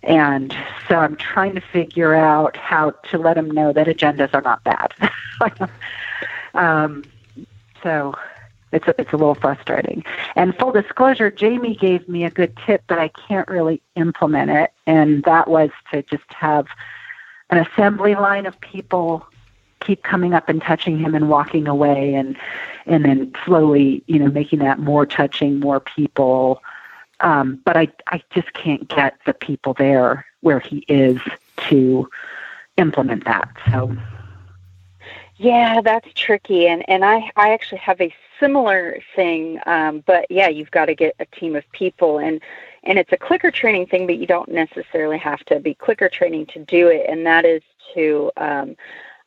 And 0.02 0.56
so 0.88 0.96
I'm 0.96 1.16
trying 1.16 1.54
to 1.54 1.60
figure 1.60 2.14
out 2.14 2.56
how 2.56 2.90
to 3.10 3.18
let 3.18 3.36
him 3.36 3.50
know 3.50 3.72
that 3.72 3.88
agendas 3.88 4.32
are 4.32 4.42
not 4.42 4.62
bad. 4.64 4.92
um, 6.54 7.04
so 7.82 8.14
it's 8.72 8.86
a, 8.86 9.00
it's 9.00 9.12
a 9.12 9.16
little 9.16 9.34
frustrating. 9.34 10.04
And 10.36 10.56
full 10.56 10.72
disclosure, 10.72 11.30
Jamie 11.30 11.74
gave 11.74 12.08
me 12.08 12.24
a 12.24 12.30
good 12.30 12.56
tip, 12.66 12.82
but 12.86 12.98
I 12.98 13.08
can't 13.08 13.48
really 13.48 13.80
implement 13.96 14.50
it. 14.50 14.72
And 14.86 15.22
that 15.24 15.48
was 15.48 15.70
to 15.92 16.02
just 16.02 16.30
have 16.32 16.66
an 17.50 17.58
assembly 17.58 18.14
line 18.14 18.46
of 18.46 18.60
people 18.60 19.26
keep 19.80 20.02
coming 20.02 20.34
up 20.34 20.48
and 20.48 20.60
touching 20.60 20.98
him 20.98 21.14
and 21.14 21.28
walking 21.28 21.66
away, 21.66 22.14
and 22.14 22.36
and 22.86 23.04
then 23.04 23.32
slowly, 23.44 24.02
you 24.06 24.18
know, 24.18 24.28
making 24.28 24.58
that 24.60 24.78
more 24.78 25.06
touching, 25.06 25.60
more 25.60 25.80
people. 25.80 26.62
Um, 27.20 27.60
but 27.64 27.76
I 27.76 27.88
I 28.08 28.22
just 28.30 28.52
can't 28.52 28.88
get 28.88 29.18
the 29.24 29.34
people 29.34 29.74
there 29.74 30.26
where 30.40 30.60
he 30.60 30.84
is 30.88 31.20
to 31.68 32.08
implement 32.76 33.24
that. 33.24 33.48
So 33.70 33.96
Yeah, 35.38 35.80
that's 35.82 36.08
tricky, 36.14 36.66
and 36.68 36.84
and 36.88 37.04
I 37.04 37.30
I 37.36 37.52
actually 37.52 37.78
have 37.78 38.00
a 38.00 38.14
similar 38.40 38.98
thing, 39.14 39.60
um, 39.66 40.02
but 40.06 40.26
yeah, 40.30 40.48
you've 40.48 40.70
got 40.72 40.86
to 40.86 40.94
get 40.96 41.14
a 41.20 41.26
team 41.26 41.54
of 41.56 41.70
people, 41.72 42.18
and 42.18 42.42
and 42.84 42.98
it's 42.98 43.12
a 43.12 43.16
clicker 43.16 43.50
training 43.52 43.86
thing, 43.86 44.06
but 44.06 44.18
you 44.18 44.26
don't 44.26 44.50
necessarily 44.50 45.18
have 45.18 45.44
to 45.46 45.60
be 45.60 45.74
clicker 45.74 46.08
training 46.08 46.46
to 46.46 46.60
do 46.64 46.88
it, 46.88 47.06
and 47.08 47.26
that 47.26 47.44
is 47.44 47.62
to. 47.94 48.32
Um, 48.36 48.76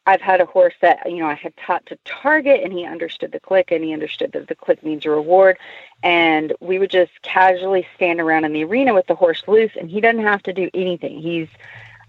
I've 0.08 0.22
had 0.22 0.42
a 0.42 0.46
horse 0.48 0.74
that 0.82 1.10
you 1.12 1.20
know 1.20 1.28
I 1.28 1.36
had 1.36 1.56
taught 1.58 1.86
to 1.88 1.98
target, 2.06 2.62
and 2.64 2.74
he 2.74 2.86
understood 2.86 3.32
the 3.34 3.40
click, 3.40 3.72
and 3.72 3.84
he 3.84 3.94
understood 3.94 4.34
that 4.34 4.48
the 4.50 4.56
click 4.56 4.84
means 4.84 5.06
a 5.06 5.12
reward, 5.12 5.58
and 6.04 6.54
we 6.62 6.80
would 6.80 6.92
just 6.92 7.14
casually 7.24 7.88
stand 7.96 8.20
around 8.22 8.46
in 8.46 8.54
the 8.54 8.66
arena 8.66 8.94
with 8.94 9.08
the 9.08 9.16
horse 9.16 9.44
loose, 9.48 9.74
and 9.80 9.90
he 9.92 10.02
doesn't 10.02 10.24
have 10.24 10.44
to 10.44 10.54
do 10.54 10.70
anything. 10.74 11.22
He's, 11.22 11.50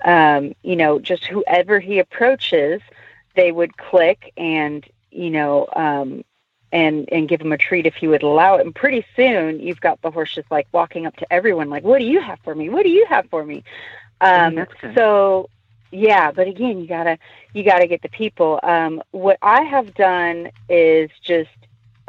um, 0.04 0.54
you 0.62 0.76
know, 0.76 0.98
just 0.98 1.26
whoever 1.26 1.80
he 1.80 1.98
approaches 2.00 2.82
they 3.36 3.52
would 3.52 3.76
click 3.76 4.32
and 4.36 4.84
you 5.10 5.30
know 5.30 5.66
um 5.74 6.24
and 6.72 7.08
and 7.12 7.28
give 7.28 7.40
him 7.40 7.52
a 7.52 7.58
treat 7.58 7.86
if 7.86 7.94
he 7.94 8.08
would 8.08 8.22
allow 8.22 8.56
it. 8.56 8.64
And 8.64 8.74
pretty 8.74 9.04
soon 9.14 9.60
you've 9.60 9.80
got 9.80 10.00
the 10.02 10.10
horse 10.10 10.34
just 10.34 10.50
like 10.50 10.66
walking 10.72 11.06
up 11.06 11.16
to 11.16 11.32
everyone 11.32 11.68
like 11.70 11.84
what 11.84 11.98
do 11.98 12.04
you 12.04 12.20
have 12.20 12.38
for 12.44 12.54
me? 12.54 12.68
What 12.68 12.84
do 12.84 12.90
you 12.90 13.06
have 13.08 13.28
for 13.30 13.44
me? 13.44 13.62
Um 14.20 14.66
so 14.94 15.48
yeah 15.90 16.30
but 16.30 16.48
again 16.48 16.80
you 16.80 16.86
gotta 16.86 17.18
you 17.52 17.62
gotta 17.64 17.86
get 17.86 18.02
the 18.02 18.08
people. 18.08 18.58
Um 18.62 19.02
what 19.10 19.38
i 19.42 19.62
have 19.62 19.94
done 19.94 20.50
is 20.68 21.10
just 21.22 21.50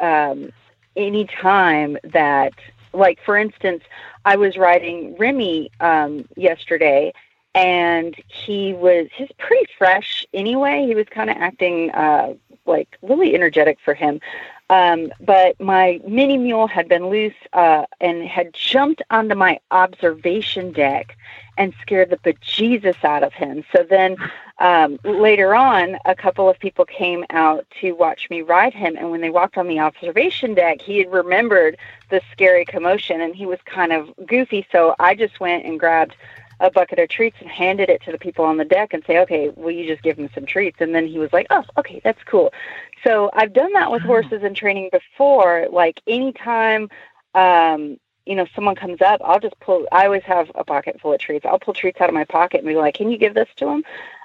um 0.00 0.50
any 0.96 1.26
time 1.26 1.98
that 2.04 2.52
like 2.92 3.18
for 3.24 3.36
instance 3.36 3.82
i 4.24 4.36
was 4.36 4.56
riding 4.56 5.16
remy 5.18 5.70
um 5.80 6.24
yesterday 6.36 7.12
and 7.54 8.16
he 8.26 8.72
was 8.74 9.08
he's 9.14 9.30
pretty 9.38 9.66
fresh 9.78 10.26
anyway. 10.34 10.84
He 10.86 10.94
was 10.94 11.06
kind 11.08 11.30
of 11.30 11.36
acting 11.36 11.90
uh 11.92 12.34
like 12.66 12.98
really 13.02 13.34
energetic 13.34 13.78
for 13.84 13.94
him. 13.94 14.20
Um 14.70 15.12
but 15.20 15.60
my 15.60 16.00
mini 16.06 16.36
mule 16.36 16.66
had 16.66 16.88
been 16.88 17.08
loose 17.08 17.34
uh 17.52 17.84
and 18.00 18.24
had 18.24 18.52
jumped 18.54 19.02
onto 19.10 19.34
my 19.34 19.60
observation 19.70 20.72
deck 20.72 21.16
and 21.56 21.72
scared 21.80 22.10
the 22.10 22.16
bejesus 22.16 23.04
out 23.04 23.22
of 23.22 23.32
him. 23.32 23.64
So 23.72 23.86
then 23.88 24.16
um 24.58 24.98
later 25.04 25.54
on 25.54 25.96
a 26.06 26.14
couple 26.16 26.48
of 26.48 26.58
people 26.58 26.84
came 26.84 27.24
out 27.30 27.66
to 27.80 27.92
watch 27.92 28.28
me 28.30 28.42
ride 28.42 28.74
him. 28.74 28.96
And 28.96 29.12
when 29.12 29.20
they 29.20 29.30
walked 29.30 29.56
on 29.58 29.68
the 29.68 29.78
observation 29.78 30.54
deck 30.54 30.80
he 30.82 30.98
had 30.98 31.12
remembered 31.12 31.76
the 32.10 32.20
scary 32.32 32.64
commotion 32.64 33.20
and 33.20 33.36
he 33.36 33.46
was 33.46 33.60
kind 33.64 33.92
of 33.92 34.12
goofy. 34.26 34.66
So 34.72 34.96
i 34.98 35.14
just 35.14 35.38
went 35.38 35.64
and 35.66 35.78
grabbed 35.78 36.16
a 36.64 36.70
bucket 36.70 36.98
of 36.98 37.08
treats 37.10 37.36
and 37.40 37.48
handed 37.48 37.90
it 37.90 38.02
to 38.02 38.10
the 38.10 38.18
people 38.18 38.44
on 38.44 38.56
the 38.56 38.64
deck 38.64 38.94
and 38.94 39.04
say, 39.06 39.18
okay, 39.18 39.50
will 39.54 39.70
you 39.70 39.86
just 39.86 40.02
give 40.02 40.18
him 40.18 40.30
some 40.34 40.46
treats? 40.46 40.78
And 40.80 40.94
then 40.94 41.06
he 41.06 41.18
was 41.18 41.32
like, 41.32 41.46
oh, 41.50 41.62
okay, 41.76 42.00
that's 42.02 42.22
cool. 42.24 42.52
So 43.04 43.30
I've 43.34 43.52
done 43.52 43.72
that 43.74 43.92
with 43.92 44.02
horses 44.02 44.42
in 44.42 44.54
training 44.54 44.88
before. 44.90 45.68
Like 45.70 46.00
anytime, 46.06 46.88
um, 47.34 47.98
you 48.24 48.34
know, 48.34 48.46
someone 48.54 48.74
comes 48.74 49.02
up, 49.02 49.20
I'll 49.22 49.40
just 49.40 49.60
pull, 49.60 49.86
I 49.92 50.06
always 50.06 50.22
have 50.22 50.50
a 50.54 50.64
pocket 50.64 50.98
full 51.02 51.12
of 51.12 51.20
treats. 51.20 51.44
I'll 51.44 51.58
pull 51.58 51.74
treats 51.74 52.00
out 52.00 52.08
of 52.08 52.14
my 52.14 52.24
pocket 52.24 52.58
and 52.58 52.66
be 52.66 52.76
like, 52.76 52.94
can 52.94 53.10
you 53.10 53.18
give 53.18 53.34
this 53.34 53.48
to 53.56 53.68
him? 53.68 53.84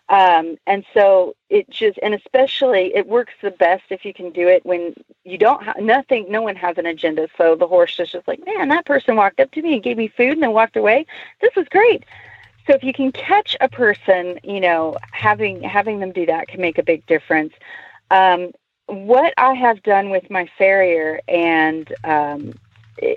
Um, 0.10 0.58
and 0.66 0.86
so 0.94 1.36
it 1.50 1.70
just, 1.70 2.00
and 2.02 2.16
especially 2.16 2.96
it 2.96 3.08
works 3.08 3.34
the 3.42 3.52
best 3.52 3.84
if 3.92 4.06
you 4.06 4.14
can 4.14 4.32
do 4.32 4.48
it 4.48 4.66
when 4.66 4.96
you 5.24 5.38
don't 5.38 5.64
have 5.64 5.78
nothing, 5.80 6.26
no 6.30 6.42
one 6.42 6.56
has 6.56 6.78
an 6.80 6.88
agenda. 6.88 7.30
So 7.38 7.56
the 7.56 7.68
horse 7.68 8.00
is 8.00 8.12
just 8.12 8.28
like, 8.28 8.44
man, 8.46 8.70
that 8.70 8.86
person 8.86 9.16
walked 9.16 9.40
up 9.40 9.52
to 9.52 9.62
me 9.62 9.76
and 9.76 9.84
gave 9.84 9.98
me 9.98 10.08
food 10.08 10.34
and 10.34 10.44
then 10.44 10.54
walked 10.54 10.78
away. 10.78 11.06
This 11.42 11.56
was 11.56 11.68
great. 11.70 12.06
so 12.68 12.74
if 12.76 12.84
you 12.84 12.94
can 12.94 13.12
catch 13.12 13.56
a 13.62 13.70
person, 13.70 14.40
you 14.44 14.60
know, 14.60 14.98
having 15.12 15.62
having 15.64 16.00
them 16.00 16.12
do 16.12 16.26
that 16.28 16.48
can 16.48 16.62
make 16.62 16.78
a 16.78 16.84
big 16.84 17.06
difference. 17.08 17.54
Um, 18.12 18.52
what 18.88 19.34
I 19.38 19.54
have 19.54 19.84
done 19.84 20.10
with 20.10 20.30
my 20.30 20.50
farrier 20.58 21.20
and 21.28 21.92
um, 22.04 22.54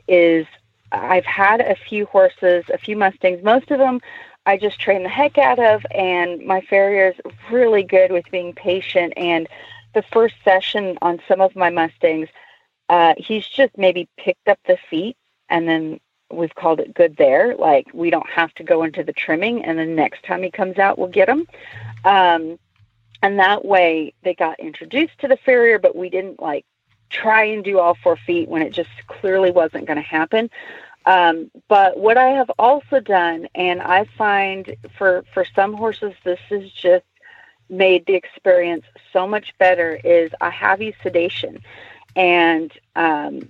is 0.08 0.46
I've 0.92 1.24
had 1.26 1.60
a 1.60 1.74
few 1.74 2.06
horses, 2.06 2.64
a 2.72 2.78
few 2.78 2.96
Mustangs. 2.96 3.42
Most 3.42 3.70
of 3.70 3.78
them 3.78 4.00
I 4.44 4.56
just 4.56 4.80
train 4.80 5.02
the 5.02 5.08
heck 5.08 5.38
out 5.38 5.58
of, 5.58 5.84
and 5.92 6.44
my 6.44 6.60
farrier 6.62 7.10
is 7.10 7.32
really 7.50 7.82
good 7.82 8.10
with 8.10 8.30
being 8.30 8.52
patient. 8.52 9.12
And 9.16 9.48
the 9.94 10.02
first 10.02 10.34
session 10.44 10.98
on 11.00 11.20
some 11.28 11.40
of 11.40 11.54
my 11.54 11.70
Mustangs, 11.70 12.28
uh, 12.88 13.14
he's 13.16 13.46
just 13.46 13.76
maybe 13.78 14.08
picked 14.16 14.48
up 14.48 14.58
the 14.66 14.78
feet, 14.90 15.16
and 15.48 15.68
then 15.68 16.00
we've 16.30 16.54
called 16.54 16.80
it 16.80 16.94
good 16.94 17.16
there. 17.16 17.54
Like 17.56 17.88
we 17.92 18.10
don't 18.10 18.28
have 18.28 18.52
to 18.54 18.64
go 18.64 18.82
into 18.82 19.04
the 19.04 19.12
trimming, 19.12 19.64
and 19.64 19.78
the 19.78 19.86
next 19.86 20.24
time 20.24 20.42
he 20.42 20.50
comes 20.50 20.78
out, 20.78 20.98
we'll 20.98 21.08
get 21.08 21.28
him. 21.28 21.46
Um, 22.04 22.58
and 23.22 23.38
that 23.38 23.64
way, 23.64 24.14
they 24.24 24.34
got 24.34 24.58
introduced 24.58 25.18
to 25.20 25.28
the 25.28 25.36
farrier, 25.36 25.78
but 25.78 25.94
we 25.94 26.10
didn't 26.10 26.40
like 26.40 26.66
try 27.10 27.44
and 27.44 27.62
do 27.62 27.78
all 27.78 27.94
four 28.02 28.16
feet 28.16 28.48
when 28.48 28.62
it 28.62 28.72
just 28.72 28.90
clearly 29.06 29.52
wasn't 29.52 29.86
going 29.86 29.98
to 29.98 30.02
happen. 30.02 30.50
Um, 31.04 31.50
but 31.68 31.98
what 31.98 32.16
I 32.16 32.30
have 32.30 32.50
also 32.58 33.00
done, 33.00 33.48
and 33.54 33.80
I 33.82 34.04
find 34.16 34.76
for 34.96 35.24
for 35.34 35.44
some 35.54 35.74
horses, 35.74 36.14
this 36.24 36.40
has 36.50 36.70
just 36.70 37.04
made 37.68 38.06
the 38.06 38.14
experience 38.14 38.84
so 39.12 39.26
much 39.26 39.56
better. 39.58 39.98
Is 40.04 40.30
I 40.40 40.50
have 40.50 40.80
used 40.80 40.98
sedation, 41.02 41.58
and 42.14 42.72
um, 42.94 43.48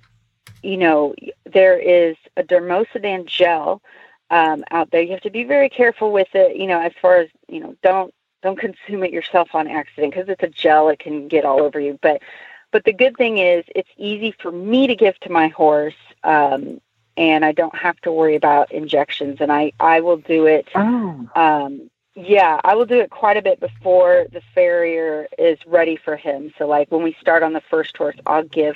you 0.63 0.77
know 0.77 1.13
there 1.45 1.77
is 1.77 2.15
a 2.37 2.43
Dormosedan 2.43 3.25
gel 3.25 3.81
um, 4.29 4.63
out 4.71 4.89
there. 4.91 5.01
You 5.01 5.11
have 5.11 5.21
to 5.21 5.29
be 5.29 5.43
very 5.43 5.69
careful 5.69 6.11
with 6.11 6.33
it. 6.33 6.55
You 6.55 6.67
know, 6.67 6.81
as 6.81 6.93
far 7.01 7.17
as 7.17 7.29
you 7.47 7.59
know, 7.59 7.75
don't 7.83 8.13
don't 8.41 8.59
consume 8.59 9.03
it 9.03 9.11
yourself 9.11 9.49
on 9.53 9.67
accident 9.67 10.13
because 10.13 10.29
it's 10.29 10.43
a 10.43 10.49
gel; 10.49 10.89
it 10.89 10.99
can 10.99 11.27
get 11.27 11.45
all 11.45 11.61
over 11.61 11.79
you. 11.79 11.99
But 12.01 12.23
but 12.71 12.83
the 12.83 12.93
good 12.93 13.15
thing 13.15 13.37
is, 13.37 13.63
it's 13.75 13.89
easy 13.97 14.33
for 14.41 14.51
me 14.51 14.87
to 14.87 14.95
give 14.95 15.19
to 15.19 15.31
my 15.31 15.49
horse. 15.49 15.93
Um, 16.23 16.81
and 17.17 17.45
I 17.45 17.51
don't 17.51 17.75
have 17.75 17.99
to 18.01 18.11
worry 18.11 18.35
about 18.35 18.71
injections. 18.71 19.37
And 19.39 19.51
I, 19.51 19.71
I 19.79 20.01
will 20.01 20.17
do 20.17 20.45
it. 20.45 20.67
Oh. 20.75 21.29
Um, 21.35 21.89
yeah, 22.15 22.61
I 22.63 22.75
will 22.75 22.85
do 22.85 22.99
it 22.99 23.09
quite 23.09 23.37
a 23.37 23.41
bit 23.41 23.59
before 23.59 24.27
the 24.31 24.41
farrier 24.53 25.27
is 25.37 25.57
ready 25.65 25.95
for 25.95 26.15
him. 26.15 26.53
So 26.57 26.67
like 26.67 26.91
when 26.91 27.03
we 27.03 27.15
start 27.19 27.41
on 27.41 27.53
the 27.53 27.61
first 27.61 27.97
horse, 27.97 28.17
I'll 28.25 28.43
give 28.43 28.75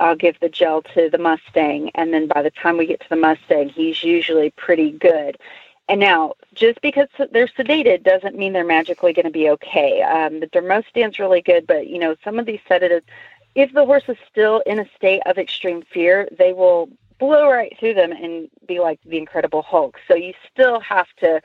I'll 0.00 0.16
give 0.16 0.40
the 0.40 0.48
gel 0.48 0.82
to 0.94 1.08
the 1.08 1.18
Mustang 1.18 1.90
and 1.94 2.12
then 2.12 2.26
by 2.26 2.42
the 2.42 2.50
time 2.50 2.76
we 2.76 2.86
get 2.86 3.00
to 3.00 3.08
the 3.08 3.16
Mustang, 3.16 3.68
he's 3.68 4.02
usually 4.02 4.50
pretty 4.50 4.90
good. 4.90 5.38
And 5.88 6.00
now, 6.00 6.34
just 6.54 6.80
because 6.80 7.08
they're 7.30 7.46
sedated 7.46 8.04
doesn't 8.04 8.36
mean 8.36 8.54
they're 8.54 8.64
magically 8.64 9.12
going 9.12 9.26
to 9.26 9.30
be 9.30 9.50
okay. 9.50 10.00
Um, 10.00 10.40
the 10.40 10.46
Dormosedan's 10.46 11.18
really 11.18 11.42
good, 11.42 11.66
but 11.66 11.88
you 11.88 11.98
know 11.98 12.16
some 12.24 12.38
of 12.38 12.46
these 12.46 12.60
sedatives, 12.66 13.04
if 13.54 13.72
the 13.72 13.84
horse 13.84 14.04
is 14.08 14.16
still 14.30 14.62
in 14.66 14.78
a 14.78 14.88
state 14.96 15.20
of 15.26 15.36
extreme 15.36 15.82
fear, 15.82 16.26
they 16.36 16.52
will 16.54 16.88
blow 17.18 17.48
right 17.48 17.74
through 17.78 17.94
them 17.94 18.12
and 18.12 18.48
be 18.66 18.80
like 18.80 19.00
the 19.04 19.18
Incredible 19.18 19.62
Hulk. 19.62 19.98
So 20.08 20.14
you 20.14 20.34
still 20.52 20.80
have 20.80 21.06
to, 21.20 21.40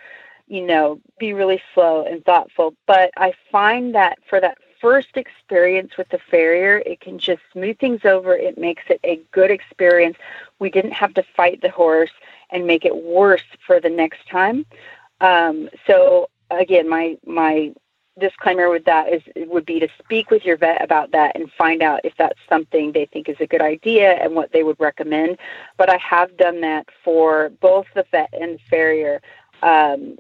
you 0.48 0.66
know, 0.66 1.00
be 1.20 1.34
really 1.34 1.62
slow 1.74 2.06
and 2.06 2.24
thoughtful. 2.26 2.76
But 2.88 3.12
I 3.18 3.34
find 3.52 3.94
that 3.96 4.20
for 4.28 4.40
that 4.42 4.58
first 4.82 5.16
experience 5.16 5.98
with 5.98 6.10
the 6.10 6.20
farrier, 6.32 6.82
it 6.86 7.02
can 7.02 7.20
just 7.20 7.42
smooth 7.52 7.78
things 7.80 8.02
over. 8.06 8.36
It 8.36 8.58
makes 8.58 8.84
it 8.90 9.00
a 9.04 9.22
good 9.32 9.52
experience. 9.52 10.18
We 10.60 10.70
didn't 10.70 10.94
have 10.94 11.14
to 11.16 11.24
fight 11.36 11.62
the 11.62 11.70
horse 11.70 12.12
and 12.50 12.66
make 12.66 12.86
it 12.86 12.96
worse 12.96 13.44
for 13.66 13.80
the 13.80 13.90
next 13.90 14.28
time. 14.30 14.66
Um, 15.22 15.70
so 15.86 16.30
again, 16.50 16.88
my 16.90 17.18
my 17.26 17.74
disclaimer 18.20 18.70
with 18.70 18.86
that 18.86 19.12
is 19.12 19.22
would 19.48 19.66
be 19.66 19.80
to 19.80 19.88
speak 20.04 20.30
with 20.30 20.46
your 20.46 20.58
vet 20.58 20.84
about 20.84 21.12
that 21.12 21.36
and 21.36 21.52
find 21.52 21.82
out 21.82 22.02
if 22.04 22.14
that's 22.18 22.40
something 22.48 22.92
they 22.92 23.06
think 23.06 23.30
is 23.30 23.38
a 23.40 23.48
good 23.48 23.62
idea 23.62 24.12
and 24.14 24.36
what 24.36 24.52
they 24.52 24.64
would 24.64 24.80
recommend. 24.80 25.38
But 25.78 25.90
I 25.90 25.98
have 25.98 26.38
done 26.38 26.62
that 26.62 26.88
for 27.04 27.50
both 27.62 27.88
the 27.96 28.06
vet 28.12 28.30
and 28.34 28.56
the 28.56 28.64
farrier. 28.70 29.22
Um, 29.64 30.18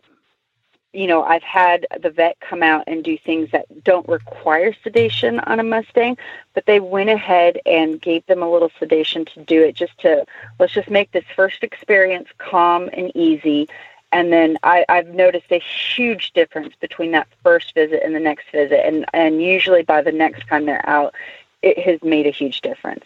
you 0.91 1.05
know, 1.05 1.23
I've 1.23 1.43
had 1.43 1.85
the 2.01 2.09
vet 2.09 2.39
come 2.39 2.63
out 2.63 2.85
and 2.87 3.03
do 3.03 3.15
things 3.17 3.51
that 3.51 3.83
don't 3.83 4.07
require 4.07 4.73
sedation 4.83 5.39
on 5.41 5.59
a 5.59 5.63
Mustang, 5.63 6.17
but 6.55 6.65
they 6.65 6.79
went 6.79 7.11
ahead 7.11 7.59
and 7.65 8.01
gave 8.01 8.25
them 8.25 8.41
a 8.41 8.51
little 8.51 8.71
sedation 8.79 9.23
to 9.25 9.43
do 9.43 9.61
it 9.61 9.75
just 9.75 9.97
to 9.99 10.25
let's 10.59 10.73
just 10.73 10.89
make 10.89 11.11
this 11.11 11.25
first 11.35 11.63
experience 11.63 12.27
calm 12.39 12.89
and 12.93 13.11
easy 13.15 13.69
and 14.11 14.31
then 14.33 14.57
I, 14.63 14.85
I've 14.89 15.09
noticed 15.09 15.51
a 15.51 15.59
huge 15.59 16.31
difference 16.33 16.73
between 16.79 17.11
that 17.11 17.27
first 17.43 17.73
visit 17.73 18.01
and 18.03 18.15
the 18.15 18.19
next 18.19 18.49
visit, 18.51 18.85
and 18.85 19.05
and 19.13 19.41
usually 19.41 19.83
by 19.83 20.01
the 20.01 20.11
next 20.11 20.47
time 20.47 20.65
they're 20.65 20.87
out, 20.87 21.13
it 21.61 21.77
has 21.79 22.01
made 22.03 22.25
a 22.25 22.31
huge 22.31 22.61
difference. 22.61 23.05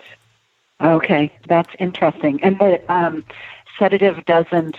Okay, 0.82 1.32
that's 1.48 1.74
interesting. 1.80 2.44
And 2.44 2.58
the 2.60 2.82
um, 2.92 3.24
sedative 3.78 4.26
doesn't 4.26 4.78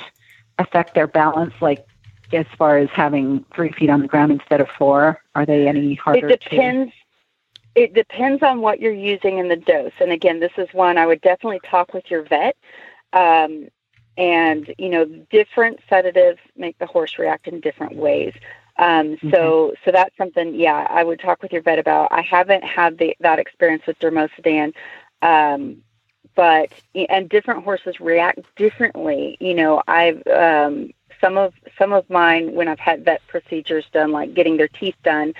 affect 0.58 0.94
their 0.94 1.06
balance, 1.06 1.54
like 1.60 1.86
as 2.32 2.46
far 2.58 2.78
as 2.78 2.88
having 2.90 3.44
three 3.54 3.72
feet 3.72 3.90
on 3.90 4.00
the 4.00 4.08
ground 4.08 4.32
instead 4.32 4.60
of 4.60 4.68
four. 4.68 5.20
Are 5.34 5.46
they 5.46 5.68
any 5.68 5.94
harder? 5.94 6.28
It 6.28 6.40
depends. 6.40 6.90
To- 6.90 6.98
it 7.74 7.92
depends 7.92 8.42
on 8.44 8.60
what 8.60 8.78
you're 8.78 8.92
using 8.92 9.38
in 9.38 9.48
the 9.48 9.56
dose. 9.56 9.92
And 10.00 10.12
again, 10.12 10.38
this 10.38 10.52
is 10.56 10.68
one 10.72 10.96
I 10.96 11.06
would 11.06 11.20
definitely 11.20 11.58
talk 11.68 11.92
with 11.92 12.08
your 12.08 12.22
vet. 12.22 12.56
Um, 13.12 13.68
and 14.16 14.72
you 14.78 14.88
know 14.88 15.04
different 15.30 15.80
sedatives 15.88 16.38
make 16.56 16.78
the 16.78 16.86
horse 16.86 17.18
react 17.18 17.48
in 17.48 17.60
different 17.60 17.96
ways. 17.96 18.32
Um, 18.76 19.16
so 19.20 19.28
mm-hmm. 19.28 19.74
so 19.84 19.92
that's 19.92 20.16
something 20.16 20.54
yeah 20.54 20.86
i 20.90 21.04
would 21.04 21.20
talk 21.20 21.42
with 21.42 21.52
your 21.52 21.62
vet 21.62 21.78
about. 21.78 22.08
I 22.10 22.22
haven't 22.22 22.64
had 22.64 22.98
the, 22.98 23.16
that 23.20 23.38
experience 23.38 23.84
with 23.86 23.98
Dormosedan 24.00 24.72
um, 25.22 25.82
but 26.34 26.70
and 26.94 27.28
different 27.28 27.62
horses 27.64 28.00
react 28.00 28.40
differently. 28.56 29.36
You 29.40 29.54
know 29.54 29.82
i've 29.86 30.26
um, 30.26 30.90
some 31.20 31.38
of 31.38 31.54
some 31.78 31.92
of 31.92 32.08
mine 32.10 32.52
when 32.52 32.68
i've 32.68 32.78
had 32.78 33.04
vet 33.04 33.26
procedures 33.28 33.86
done 33.92 34.12
like 34.12 34.34
getting 34.34 34.56
their 34.56 34.68
teeth 34.68 34.96
done 35.04 35.32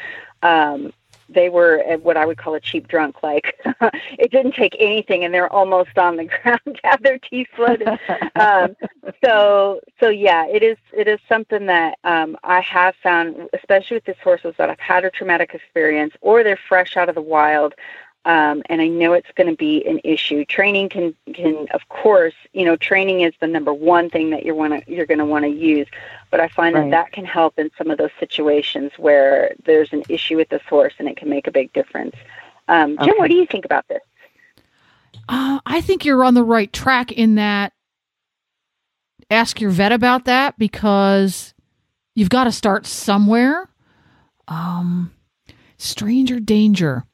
um, 0.42 0.92
they 1.34 1.48
were 1.48 1.82
what 2.02 2.16
I 2.16 2.26
would 2.26 2.38
call 2.38 2.54
a 2.54 2.60
cheap 2.60 2.88
drunk. 2.88 3.22
Like 3.22 3.58
it 4.18 4.30
didn't 4.30 4.52
take 4.52 4.76
anything, 4.78 5.24
and 5.24 5.32
they're 5.32 5.52
almost 5.52 5.96
on 5.98 6.16
the 6.16 6.24
ground 6.42 6.60
to 6.64 6.80
have 6.84 7.02
their 7.02 7.18
teeth 7.18 7.48
flooded. 7.54 7.88
um, 8.36 8.76
so, 9.24 9.80
so 10.00 10.08
yeah, 10.08 10.46
it 10.46 10.62
is. 10.62 10.78
It 10.92 11.08
is 11.08 11.20
something 11.28 11.66
that 11.66 11.98
um, 12.04 12.36
I 12.44 12.60
have 12.60 12.94
found, 13.02 13.48
especially 13.52 13.96
with 13.96 14.04
these 14.04 14.16
horses 14.22 14.54
that 14.58 14.70
I've 14.70 14.80
had 14.80 15.04
a 15.04 15.10
traumatic 15.10 15.54
experience 15.54 16.14
or 16.20 16.42
they're 16.42 16.58
fresh 16.68 16.96
out 16.96 17.08
of 17.08 17.14
the 17.14 17.22
wild. 17.22 17.74
Um, 18.26 18.62
and 18.66 18.80
I 18.80 18.88
know 18.88 19.12
it's 19.12 19.30
going 19.34 19.50
to 19.50 19.56
be 19.56 19.86
an 19.86 20.00
issue. 20.02 20.44
Training 20.46 20.88
can 20.88 21.14
can 21.34 21.66
of 21.74 21.88
course, 21.90 22.34
you 22.52 22.64
know, 22.64 22.76
training 22.76 23.20
is 23.20 23.34
the 23.40 23.46
number 23.46 23.72
one 23.72 24.08
thing 24.08 24.30
that 24.30 24.44
you're 24.44 24.54
want 24.54 24.72
to 24.72 24.92
you're 24.92 25.06
going 25.06 25.18
to 25.18 25.26
want 25.26 25.44
to 25.44 25.50
use. 25.50 25.86
But 26.30 26.40
I 26.40 26.48
find 26.48 26.74
right. 26.74 26.84
that 26.84 26.90
that 26.90 27.12
can 27.12 27.26
help 27.26 27.58
in 27.58 27.70
some 27.76 27.90
of 27.90 27.98
those 27.98 28.10
situations 28.18 28.92
where 28.96 29.54
there's 29.66 29.92
an 29.92 30.04
issue 30.08 30.36
with 30.36 30.48
the 30.48 30.60
source, 30.68 30.94
and 30.98 31.08
it 31.08 31.16
can 31.16 31.28
make 31.28 31.46
a 31.46 31.50
big 31.50 31.72
difference. 31.74 32.16
Um, 32.66 32.96
Jim, 32.98 33.10
okay. 33.10 33.18
what 33.18 33.28
do 33.28 33.34
you 33.34 33.46
think 33.46 33.66
about 33.66 33.86
this? 33.88 34.00
Uh, 35.28 35.60
I 35.66 35.82
think 35.82 36.04
you're 36.04 36.24
on 36.24 36.34
the 36.34 36.44
right 36.44 36.72
track 36.72 37.12
in 37.12 37.34
that. 37.34 37.72
Ask 39.30 39.60
your 39.60 39.70
vet 39.70 39.92
about 39.92 40.26
that 40.26 40.58
because 40.58 41.54
you've 42.14 42.28
got 42.28 42.44
to 42.44 42.52
start 42.52 42.86
somewhere. 42.86 43.68
Um, 44.48 45.12
stranger 45.78 46.40
danger 46.40 47.04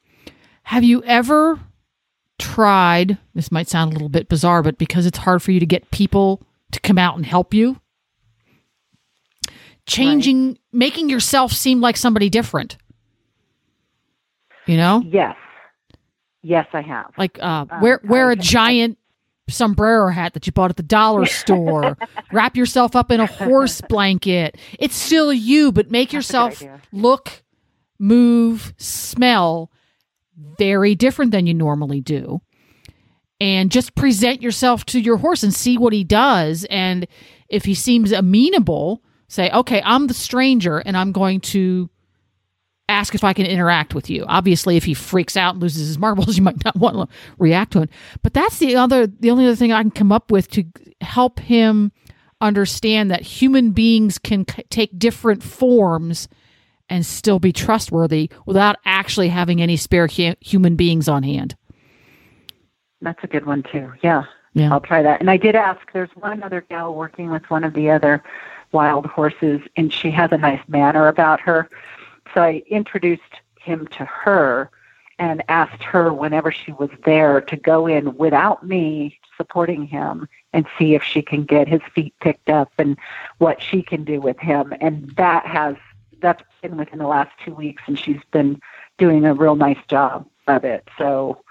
have 0.70 0.84
you 0.84 1.02
ever 1.02 1.58
tried? 2.38 3.18
This 3.34 3.50
might 3.50 3.68
sound 3.68 3.90
a 3.90 3.92
little 3.92 4.08
bit 4.08 4.28
bizarre, 4.28 4.62
but 4.62 4.78
because 4.78 5.04
it's 5.04 5.18
hard 5.18 5.42
for 5.42 5.50
you 5.50 5.58
to 5.58 5.66
get 5.66 5.90
people 5.90 6.46
to 6.70 6.78
come 6.78 6.96
out 6.96 7.16
and 7.16 7.26
help 7.26 7.52
you, 7.52 7.80
changing, 9.84 10.50
right. 10.50 10.58
making 10.72 11.10
yourself 11.10 11.50
seem 11.50 11.80
like 11.80 11.96
somebody 11.96 12.30
different. 12.30 12.76
You 14.66 14.76
know? 14.76 15.02
Yes. 15.04 15.34
Yes, 16.40 16.68
I 16.72 16.82
have. 16.82 17.10
Like 17.18 17.40
uh, 17.42 17.66
um, 17.68 17.80
wear 17.80 18.00
wear 18.04 18.30
a 18.30 18.36
giant 18.36 18.96
sombrero 19.48 20.08
hat 20.12 20.34
that 20.34 20.46
you 20.46 20.52
bought 20.52 20.70
at 20.70 20.76
the 20.76 20.84
dollar 20.84 21.26
store. 21.26 21.98
Wrap 22.30 22.56
yourself 22.56 22.94
up 22.94 23.10
in 23.10 23.18
a 23.18 23.26
horse 23.26 23.80
blanket. 23.88 24.56
It's 24.78 24.94
still 24.94 25.32
you, 25.32 25.72
but 25.72 25.90
make 25.90 26.10
That's 26.10 26.14
yourself 26.14 26.62
look, 26.92 27.42
move, 27.98 28.72
smell 28.76 29.72
very 30.58 30.94
different 30.94 31.32
than 31.32 31.46
you 31.46 31.54
normally 31.54 32.00
do. 32.00 32.40
And 33.40 33.70
just 33.70 33.94
present 33.94 34.42
yourself 34.42 34.84
to 34.86 35.00
your 35.00 35.16
horse 35.16 35.42
and 35.42 35.54
see 35.54 35.78
what 35.78 35.94
he 35.94 36.04
does. 36.04 36.66
And 36.68 37.06
if 37.48 37.64
he 37.64 37.74
seems 37.74 38.12
amenable, 38.12 39.02
say, 39.28 39.50
okay, 39.50 39.80
I'm 39.84 40.08
the 40.08 40.14
stranger 40.14 40.78
and 40.78 40.96
I'm 40.96 41.12
going 41.12 41.40
to 41.40 41.88
ask 42.90 43.14
if 43.14 43.24
I 43.24 43.32
can 43.32 43.46
interact 43.46 43.94
with 43.94 44.10
you. 44.10 44.24
Obviously, 44.26 44.76
if 44.76 44.84
he 44.84 44.92
freaks 44.92 45.36
out 45.36 45.54
and 45.54 45.62
loses 45.62 45.86
his 45.86 45.98
marbles, 45.98 46.36
you 46.36 46.42
might 46.42 46.62
not 46.64 46.76
want 46.76 46.96
to 46.96 47.16
react 47.38 47.72
to 47.72 47.82
him. 47.82 47.88
But 48.22 48.34
that's 48.34 48.58
the 48.58 48.76
other, 48.76 49.06
the 49.06 49.30
only 49.30 49.46
other 49.46 49.56
thing 49.56 49.72
I 49.72 49.80
can 49.80 49.90
come 49.90 50.12
up 50.12 50.30
with 50.30 50.50
to 50.50 50.64
help 51.00 51.38
him 51.40 51.92
understand 52.40 53.10
that 53.10 53.22
human 53.22 53.70
beings 53.70 54.18
can 54.18 54.44
c- 54.48 54.64
take 54.70 54.98
different 54.98 55.42
forms 55.42 56.28
and 56.90 57.06
still 57.06 57.38
be 57.38 57.52
trustworthy 57.52 58.28
without 58.44 58.76
actually 58.84 59.28
having 59.28 59.62
any 59.62 59.76
spare 59.76 60.08
hu- 60.08 60.34
human 60.40 60.76
beings 60.76 61.08
on 61.08 61.22
hand. 61.22 61.56
That's 63.00 63.22
a 63.24 63.28
good 63.28 63.46
one 63.46 63.62
too. 63.62 63.92
Yeah. 64.02 64.24
Yeah. 64.52 64.72
I'll 64.72 64.80
try 64.80 65.02
that. 65.02 65.20
And 65.20 65.30
I 65.30 65.36
did 65.36 65.54
ask, 65.54 65.80
there's 65.92 66.10
one 66.16 66.42
other 66.42 66.62
gal 66.68 66.94
working 66.94 67.30
with 67.30 67.48
one 67.48 67.64
of 67.64 67.72
the 67.72 67.88
other 67.88 68.22
wild 68.72 69.06
horses, 69.06 69.60
and 69.76 69.92
she 69.92 70.10
has 70.10 70.32
a 70.32 70.38
nice 70.38 70.60
manner 70.68 71.08
about 71.08 71.40
her. 71.40 71.68
So 72.34 72.42
I 72.42 72.62
introduced 72.68 73.22
him 73.60 73.86
to 73.88 74.04
her 74.04 74.70
and 75.18 75.44
asked 75.48 75.82
her 75.82 76.12
whenever 76.12 76.50
she 76.50 76.72
was 76.72 76.90
there 77.04 77.40
to 77.42 77.56
go 77.56 77.86
in 77.86 78.16
without 78.16 78.66
me 78.66 79.18
supporting 79.36 79.86
him 79.86 80.28
and 80.52 80.66
see 80.78 80.94
if 80.94 81.02
she 81.02 81.22
can 81.22 81.44
get 81.44 81.68
his 81.68 81.82
feet 81.94 82.14
picked 82.20 82.48
up 82.48 82.72
and 82.78 82.96
what 83.38 83.62
she 83.62 83.82
can 83.82 84.02
do 84.02 84.20
with 84.20 84.38
him. 84.38 84.74
And 84.80 85.10
that 85.16 85.46
has, 85.46 85.76
that's 86.20 86.42
been 86.62 86.76
within 86.76 86.98
the 86.98 87.06
last 87.06 87.30
two 87.44 87.54
weeks, 87.54 87.82
and 87.86 87.98
she's 87.98 88.20
been 88.30 88.60
doing 88.98 89.24
a 89.24 89.34
real 89.34 89.56
nice 89.56 89.78
job 89.88 90.26
of 90.46 90.64
it. 90.64 90.86
So 90.98 91.42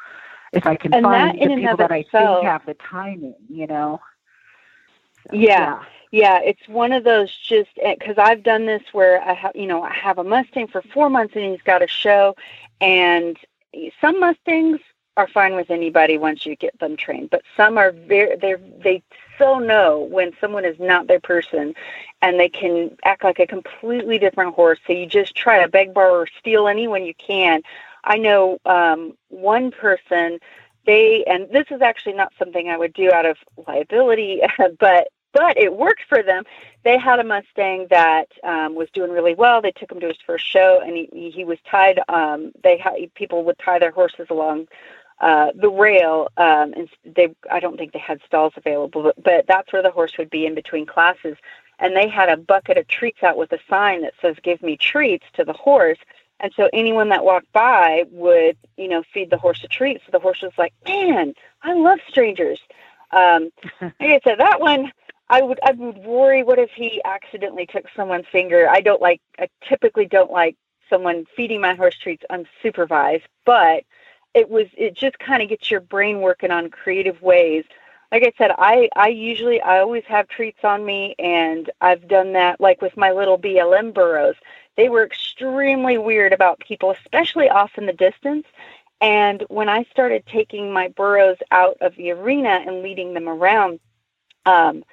if 0.53 0.65
I 0.65 0.75
can 0.75 0.93
And 0.93 1.03
find 1.03 1.39
the 1.39 1.55
people 1.55 1.77
that 1.77 1.91
I 1.91 1.97
itself- 1.97 2.39
think 2.39 2.47
have 2.51 2.65
the 2.65 2.73
timing, 2.75 3.35
you 3.49 3.67
know. 3.67 4.01
So, 5.29 5.35
Yeah. 5.35 5.83
Yeah, 6.11 6.39
it's 6.39 6.67
one 6.67 6.91
of 6.91 7.03
those 7.03 7.35
just 7.37 7.69
eh, 7.83 7.93
because 7.99 8.17
I've 8.17 8.41
done 8.41 8.65
this 8.65 8.81
where 8.93 9.21
I 9.21 9.33
have, 9.33 9.55
you 9.55 9.67
know, 9.67 9.83
I 9.83 9.93
have 9.93 10.17
a 10.17 10.23
Mustang 10.23 10.65
for 10.67 10.81
four 10.81 11.07
months 11.07 11.35
and 11.35 11.45
he's 11.45 11.61
got 11.61 11.83
a 11.83 11.87
show, 11.87 12.35
and 12.81 13.37
some 14.01 14.19
Mustangs 14.19 14.79
are 15.19 15.27
fine 15.27 15.53
with 15.55 15.69
anybody 15.69 16.17
once 16.17 16.45
you 16.45 16.55
get 16.55 16.79
them 16.79 16.95
trained, 16.95 17.29
but 17.29 17.41
some 17.57 17.77
are 17.77 17.91
very 17.91 18.37
they 18.37 18.55
they 18.81 19.03
so 19.37 19.59
know 19.59 20.07
when 20.09 20.31
someone 20.39 20.63
is 20.63 20.79
not 20.79 21.07
their 21.07 21.19
person, 21.19 21.73
and 22.21 22.39
they 22.39 22.47
can 22.47 22.95
act 23.03 23.25
like 23.25 23.39
a 23.39 23.45
completely 23.45 24.17
different 24.17 24.55
horse. 24.55 24.79
So 24.87 24.93
you 24.93 25.05
just 25.05 25.35
try 25.35 25.61
to 25.61 25.67
beg, 25.67 25.93
borrow, 25.93 26.13
or 26.13 26.27
steal 26.39 26.67
anyone 26.69 27.03
you 27.03 27.13
can. 27.15 27.61
I 28.05 28.17
know 28.17 28.59
um, 28.65 29.17
one 29.27 29.71
person. 29.71 30.39
They 30.85 31.25
and 31.25 31.49
this 31.51 31.65
is 31.69 31.81
actually 31.81 32.13
not 32.13 32.31
something 32.39 32.69
I 32.69 32.77
would 32.77 32.93
do 32.93 33.11
out 33.11 33.25
of 33.25 33.37
liability, 33.67 34.41
but 34.79 35.09
but 35.33 35.57
it 35.57 35.75
worked 35.75 36.03
for 36.07 36.23
them. 36.23 36.43
They 36.83 36.97
had 36.97 37.19
a 37.19 37.23
Mustang 37.23 37.87
that 37.89 38.29
um, 38.43 38.73
was 38.73 38.89
doing 38.91 39.11
really 39.11 39.35
well. 39.35 39.61
They 39.61 39.71
took 39.71 39.91
him 39.91 39.99
to 39.99 40.07
his 40.07 40.17
first 40.25 40.47
show, 40.47 40.79
and 40.81 40.95
he 40.95 41.29
he 41.29 41.43
was 41.43 41.57
tied. 41.69 41.99
Um, 42.07 42.53
they 42.63 42.77
ha- 42.77 42.95
people 43.15 43.43
would 43.43 43.59
tie 43.59 43.79
their 43.79 43.91
horses 43.91 44.27
along 44.29 44.69
uh, 45.21 45.51
the 45.53 45.69
rail, 45.69 46.29
um, 46.37 46.73
and 46.73 46.89
they 47.03 47.33
I 47.51 47.59
don't 47.59 47.77
think 47.77 47.93
they 47.93 47.99
had 47.99 48.21
stalls 48.25 48.53
available, 48.55 49.03
but, 49.03 49.23
but 49.23 49.45
that's 49.47 49.71
where 49.73 49.83
the 49.83 49.91
horse 49.91 50.17
would 50.17 50.29
be 50.29 50.45
in 50.45 50.55
between 50.55 50.85
classes. 50.85 51.37
And 51.81 51.95
they 51.95 52.09
had 52.09 52.29
a 52.29 52.37
bucket 52.37 52.77
of 52.77 52.87
treats 52.87 53.23
out 53.23 53.37
with 53.37 53.51
a 53.51 53.59
sign 53.69 54.01
that 54.01 54.13
says 54.21 54.35
"Give 54.43 54.61
me 54.61 54.77
treats" 54.77 55.25
to 55.33 55.43
the 55.43 55.53
horse. 55.53 55.99
And 56.41 56.53
so 56.55 56.69
anyone 56.71 57.09
that 57.09 57.25
walked 57.25 57.51
by 57.51 58.05
would, 58.11 58.57
you 58.77 58.87
know, 58.87 59.03
feed 59.13 59.29
the 59.29 59.37
horse 59.37 59.61
a 59.63 59.67
treat. 59.67 60.01
So 60.05 60.11
the 60.11 60.19
horse 60.19 60.41
was 60.41 60.53
like, 60.57 60.73
"Man, 60.87 61.33
I 61.63 61.73
love 61.73 61.99
strangers." 62.07 62.59
Um, 63.11 63.49
like 63.81 63.93
I 63.99 64.19
said, 64.23 64.39
that 64.39 64.61
one 64.61 64.91
I 65.29 65.41
would 65.41 65.59
I 65.63 65.71
would 65.71 65.97
worry. 65.99 66.43
What 66.43 66.59
if 66.59 66.71
he 66.71 67.01
accidentally 67.05 67.65
took 67.65 67.85
someone's 67.95 68.25
finger? 68.31 68.67
I 68.69 68.81
don't 68.81 69.01
like. 69.01 69.21
I 69.37 69.47
typically 69.67 70.05
don't 70.05 70.31
like 70.31 70.55
someone 70.89 71.25
feeding 71.35 71.61
my 71.61 71.75
horse 71.75 71.97
treats 71.97 72.23
unsupervised, 72.31 73.23
but 73.45 73.83
it 74.33 74.49
was 74.49 74.67
it 74.77 74.95
just 74.95 75.19
kind 75.19 75.41
of 75.41 75.49
gets 75.49 75.69
your 75.71 75.81
brain 75.81 76.21
working 76.21 76.51
on 76.51 76.69
creative 76.69 77.21
ways. 77.21 77.65
Like 78.11 78.23
I 78.23 78.31
said, 78.37 78.51
I 78.57 78.89
I 78.95 79.09
usually 79.09 79.61
I 79.61 79.79
always 79.79 80.03
have 80.05 80.27
treats 80.27 80.63
on 80.63 80.85
me, 80.85 81.15
and 81.19 81.69
I've 81.81 82.07
done 82.07 82.33
that 82.33 82.59
like 82.59 82.81
with 82.81 82.97
my 82.97 83.11
little 83.11 83.37
BLM 83.37 83.93
burros. 83.93 84.35
They 84.77 84.89
were 84.89 85.03
extremely 85.05 85.97
weird 85.97 86.33
about 86.33 86.59
people, 86.59 86.91
especially 86.91 87.49
off 87.49 87.71
in 87.77 87.85
the 87.85 87.93
distance. 87.93 88.45
And 89.01 89.43
when 89.49 89.69
I 89.69 89.83
started 89.91 90.25
taking 90.25 90.73
my 90.73 90.89
burros 90.89 91.37
out 91.51 91.77
of 91.81 91.95
the 91.95 92.11
arena 92.11 92.63
and 92.65 92.81
leading 92.81 93.13
them 93.13 93.29
around, 93.29 93.79
um, 94.45 94.83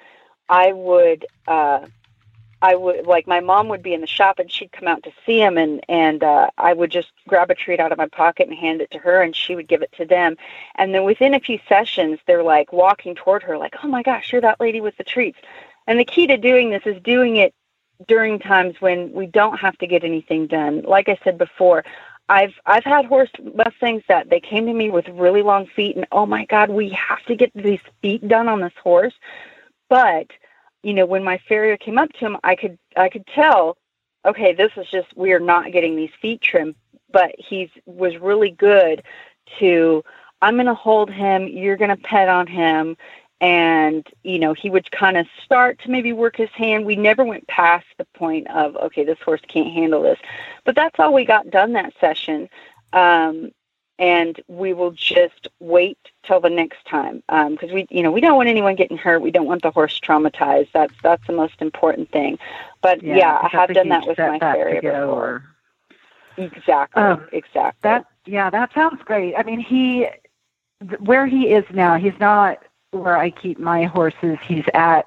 I 0.49 0.71
would 0.73 1.25
uh 1.47 1.85
I 2.61 2.75
would 2.75 3.05
like 3.05 3.27
my 3.27 3.39
mom 3.39 3.67
would 3.69 3.83
be 3.83 3.93
in 3.93 4.01
the 4.01 4.07
shop 4.07 4.39
and 4.39 4.51
she'd 4.51 4.71
come 4.71 4.87
out 4.87 5.03
to 5.03 5.11
see 5.25 5.39
him 5.39 5.57
and 5.57 5.83
and 5.87 6.23
uh 6.23 6.49
I 6.57 6.73
would 6.73 6.91
just 6.91 7.09
grab 7.27 7.51
a 7.51 7.55
treat 7.55 7.79
out 7.79 7.91
of 7.91 7.97
my 7.97 8.07
pocket 8.07 8.47
and 8.47 8.57
hand 8.57 8.81
it 8.81 8.89
to 8.91 8.99
her 8.99 9.21
and 9.21 9.35
she 9.35 9.55
would 9.55 9.67
give 9.67 9.81
it 9.83 9.91
to 9.97 10.05
them. 10.05 10.37
And 10.75 10.93
then 10.93 11.03
within 11.03 11.35
a 11.35 11.39
few 11.39 11.59
sessions 11.69 12.19
they're 12.25 12.43
like 12.43 12.73
walking 12.73 13.15
toward 13.15 13.43
her 13.43 13.57
like 13.57 13.75
oh 13.83 13.87
my 13.87 14.01
gosh 14.01 14.31
you're 14.31 14.41
that 14.41 14.59
lady 14.59 14.81
with 14.81 14.97
the 14.97 15.03
treats. 15.03 15.37
And 15.85 15.99
the 15.99 16.05
key 16.05 16.27
to 16.27 16.37
doing 16.37 16.71
this 16.71 16.83
is 16.85 17.01
doing 17.03 17.37
it 17.37 17.53
during 18.07 18.39
times 18.39 18.75
when 18.79 19.11
we 19.13 19.27
don't 19.27 19.59
have 19.59 19.77
to 19.77 19.87
get 19.87 20.03
anything 20.03 20.47
done. 20.47 20.81
Like 20.81 21.09
I 21.09 21.19
said 21.23 21.37
before 21.37 21.85
I've 22.27 22.53
I've 22.65 22.83
had 22.83 23.05
horse 23.05 23.31
mustangs 23.55 24.03
that 24.07 24.31
they 24.31 24.39
came 24.39 24.65
to 24.65 24.73
me 24.73 24.89
with 24.89 25.07
really 25.09 25.43
long 25.43 25.67
feet 25.67 25.95
and 25.95 26.07
oh 26.11 26.25
my 26.25 26.45
god 26.45 26.71
we 26.71 26.89
have 26.89 27.23
to 27.25 27.35
get 27.35 27.51
these 27.53 27.81
feet 28.01 28.27
done 28.27 28.47
on 28.47 28.61
this 28.61 28.73
horse. 28.81 29.13
But 29.89 30.27
you 30.83 30.93
know 30.93 31.05
when 31.05 31.23
my 31.23 31.37
farrier 31.47 31.77
came 31.77 31.97
up 31.97 32.11
to 32.13 32.19
him 32.19 32.37
i 32.43 32.55
could 32.55 32.77
i 32.95 33.09
could 33.09 33.25
tell 33.27 33.77
okay 34.25 34.53
this 34.53 34.71
is 34.77 34.87
just 34.89 35.07
we're 35.15 35.39
not 35.39 35.71
getting 35.71 35.95
these 35.95 36.11
feet 36.21 36.41
trimmed. 36.41 36.75
But 37.11 37.35
he's 37.37 37.69
was 37.85 38.17
really 38.17 38.51
good 38.51 39.03
to 39.59 40.03
i'm 40.41 40.55
going 40.55 40.65
to 40.65 40.73
hold 40.73 41.09
him 41.09 41.47
you're 41.47 41.77
going 41.77 41.95
to 41.95 42.03
pet 42.03 42.29
on 42.29 42.47
him. 42.47 42.97
And 43.39 44.05
you 44.23 44.39
know 44.39 44.53
he 44.53 44.69
would 44.69 44.89
kind 44.91 45.15
of 45.15 45.27
start 45.45 45.79
to 45.83 45.91
maybe 45.91 46.11
work 46.11 46.35
his 46.35 46.49
hand. 46.49 46.85
We 46.85 46.95
never 46.95 47.23
went 47.23 47.47
past 47.47 47.85
the 47.97 48.05
point 48.15 48.49
of 48.49 48.75
okay 48.77 49.03
this 49.03 49.19
horse 49.23 49.41
can't 49.47 49.71
handle 49.71 50.01
this. 50.01 50.19
But 50.65 50.75
that's 50.75 50.99
all 50.99 51.13
we 51.13 51.23
got 51.23 51.51
done 51.51 51.73
that 51.73 51.93
session. 52.01 52.49
Um, 52.93 53.51
and 53.99 54.39
we 54.47 54.73
will 54.73 54.91
just 54.91 55.47
wait 55.59 55.97
till 56.23 56.39
the 56.39 56.49
next 56.49 56.85
time. 56.85 57.23
Because 57.27 57.71
we 57.71 57.87
you 57.89 58.03
know 58.03 58.11
we 58.11 58.21
don't 58.21 58.37
want 58.37 58.49
anyone 58.49 58.75
getting 58.75 58.97
hurt. 58.97 59.21
We 59.21 59.31
don't 59.31 59.47
want 59.47 59.63
the 59.63 59.71
horse 59.71 59.99
traumatized. 59.99 60.69
That's 60.73 60.93
that's 61.03 61.25
the 61.27 61.33
most 61.33 61.61
important 61.61 62.11
thing. 62.11 62.37
But 62.81 63.01
yeah, 63.03 63.39
i 63.41 63.47
have 63.47 63.73
done 63.73 63.89
that 63.89 64.07
with 64.07 64.17
my 64.17 64.39
farrier 64.39 64.81
before. 64.81 65.43
exactly 66.37 67.01
Um, 67.01 67.27
exactly. 67.31 67.79
That 67.81 68.05
yeah, 68.25 68.49
that 68.49 68.73
sounds 68.73 69.01
great. 69.03 69.35
I 69.35 69.43
mean, 69.43 69.59
he 69.59 70.07
th- 70.81 70.99
where 71.01 71.25
he 71.25 71.49
is 71.51 71.65
now, 71.71 71.95
he's 71.95 72.19
not 72.19 72.59
where 72.91 73.17
I 73.17 73.29
keep 73.31 73.59
my 73.59 73.85
horses. 73.85 74.37
He's 74.43 74.65
at 74.73 75.05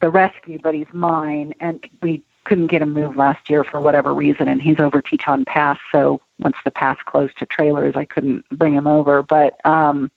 the 0.00 0.10
rescue, 0.10 0.58
but 0.62 0.74
he's 0.74 0.92
mine, 0.92 1.54
and 1.60 1.84
we 2.02 2.22
couldn't 2.46 2.68
get 2.68 2.82
him 2.82 2.92
moved 2.92 3.16
last 3.16 3.50
year 3.50 3.64
for 3.64 3.80
whatever 3.80 4.14
reason, 4.14 4.48
and 4.48 4.62
he's 4.62 4.78
over 4.78 5.02
Teton 5.02 5.44
Pass. 5.44 5.78
So 5.92 6.20
once 6.38 6.56
the 6.64 6.70
pass 6.70 6.96
closed 7.04 7.36
to 7.38 7.46
trailers, 7.46 7.94
I 7.96 8.04
couldn't 8.04 8.48
bring 8.50 8.72
him 8.72 8.86
over. 8.86 9.22
But 9.22 9.60
um, 9.66 10.10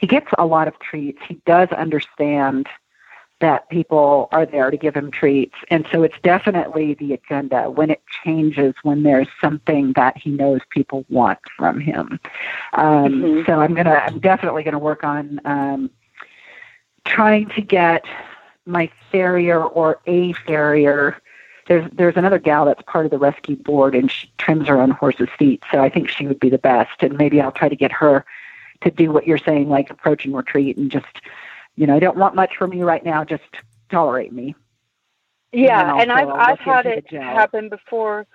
he 0.00 0.06
gets 0.06 0.28
a 0.38 0.46
lot 0.46 0.68
of 0.68 0.78
treats. 0.78 1.20
He 1.26 1.34
does 1.46 1.68
understand 1.70 2.68
that 3.40 3.68
people 3.70 4.28
are 4.32 4.46
there 4.46 4.70
to 4.70 4.76
give 4.76 4.94
him 4.96 5.10
treats. 5.10 5.54
And 5.70 5.86
so 5.92 6.02
it's 6.02 6.16
definitely 6.22 6.94
the 6.94 7.12
agenda 7.12 7.70
when 7.70 7.90
it 7.90 8.02
changes, 8.24 8.74
when 8.82 9.04
there's 9.04 9.28
something 9.40 9.92
that 9.94 10.16
he 10.16 10.30
knows 10.30 10.60
people 10.70 11.04
want 11.08 11.38
from 11.56 11.78
him. 11.78 12.18
Um, 12.72 13.22
Mhm. 13.22 13.46
So 13.46 13.60
I'm 13.60 13.74
gonna, 13.74 14.02
I'm 14.06 14.18
definitely 14.18 14.64
gonna 14.64 14.78
work 14.78 15.04
on 15.04 15.40
um, 15.44 15.90
trying 17.04 17.48
to 17.50 17.60
get 17.60 18.04
my 18.66 18.90
farrier 19.10 19.62
or 19.62 20.00
a 20.06 20.32
farrier. 20.46 21.16
There's 21.68 21.88
there's 21.92 22.16
another 22.16 22.38
gal 22.38 22.64
that's 22.64 22.82
part 22.82 23.04
of 23.04 23.10
the 23.10 23.18
rescue 23.18 23.56
board, 23.56 23.94
and 23.94 24.10
she 24.10 24.32
trims 24.38 24.66
her 24.68 24.80
own 24.80 24.90
horse's 24.90 25.28
feet. 25.38 25.62
So 25.70 25.80
I 25.80 25.90
think 25.90 26.08
she 26.08 26.26
would 26.26 26.40
be 26.40 26.50
the 26.50 26.58
best, 26.58 27.02
and 27.02 27.16
maybe 27.16 27.40
I'll 27.40 27.52
try 27.52 27.68
to 27.68 27.76
get 27.76 27.92
her 27.92 28.24
to 28.80 28.90
do 28.90 29.12
what 29.12 29.26
you're 29.26 29.38
saying, 29.38 29.68
like 29.68 29.90
approach 29.90 30.24
and 30.24 30.34
retreat, 30.34 30.78
and 30.78 30.90
just 30.90 31.20
you 31.76 31.86
know, 31.86 31.94
I 31.94 31.98
don't 32.00 32.16
want 32.16 32.34
much 32.34 32.56
from 32.56 32.72
you 32.72 32.84
right 32.84 33.04
now. 33.04 33.22
Just 33.22 33.44
tolerate 33.90 34.32
me. 34.32 34.54
Yeah, 35.52 35.92
And 35.92 36.10
and, 36.10 36.12
I've 36.12 36.28
I've 36.28 36.58
had 36.58 36.86
it 36.86 37.10
happen 37.12 37.68
before. 37.68 38.26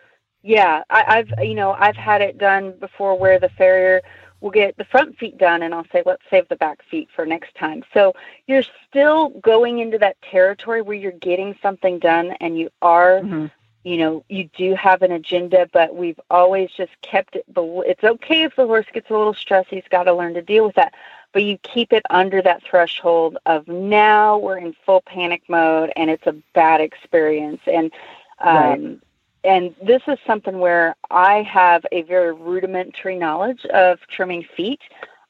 Yeah, 0.43 0.83
I, 0.89 1.17
I've 1.17 1.45
you 1.45 1.55
know 1.55 1.71
I've 1.71 1.95
had 1.95 2.21
it 2.21 2.37
done 2.37 2.73
before 2.79 3.17
where 3.17 3.39
the 3.39 3.49
farrier 3.49 4.01
will 4.43 4.51
get 4.51 4.77
the 4.77 4.83
front 4.85 5.17
feet 5.17 5.37
done, 5.37 5.63
and 5.63 5.73
I'll 5.73 5.87
say 5.91 6.03
let's 6.05 6.21
save 6.29 6.47
the 6.49 6.57
back 6.57 6.83
feet 6.83 7.09
for 7.15 7.25
next 7.25 7.55
time. 7.55 7.83
So 7.93 8.13
you're 8.45 8.63
still 8.89 9.29
going 9.29 9.79
into 9.79 9.97
that 9.99 10.21
territory 10.21 10.81
where 10.81 10.97
you're 10.97 11.13
getting 11.13 11.57
something 11.61 11.97
done, 11.97 12.33
and 12.41 12.59
you 12.59 12.69
are 12.81 13.21
Mhm. 13.21 13.51
you 13.85 13.97
know 13.97 14.23
you 14.29 14.49
do 14.55 14.75
have 14.75 15.01
an 15.01 15.11
agenda, 15.13 15.67
but 15.73 15.95
we've 15.95 16.19
always 16.29 16.69
just 16.71 16.91
kept 17.01 17.35
it. 17.37 17.45
It's 17.55 18.03
okay 18.03 18.43
if 18.43 18.55
the 18.55 18.67
horse 18.67 18.85
gets 18.93 19.09
a 19.09 19.13
little 19.17 19.33
stressed; 19.33 19.69
he's 19.69 19.87
got 19.89 20.03
to 20.03 20.13
learn 20.13 20.33
to 20.35 20.41
deal 20.41 20.65
with 20.65 20.75
that. 20.75 20.93
But 21.31 21.43
you 21.43 21.57
keep 21.59 21.93
it 21.93 22.03
under 22.09 22.41
that 22.41 22.63
threshold 22.63 23.37
of 23.45 23.67
now 23.67 24.37
we're 24.37 24.57
in 24.57 24.73
full 24.85 25.01
panic 25.01 25.41
mode, 25.47 25.91
and 25.95 26.09
it's 26.09 26.27
a 26.27 26.35
bad 26.53 26.81
experience. 26.81 27.61
And 27.65 27.91
um, 28.39 28.55
Right. 28.57 28.99
And 29.43 29.75
this 29.81 30.01
is 30.07 30.17
something 30.25 30.59
where 30.59 30.95
I 31.11 31.41
have 31.43 31.85
a 31.91 32.03
very 32.03 32.33
rudimentary 32.33 33.17
knowledge 33.17 33.65
of 33.65 33.99
trimming 34.07 34.43
feet. 34.55 34.81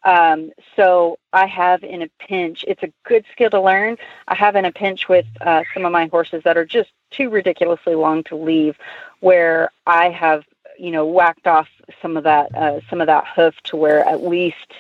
Um, 0.06 0.52
so 0.76 1.18
I 1.32 1.46
have 1.46 1.84
in 1.84 2.02
a 2.02 2.10
pinch, 2.20 2.66
it's 2.68 2.84
a 2.84 2.92
good 3.06 3.24
skill 3.32 3.50
to 3.52 3.62
learn. 3.62 3.98
I 4.28 4.36
have 4.36 4.56
in 4.56 4.66
a 4.66 4.72
pinch 4.72 5.08
with 5.08 5.26
uh, 5.42 5.64
some 5.74 5.86
of 5.86 5.92
my 5.92 6.08
horses 6.08 6.44
that 6.44 6.58
are 6.58 6.66
just 6.66 6.92
too 7.12 7.30
ridiculously 7.30 7.96
long 7.96 8.24
to 8.26 8.36
leave, 8.36 8.76
where 9.22 9.70
I 9.88 10.10
have, 10.10 10.44
you 10.78 10.92
know, 10.92 11.06
whacked 11.06 11.48
off 11.48 11.70
some 12.02 12.18
of 12.18 12.26
that, 12.26 12.54
uh, 12.54 12.82
some 12.90 13.00
of 13.00 13.08
that 13.08 13.26
hoof 13.34 13.56
to 13.66 13.78
where 13.78 14.06
at 14.06 14.24
least, 14.24 14.74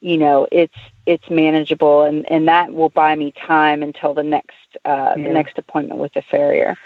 you 0.00 0.18
know, 0.18 0.48
it's 0.50 0.74
it's 1.06 1.30
manageable, 1.30 2.02
and 2.02 2.30
and 2.30 2.48
that 2.48 2.74
will 2.74 2.90
buy 2.90 3.14
me 3.14 3.32
time 3.32 3.82
until 3.82 4.12
the 4.12 4.22
next 4.24 4.56
uh, 4.84 5.14
Yeah. 5.16 5.28
the 5.28 5.32
next 5.32 5.56
appointment 5.56 6.00
with 6.00 6.12
the 6.14 6.22
farrier. 6.22 6.76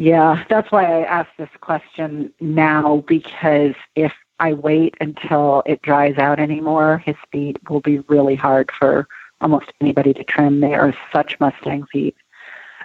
Yeah, 0.00 0.44
that's 0.48 0.72
why 0.72 0.86
I 0.86 1.04
asked 1.04 1.36
this 1.36 1.50
question 1.60 2.32
now 2.40 3.04
because 3.06 3.74
if 3.96 4.14
I 4.38 4.54
wait 4.54 4.94
until 4.98 5.62
it 5.66 5.82
dries 5.82 6.16
out 6.16 6.40
anymore, 6.40 7.02
his 7.04 7.16
feet 7.30 7.58
will 7.68 7.82
be 7.82 7.98
really 8.08 8.34
hard 8.34 8.70
for 8.72 9.06
almost 9.42 9.66
anybody 9.78 10.14
to 10.14 10.24
trim. 10.24 10.60
They 10.60 10.72
are 10.72 10.94
such 11.12 11.38
Mustang 11.38 11.84
feet. 11.92 12.16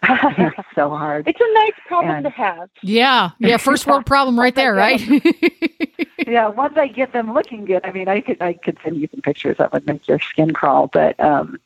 They're 0.36 0.53
so 0.76 0.89
hard. 0.89 1.26
It's 1.30 1.39
a 1.39 1.53
nice 1.53 1.80
problem 1.88 2.16
And- 2.18 2.26
to 2.26 2.32
have. 2.32 2.70
Yeah, 2.82 3.30
yeah. 3.39 3.55
First 3.55 3.88
world 3.88 4.05
problem 4.16 4.38
right 4.38 4.53
there, 4.53 4.74
right? 4.76 4.99
yeah, 6.28 6.49
once 6.49 6.74
I 6.76 6.88
get 6.89 7.13
them 7.13 7.34
looking 7.34 7.63
good, 7.63 7.86
I 7.86 7.93
mean, 7.93 8.09
I 8.09 8.20
could 8.20 8.41
I 8.41 8.53
could 8.53 8.78
send 8.84 8.97
you 8.97 9.07
some 9.09 9.22
pictures 9.22 9.55
that 9.57 9.72
would 9.72 9.88
make 9.88 10.05
your 10.09 10.20
skin 10.20 10.51
crawl. 10.51 10.88
But 10.88 11.18
um, 11.22 11.61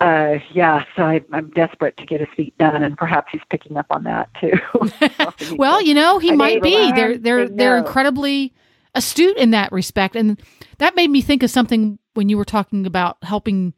uh, 0.00 0.38
yeah, 0.52 0.84
so 0.96 1.02
I, 1.02 1.20
I'm 1.30 1.50
desperate 1.50 1.96
to 1.98 2.06
get 2.06 2.20
his 2.20 2.28
feet 2.34 2.56
done, 2.56 2.82
and 2.82 2.96
perhaps 2.96 3.32
he's 3.32 3.42
picking 3.50 3.76
up 3.76 3.86
on 3.90 4.04
that 4.04 4.30
too. 4.40 5.56
well, 5.56 5.82
you 5.82 5.92
know, 5.92 6.18
he 6.18 6.32
I 6.32 6.36
might 6.36 6.62
be. 6.62 6.92
They're 6.92 7.18
they're 7.18 7.46
said 7.46 7.58
they're 7.58 7.76
incredibly 7.76 8.54
astute 8.94 9.36
in 9.36 9.50
that 9.50 9.72
respect, 9.72 10.16
and 10.16 10.40
that 10.78 10.96
made 10.96 11.10
me 11.10 11.20
think 11.20 11.42
of 11.42 11.50
something 11.50 11.98
when 12.14 12.30
you 12.30 12.38
were 12.38 12.46
talking 12.46 12.86
about 12.86 13.18
helping 13.22 13.74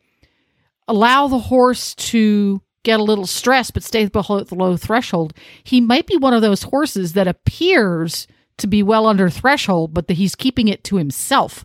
allow 0.87 1.27
the 1.27 1.39
horse 1.39 1.95
to 1.97 2.63
get 2.85 2.99
a 2.99 3.05
little 3.05 3.27
stressed 3.27 3.75
but 3.75 3.83
stay 3.83 4.07
below 4.07 4.45
the 4.45 4.55
low 4.55 4.77
threshold. 4.77 5.35
He 5.65 5.81
might 5.81 6.07
be 6.07 6.17
one 6.17 6.35
of 6.35 6.43
those 6.43 6.65
horses 6.65 7.15
that 7.15 7.29
appears 7.29 8.27
to 8.59 8.67
be 8.67 8.83
well 8.83 9.07
under 9.07 9.29
threshold, 9.29 9.93
but 9.93 10.07
that 10.07 10.15
he's 10.15 10.35
keeping 10.35 10.69
it 10.69 10.85
to 10.85 10.97
himself. 10.97 11.65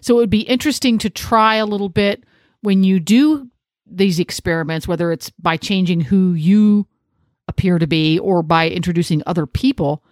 So 0.00 0.14
it 0.14 0.18
would 0.18 0.30
be 0.30 0.42
interesting 0.42 0.98
to 0.98 1.10
try 1.10 1.56
a 1.56 1.66
little 1.66 1.88
bit 1.88 2.24
when 2.62 2.84
you 2.84 3.00
do 3.00 3.50
these 3.90 4.18
experiments, 4.18 4.86
whether 4.86 5.12
it's 5.12 5.30
by 5.30 5.56
changing 5.56 6.00
who 6.00 6.32
you 6.32 6.86
appear 7.48 7.78
to 7.78 7.86
be 7.86 8.18
or 8.18 8.42
by 8.42 8.68
introducing 8.68 9.22
other 9.26 9.46
people, 9.46 10.02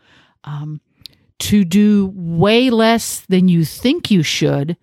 um, 0.45 0.81
to 1.39 1.65
do 1.65 2.13
way 2.15 2.69
less 2.71 3.21
than 3.29 3.49
you 3.49 3.65
think 3.65 4.11
you 4.11 4.23
should 4.23 4.77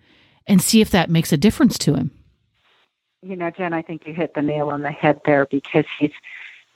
and 0.46 0.62
see 0.62 0.80
if 0.80 0.90
that 0.90 1.10
makes 1.10 1.32
a 1.32 1.36
difference 1.36 1.76
to 1.78 1.94
him. 1.94 2.10
you 3.22 3.36
know, 3.36 3.50
Jen, 3.50 3.72
I 3.72 3.82
think 3.82 4.06
you 4.06 4.14
hit 4.14 4.34
the 4.34 4.42
nail 4.42 4.70
on 4.70 4.82
the 4.82 4.90
head 4.90 5.20
there 5.24 5.46
because 5.46 5.84
he's 5.98 6.12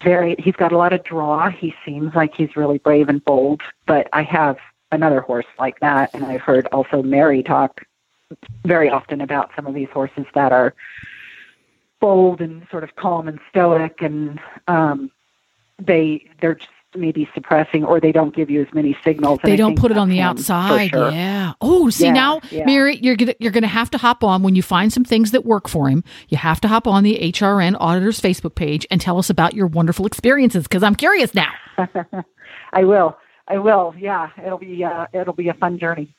very 0.02 0.34
he's 0.38 0.56
got 0.56 0.72
a 0.72 0.76
lot 0.76 0.92
of 0.92 1.04
draw. 1.04 1.48
He 1.50 1.74
seems 1.84 2.14
like 2.14 2.34
he's 2.34 2.56
really 2.56 2.78
brave 2.78 3.08
and 3.08 3.24
bold, 3.24 3.62
but 3.86 4.08
I 4.12 4.22
have 4.22 4.56
another 4.92 5.20
horse 5.20 5.46
like 5.58 5.78
that 5.80 6.12
and 6.14 6.24
I've 6.24 6.40
heard 6.40 6.66
also 6.72 7.02
Mary 7.02 7.42
talk 7.42 7.86
very 8.64 8.90
often 8.90 9.20
about 9.20 9.50
some 9.54 9.66
of 9.66 9.74
these 9.74 9.88
horses 9.92 10.26
that 10.34 10.52
are 10.52 10.74
bold 12.00 12.40
and 12.40 12.66
sort 12.70 12.84
of 12.84 12.96
calm 12.96 13.28
and 13.28 13.38
stoic 13.50 14.00
and 14.00 14.40
um 14.68 15.10
they 15.78 16.24
they're 16.40 16.54
just 16.54 16.70
maybe 16.94 17.28
suppressing 17.34 17.84
or 17.84 18.00
they 18.00 18.12
don't 18.12 18.34
give 18.34 18.50
you 18.50 18.60
as 18.60 18.66
many 18.74 18.96
signals. 19.04 19.38
They 19.44 19.56
don't 19.56 19.78
put 19.78 19.90
it 19.90 19.96
on 19.96 20.08
the 20.08 20.20
outside. 20.20 20.90
sure. 20.90 21.10
Yeah. 21.10 21.52
Oh, 21.60 21.88
see 21.90 22.06
Yeah, 22.06 22.12
now, 22.12 22.40
yeah. 22.50 22.64
Mary, 22.64 22.98
you're 23.00 23.16
gonna 23.16 23.34
you're 23.38 23.52
gonna 23.52 23.66
have 23.68 23.90
to 23.90 23.98
hop 23.98 24.24
on 24.24 24.42
when 24.42 24.54
you 24.54 24.62
find 24.62 24.92
some 24.92 25.04
things 25.04 25.30
that 25.30 25.44
work 25.44 25.68
for 25.68 25.88
him. 25.88 26.02
You 26.28 26.36
have 26.38 26.60
to 26.62 26.68
hop 26.68 26.86
on 26.86 27.04
the 27.04 27.18
HRN 27.32 27.76
Auditors 27.78 28.20
Facebook 28.20 28.54
page 28.54 28.86
and 28.90 29.00
tell 29.00 29.18
us 29.18 29.30
about 29.30 29.54
your 29.54 29.66
wonderful 29.66 30.06
experiences 30.06 30.64
because 30.64 30.82
I'm 30.82 30.94
curious 30.94 31.34
now. 31.34 31.52
I 32.72 32.84
will. 32.84 33.16
I 33.46 33.58
will. 33.58 33.94
Yeah, 33.98 34.30
it'll 34.44 34.58
be 34.58 34.84
uh, 34.84 35.06
it'll 35.12 35.34
be 35.34 35.48
a 35.48 35.54
fun 35.54 35.78
journey. 35.78 36.14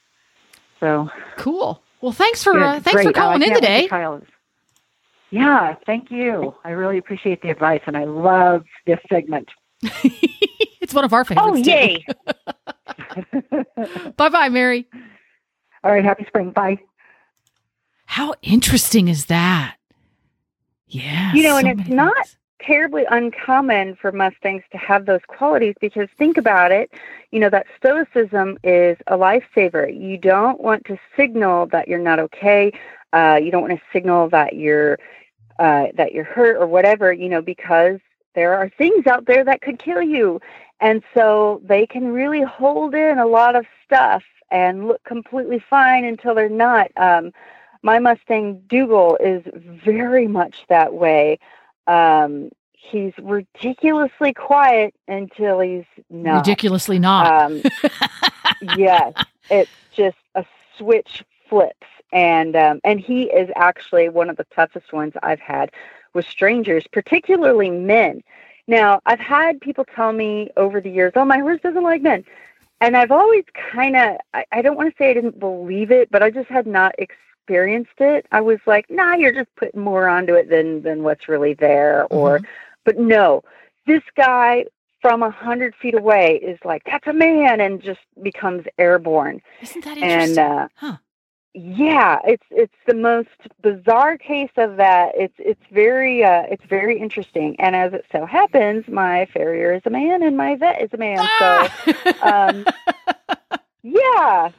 So 0.79 1.09
Cool. 1.37 1.81
Well, 2.01 2.13
thanks 2.13 2.43
for 2.43 2.57
uh, 2.57 2.79
thanks 2.79 3.01
for 3.01 3.11
Great. 3.11 3.17
Oh, 3.17 3.19
calling 3.19 3.41
in 3.43 3.53
today. 3.53 3.87
to 3.87 4.19
this. 4.21 4.29
Yeah, 5.31 5.75
thank 5.85 6.11
you. 6.11 6.53
I 6.63 6.71
really 6.71 6.97
appreciate 6.97 7.41
the 7.41 7.49
advice, 7.49 7.81
and 7.87 7.97
I 7.97 8.03
love 8.03 8.63
this 8.85 8.99
segment. 9.09 9.49
It's 10.81 10.95
one 10.95 11.05
of 11.05 11.13
our 11.13 11.23
favorites. 11.23 11.47
Oh, 11.47 11.55
yay. 11.55 12.03
bye 14.17 14.29
bye, 14.29 14.49
Mary. 14.49 14.87
All 15.83 15.91
right, 15.91 16.03
happy 16.03 16.25
spring. 16.25 16.51
Bye. 16.51 16.79
How 18.05 18.33
interesting 18.41 19.07
is 19.07 19.27
that? 19.27 19.77
Yeah. 20.87 21.33
you 21.33 21.43
know, 21.43 21.55
and 21.55 21.79
it's 21.79 21.89
not 21.89 22.13
things. 22.13 22.35
terribly 22.59 23.05
uncommon 23.09 23.95
for 23.95 24.11
Mustangs 24.11 24.63
to 24.71 24.77
have 24.77 25.05
those 25.05 25.21
qualities 25.27 25.75
because 25.79 26.09
think 26.17 26.35
about 26.35 26.71
it, 26.71 26.91
you 27.31 27.39
know, 27.39 27.49
that 27.49 27.67
stoicism 27.77 28.57
is 28.63 28.97
a 29.07 29.17
lifesaver. 29.17 29.87
You 29.97 30.17
don't 30.17 30.59
want 30.59 30.83
to 30.85 30.97
signal 31.15 31.67
that 31.67 31.87
you're 31.87 31.99
not 31.99 32.19
okay. 32.19 32.73
Uh, 33.13 33.39
you 33.41 33.51
don't 33.51 33.61
want 33.61 33.73
to 33.73 33.81
signal 33.93 34.27
that 34.29 34.55
you're 34.57 34.97
uh, 35.61 35.89
that 35.93 36.11
you're 36.11 36.23
hurt 36.23 36.57
or 36.57 36.65
whatever, 36.65 37.13
you 37.13 37.29
know, 37.29 37.41
because 37.41 37.99
there 38.33 38.55
are 38.55 38.67
things 38.67 39.05
out 39.05 39.27
there 39.27 39.43
that 39.45 39.61
could 39.61 39.77
kill 39.77 40.01
you. 40.01 40.41
And 40.79 41.03
so 41.13 41.61
they 41.63 41.85
can 41.85 42.11
really 42.11 42.41
hold 42.41 42.95
in 42.95 43.19
a 43.19 43.27
lot 43.27 43.55
of 43.55 43.67
stuff 43.85 44.23
and 44.49 44.87
look 44.87 45.03
completely 45.03 45.59
fine 45.59 46.03
until 46.03 46.33
they're 46.33 46.49
not. 46.49 46.89
Um, 46.97 47.31
my 47.83 47.99
Mustang 47.99 48.63
Dougal 48.67 49.17
is 49.17 49.43
very 49.53 50.27
much 50.27 50.65
that 50.67 50.95
way. 50.95 51.37
Um, 51.85 52.49
he's 52.73 53.13
ridiculously 53.21 54.33
quiet 54.33 54.95
until 55.07 55.59
he's 55.59 55.85
not. 56.09 56.37
ridiculously 56.37 56.97
not. 56.97 57.51
Um, 57.51 57.61
yes, 58.77 59.13
it's 59.51 59.69
just 59.95 60.17
a 60.33 60.43
switch 60.75 61.23
flips, 61.47 61.87
and 62.11 62.55
um, 62.55 62.79
and 62.83 62.99
he 62.99 63.23
is 63.23 63.49
actually 63.55 64.09
one 64.09 64.29
of 64.29 64.37
the 64.37 64.45
toughest 64.55 64.93
ones 64.93 65.13
I've 65.23 65.39
had 65.39 65.71
with 66.13 66.25
strangers, 66.25 66.85
particularly 66.91 67.69
men. 67.69 68.23
Now, 68.67 69.01
I've 69.05 69.19
had 69.19 69.59
people 69.61 69.85
tell 69.85 70.13
me 70.13 70.49
over 70.57 70.81
the 70.81 70.89
years, 70.89 71.13
"Oh, 71.15 71.25
my 71.25 71.39
horse 71.39 71.61
doesn't 71.61 71.83
like 71.83 72.01
men," 72.01 72.23
and 72.79 72.95
I've 72.95 73.11
always 73.11 73.43
kind 73.53 73.95
of 73.95 74.17
I, 74.33 74.45
I 74.51 74.61
don't 74.61 74.75
want 74.77 74.89
to 74.91 74.95
say 74.97 75.09
I 75.09 75.13
didn't 75.13 75.39
believe 75.39 75.91
it, 75.91 76.09
but 76.11 76.23
I 76.23 76.29
just 76.29 76.49
had 76.49 76.67
not 76.67 76.93
experienced 76.97 77.99
it. 77.99 78.25
I 78.31 78.41
was 78.41 78.59
like, 78.65 78.89
"Nah, 78.89 79.15
you're 79.15 79.33
just 79.33 79.53
putting 79.55 79.81
more 79.81 80.07
onto 80.07 80.33
it 80.35 80.49
than 80.49 80.81
than 80.83 81.03
what's 81.03 81.27
really 81.29 81.53
there," 81.53 82.05
or, 82.09 82.41
but 82.85 82.97
no, 82.97 83.43
this 83.87 84.03
guy 84.15 84.65
from 85.01 85.23
a 85.23 85.31
hundred 85.31 85.73
feet 85.75 85.95
away 85.95 86.35
is 86.35 86.59
like, 86.63 86.83
"That's 86.85 87.07
a 87.07 87.13
man," 87.13 87.61
and 87.61 87.81
just 87.81 88.01
becomes 88.21 88.65
airborne. 88.77 89.41
Isn't 89.61 89.83
that 89.85 89.97
And 89.97 90.03
interesting? 90.03 90.37
uh, 90.39 90.67
huh. 90.75 90.97
Yeah, 91.53 92.19
it's 92.25 92.45
it's 92.49 92.75
the 92.87 92.93
most 92.93 93.29
bizarre 93.61 94.17
case 94.17 94.51
of 94.55 94.77
that. 94.77 95.11
It's 95.15 95.35
it's 95.37 95.63
very 95.71 96.23
uh, 96.23 96.43
it's 96.43 96.63
very 96.65 96.97
interesting. 96.97 97.59
And 97.59 97.75
as 97.75 97.93
it 97.93 98.05
so 98.11 98.25
happens, 98.25 98.87
my 98.87 99.25
farrier 99.33 99.73
is 99.73 99.81
a 99.85 99.89
man 99.89 100.23
and 100.23 100.37
my 100.37 100.55
vet 100.55 100.81
is 100.81 100.89
a 100.93 100.97
man. 100.97 101.19
So 101.39 101.67
um, 102.21 102.65
yeah, 103.83 104.51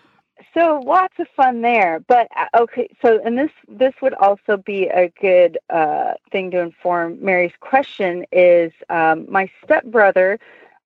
so 0.55 0.83
lots 0.85 1.15
of 1.19 1.29
fun 1.35 1.63
there. 1.63 2.01
But 2.01 2.29
uh, 2.37 2.61
okay, 2.63 2.89
so 3.01 3.21
and 3.25 3.39
this 3.39 3.53
this 3.69 3.95
would 4.03 4.15
also 4.15 4.59
be 4.59 4.89
a 4.89 5.09
good 5.21 5.59
uh, 5.71 6.15
thing 6.31 6.51
to 6.51 6.59
inform 6.59 7.25
Mary's 7.25 7.53
question 7.61 8.27
is 8.33 8.73
um, 8.91 9.27
my 9.31 9.51
stepbrother 9.65 10.39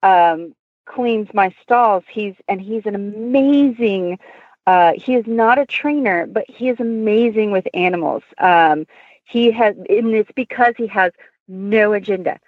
um, 0.05 0.55
cleans 0.85 1.29
my 1.35 1.53
stalls. 1.63 2.05
He's 2.09 2.35
and 2.49 2.61
he's 2.61 2.87
an 2.87 2.95
amazing. 2.95 4.19
Uh, 4.67 4.93
he 4.97 5.15
is 5.15 5.25
not 5.27 5.59
a 5.59 5.67
trainer, 5.67 6.27
but 6.27 6.45
he 6.49 6.69
is 6.69 6.81
amazing 6.81 7.53
with 7.53 7.67
animals. 7.75 8.23
Um, 8.39 8.87
he 9.25 9.51
has, 9.53 9.77
and 9.77 10.15
it's 10.15 10.31
because 10.35 10.75
he 10.77 10.87
has 10.89 11.13
no 11.49 11.93
agenda. 11.93 12.39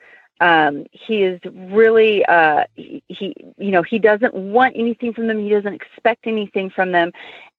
Um, 0.41 0.87
he 0.93 1.23
is 1.23 1.41
really, 1.53 2.25
uh, 2.27 2.65
he, 2.75 3.03
he, 3.09 3.35
you 3.57 3.71
know, 3.71 3.83
he 3.83 3.99
doesn't 3.99 4.35
want 4.35 4.77
anything 4.77 5.13
from 5.13 5.27
them. 5.27 5.39
He 5.39 5.51
doesn't 5.51 5.75
expect 5.75 6.27
anything 6.27 6.71
from 6.71 6.93
them. 6.93 7.13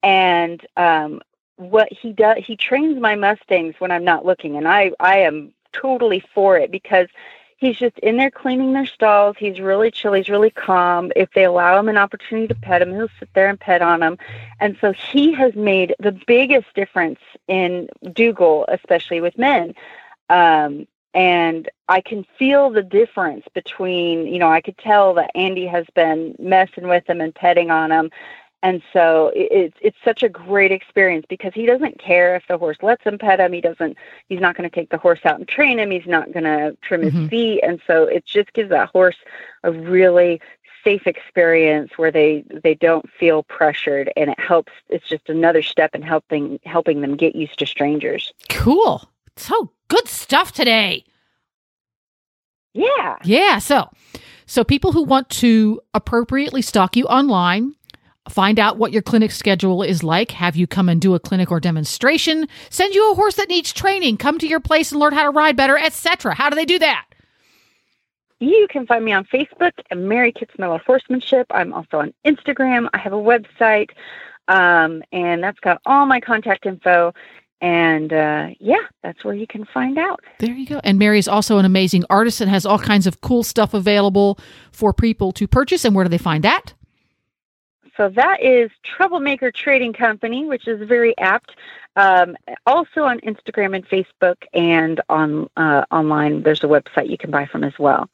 And 0.03 0.66
um, 0.78 1.22
what 1.57 1.89
he 1.91 2.14
does, 2.14 2.38
he 2.45 2.55
trains 2.55 2.99
my 3.01 3.16
Mustangs 3.16 3.76
when 3.80 3.91
I'm 3.91 4.05
not 4.05 4.26
looking, 4.26 4.55
and 4.55 4.68
I, 4.68 4.91
I 4.99 5.20
am 5.20 5.53
totally 5.74 6.24
for 6.34 6.57
it 6.57 6.72
because 6.72 7.07
he's 7.60 7.78
just 7.78 7.97
in 7.99 8.18
there 8.18 8.32
cleaning 8.32 8.74
their 8.74 8.86
stalls. 8.86 9.36
He's 9.38 9.60
really 9.60 9.91
chill. 9.91 10.14
He's 10.14 10.30
really 10.30 10.49
calm. 10.49 11.12
If 11.16 11.30
they 11.34 11.43
allow 11.43 11.78
him 11.80 11.89
an 11.89 11.97
opportunity 11.97 12.47
to 12.47 12.55
pet 12.55 12.82
him, 12.82 12.93
he'll 12.93 13.10
sit 13.20 13.30
there 13.36 13.49
and 13.49 13.60
pet 13.60 13.82
on 13.82 13.99
them. 13.99 14.18
And 14.60 14.78
so 14.82 14.93
he 14.93 15.34
has 15.34 15.53
made 15.55 15.95
the 15.99 16.18
biggest 16.26 16.74
difference 16.74 17.20
in 17.47 17.89
Dougal, 18.14 18.66
especially 18.70 19.22
with 19.22 19.38
men. 19.38 19.76
Um, 20.30 20.88
and 21.14 21.70
I 21.88 22.01
can 22.01 22.26
feel 22.38 22.70
the 22.70 22.84
difference 22.84 23.45
between, 23.53 24.28
you 24.28 24.39
know, 24.39 24.49
I 24.49 24.62
could 24.62 24.78
tell 24.78 25.14
that 25.16 25.32
Andy 25.36 25.66
has 25.66 25.86
been 25.95 26.36
messing 26.39 26.88
with 26.88 27.10
him 27.10 27.20
and 27.20 27.34
petting 27.34 27.72
on 27.72 27.91
him. 27.91 28.12
And 28.62 28.82
so 28.91 29.32
it's 29.34 29.78
it's 29.82 29.97
such 30.03 30.22
a 30.22 30.28
great 30.30 30.72
experience 30.72 31.26
because 31.30 31.53
he 31.53 31.66
doesn't 31.66 31.97
care 31.97 32.36
if 32.36 32.43
the 32.47 32.57
horse 32.57 32.78
lets 32.82 33.03
him 33.03 33.18
pet 33.18 33.39
him. 33.39 33.53
He 33.53 33.62
doesn't. 33.62 33.95
He's 34.28 34.41
not 34.41 34.57
going 34.57 34.70
to 34.70 34.76
take 34.76 34.89
the 34.89 34.97
horse 34.97 35.22
out 35.24 35.39
and 35.39 35.47
train 35.47 35.80
him. 35.80 35.91
He's 35.91 36.05
not 36.05 36.34
going 36.34 36.43
to 36.43 36.76
trim 36.82 37.03
his 37.03 37.14
Mhm. 37.14 37.30
feet. 37.30 37.62
And 37.64 37.80
so 37.88 38.03
it 38.03 38.26
just 38.26 38.51
gives 38.53 38.70
that 38.70 38.89
horse 38.89 39.16
a 39.64 39.72
really 39.72 40.41
safe 40.84 41.07
experience 41.07 41.97
where 41.97 42.12
they 42.12 42.43
they 42.64 42.74
don't 42.76 43.10
feel 43.12 43.43
pressured, 43.43 44.12
and 44.18 44.30
it 44.30 44.39
helps. 44.39 44.74
It's 44.89 45.07
just 45.07 45.30
another 45.30 45.62
step 45.62 45.95
in 45.95 46.01
helping 46.01 46.60
helping 46.66 46.99
them 47.01 47.16
get 47.16 47.36
used 47.36 47.60
to 47.60 47.66
strangers. 47.66 48.34
Cool. 48.49 49.10
So 49.38 49.72
good 49.88 50.07
stuff 50.10 50.51
today. 50.51 51.05
Yeah. 52.74 53.18
Yeah. 53.24 53.60
So, 53.60 53.89
so 54.45 54.64
people 54.64 54.91
who 54.91 55.03
want 55.03 55.30
to 55.30 55.82
appropriately 55.93 56.62
stalk 56.62 56.95
you 56.95 57.05
online, 57.05 57.76
find 58.30 58.59
out 58.59 58.77
what 58.77 58.91
your 58.91 59.01
clinic 59.01 59.32
schedule 59.32 59.84
is 59.84 60.03
like, 60.03 60.32
have 60.32 60.55
you 60.55 60.67
come 60.67 60.89
and 60.89 61.01
do 61.01 61.15
a 61.15 61.19
clinic 61.19 61.51
or 61.51 61.59
demonstration, 61.59 62.47
send 62.69 62.93
you 62.93 63.11
a 63.11 63.15
horse 63.15 63.36
that 63.36 63.49
needs 63.49 63.73
training, 63.73 64.17
come 64.17 64.39
to 64.39 64.47
your 64.47 64.59
place 64.59 64.91
and 64.91 64.99
learn 64.99 65.13
how 65.13 65.23
to 65.23 65.30
ride 65.30 65.55
better, 65.55 65.77
etc. 65.77 66.34
How 66.34 66.49
do 66.49 66.55
they 66.55 66.65
do 66.65 66.80
that? 66.80 67.05
You 68.39 68.67
can 68.69 68.88
find 68.88 69.03
me 69.03 69.11
on 69.11 69.25
Facebook 69.25 69.73
at 69.91 69.97
Mary 69.97 70.32
Kitzmiller 70.32 70.82
Horsemanship. 70.86 71.47
I'm 71.49 71.73
also 71.73 71.99
on 71.99 72.13
Instagram. 72.25 72.88
I 72.93 72.97
have 72.97 73.11
a 73.11 73.17
website, 73.17 73.89
um, 74.47 75.03
and 75.11 75.43
that's 75.43 75.59
got 75.59 75.82
all 75.86 76.05
my 76.05 76.21
contact 76.21 76.65
info. 76.65 77.13
And 77.61 78.13
uh, 78.13 78.49
yeah, 78.61 78.86
that's 79.03 79.25
where 79.25 79.34
you 79.34 79.45
can 79.45 79.65
find 79.65 79.97
out. 79.97 80.21
There 80.39 80.53
you 80.53 80.65
go. 80.65 80.80
And 80.86 80.97
Mary 80.97 81.19
is 81.19 81.27
also 81.27 81.57
an 81.57 81.65
amazing 81.65 82.05
artist 82.09 82.39
and 82.39 82.49
has 82.49 82.65
all 82.65 82.80
kinds 82.80 83.05
of 83.05 83.19
cool 83.19 83.43
stuff 83.43 83.73
available 83.73 84.39
for 84.71 84.93
people 84.93 85.34
to 85.34 85.45
purchase. 85.45 85.84
And 85.84 85.93
where 85.93 86.05
do 86.05 86.09
they 86.09 86.17
find 86.17 86.45
that? 86.45 86.73
So 87.99 88.07
that 88.07 88.41
is 88.41 88.71
Troublemaker 88.81 89.51
Trading 89.51 89.91
Company, 89.91 90.45
which 90.45 90.69
is 90.69 90.87
very 90.87 91.17
apt. 91.17 91.57
Um, 91.97 92.37
also 92.65 93.03
on 93.03 93.19
Instagram 93.19 93.75
and 93.75 93.85
Facebook, 93.85 94.37
and 94.53 95.01
on 95.09 95.49
uh, 95.57 95.83
online. 95.91 96.43
There's 96.43 96.63
a 96.63 96.67
website 96.67 97.09
you 97.09 97.17
can 97.17 97.29
buy 97.29 97.45
from 97.45 97.65
as 97.65 97.77
well. 97.77 98.09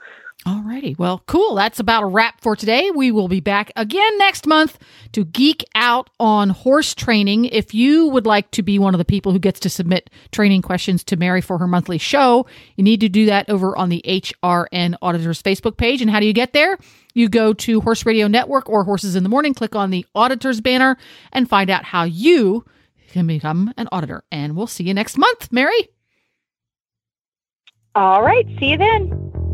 Alrighty. 0.45 0.95
Well, 0.99 1.23
cool. 1.25 1.55
That's 1.55 1.79
about 1.79 2.03
a 2.03 2.05
wrap 2.05 2.39
for 2.39 2.55
today. 2.55 2.91
We 2.91 3.11
will 3.11 3.27
be 3.27 3.39
back 3.39 3.71
again 3.75 4.15
next 4.19 4.45
month 4.45 4.77
to 5.13 5.25
geek 5.25 5.63
out 5.73 6.11
on 6.19 6.51
horse 6.51 6.93
training. 6.93 7.45
If 7.45 7.73
you 7.73 8.09
would 8.09 8.27
like 8.27 8.51
to 8.51 8.61
be 8.61 8.77
one 8.77 8.93
of 8.93 8.99
the 8.99 9.05
people 9.05 9.31
who 9.31 9.39
gets 9.39 9.59
to 9.61 9.71
submit 9.71 10.11
training 10.31 10.61
questions 10.61 11.03
to 11.05 11.17
Mary 11.17 11.41
for 11.41 11.57
her 11.57 11.65
monthly 11.65 11.97
show, 11.97 12.45
you 12.75 12.83
need 12.83 12.99
to 12.99 13.09
do 13.09 13.25
that 13.25 13.49
over 13.49 13.75
on 13.75 13.89
the 13.89 14.03
HRN 14.05 14.95
Auditors 15.01 15.41
Facebook 15.41 15.77
page. 15.77 16.03
And 16.03 16.11
how 16.11 16.19
do 16.19 16.27
you 16.27 16.33
get 16.33 16.53
there? 16.53 16.77
You 17.15 17.27
go 17.27 17.53
to 17.53 17.81
Horse 17.81 18.05
Radio 18.05 18.27
Network 18.27 18.69
or 18.69 18.83
Horses 18.83 19.15
in 19.15 19.23
the 19.23 19.29
Morning, 19.29 19.55
click 19.55 19.75
on 19.75 19.89
the 19.89 20.05
Auditors 20.13 20.61
banner, 20.61 20.95
and 21.31 21.49
find 21.49 21.71
out 21.71 21.85
how 21.85 22.03
you 22.03 22.65
can 23.09 23.25
become 23.25 23.73
an 23.77 23.87
auditor. 23.91 24.23
And 24.31 24.55
we'll 24.55 24.67
see 24.67 24.83
you 24.83 24.93
next 24.93 25.17
month, 25.17 25.51
Mary. 25.51 25.89
All 27.95 28.21
right. 28.21 28.45
See 28.59 28.67
you 28.71 28.77
then. 28.77 29.44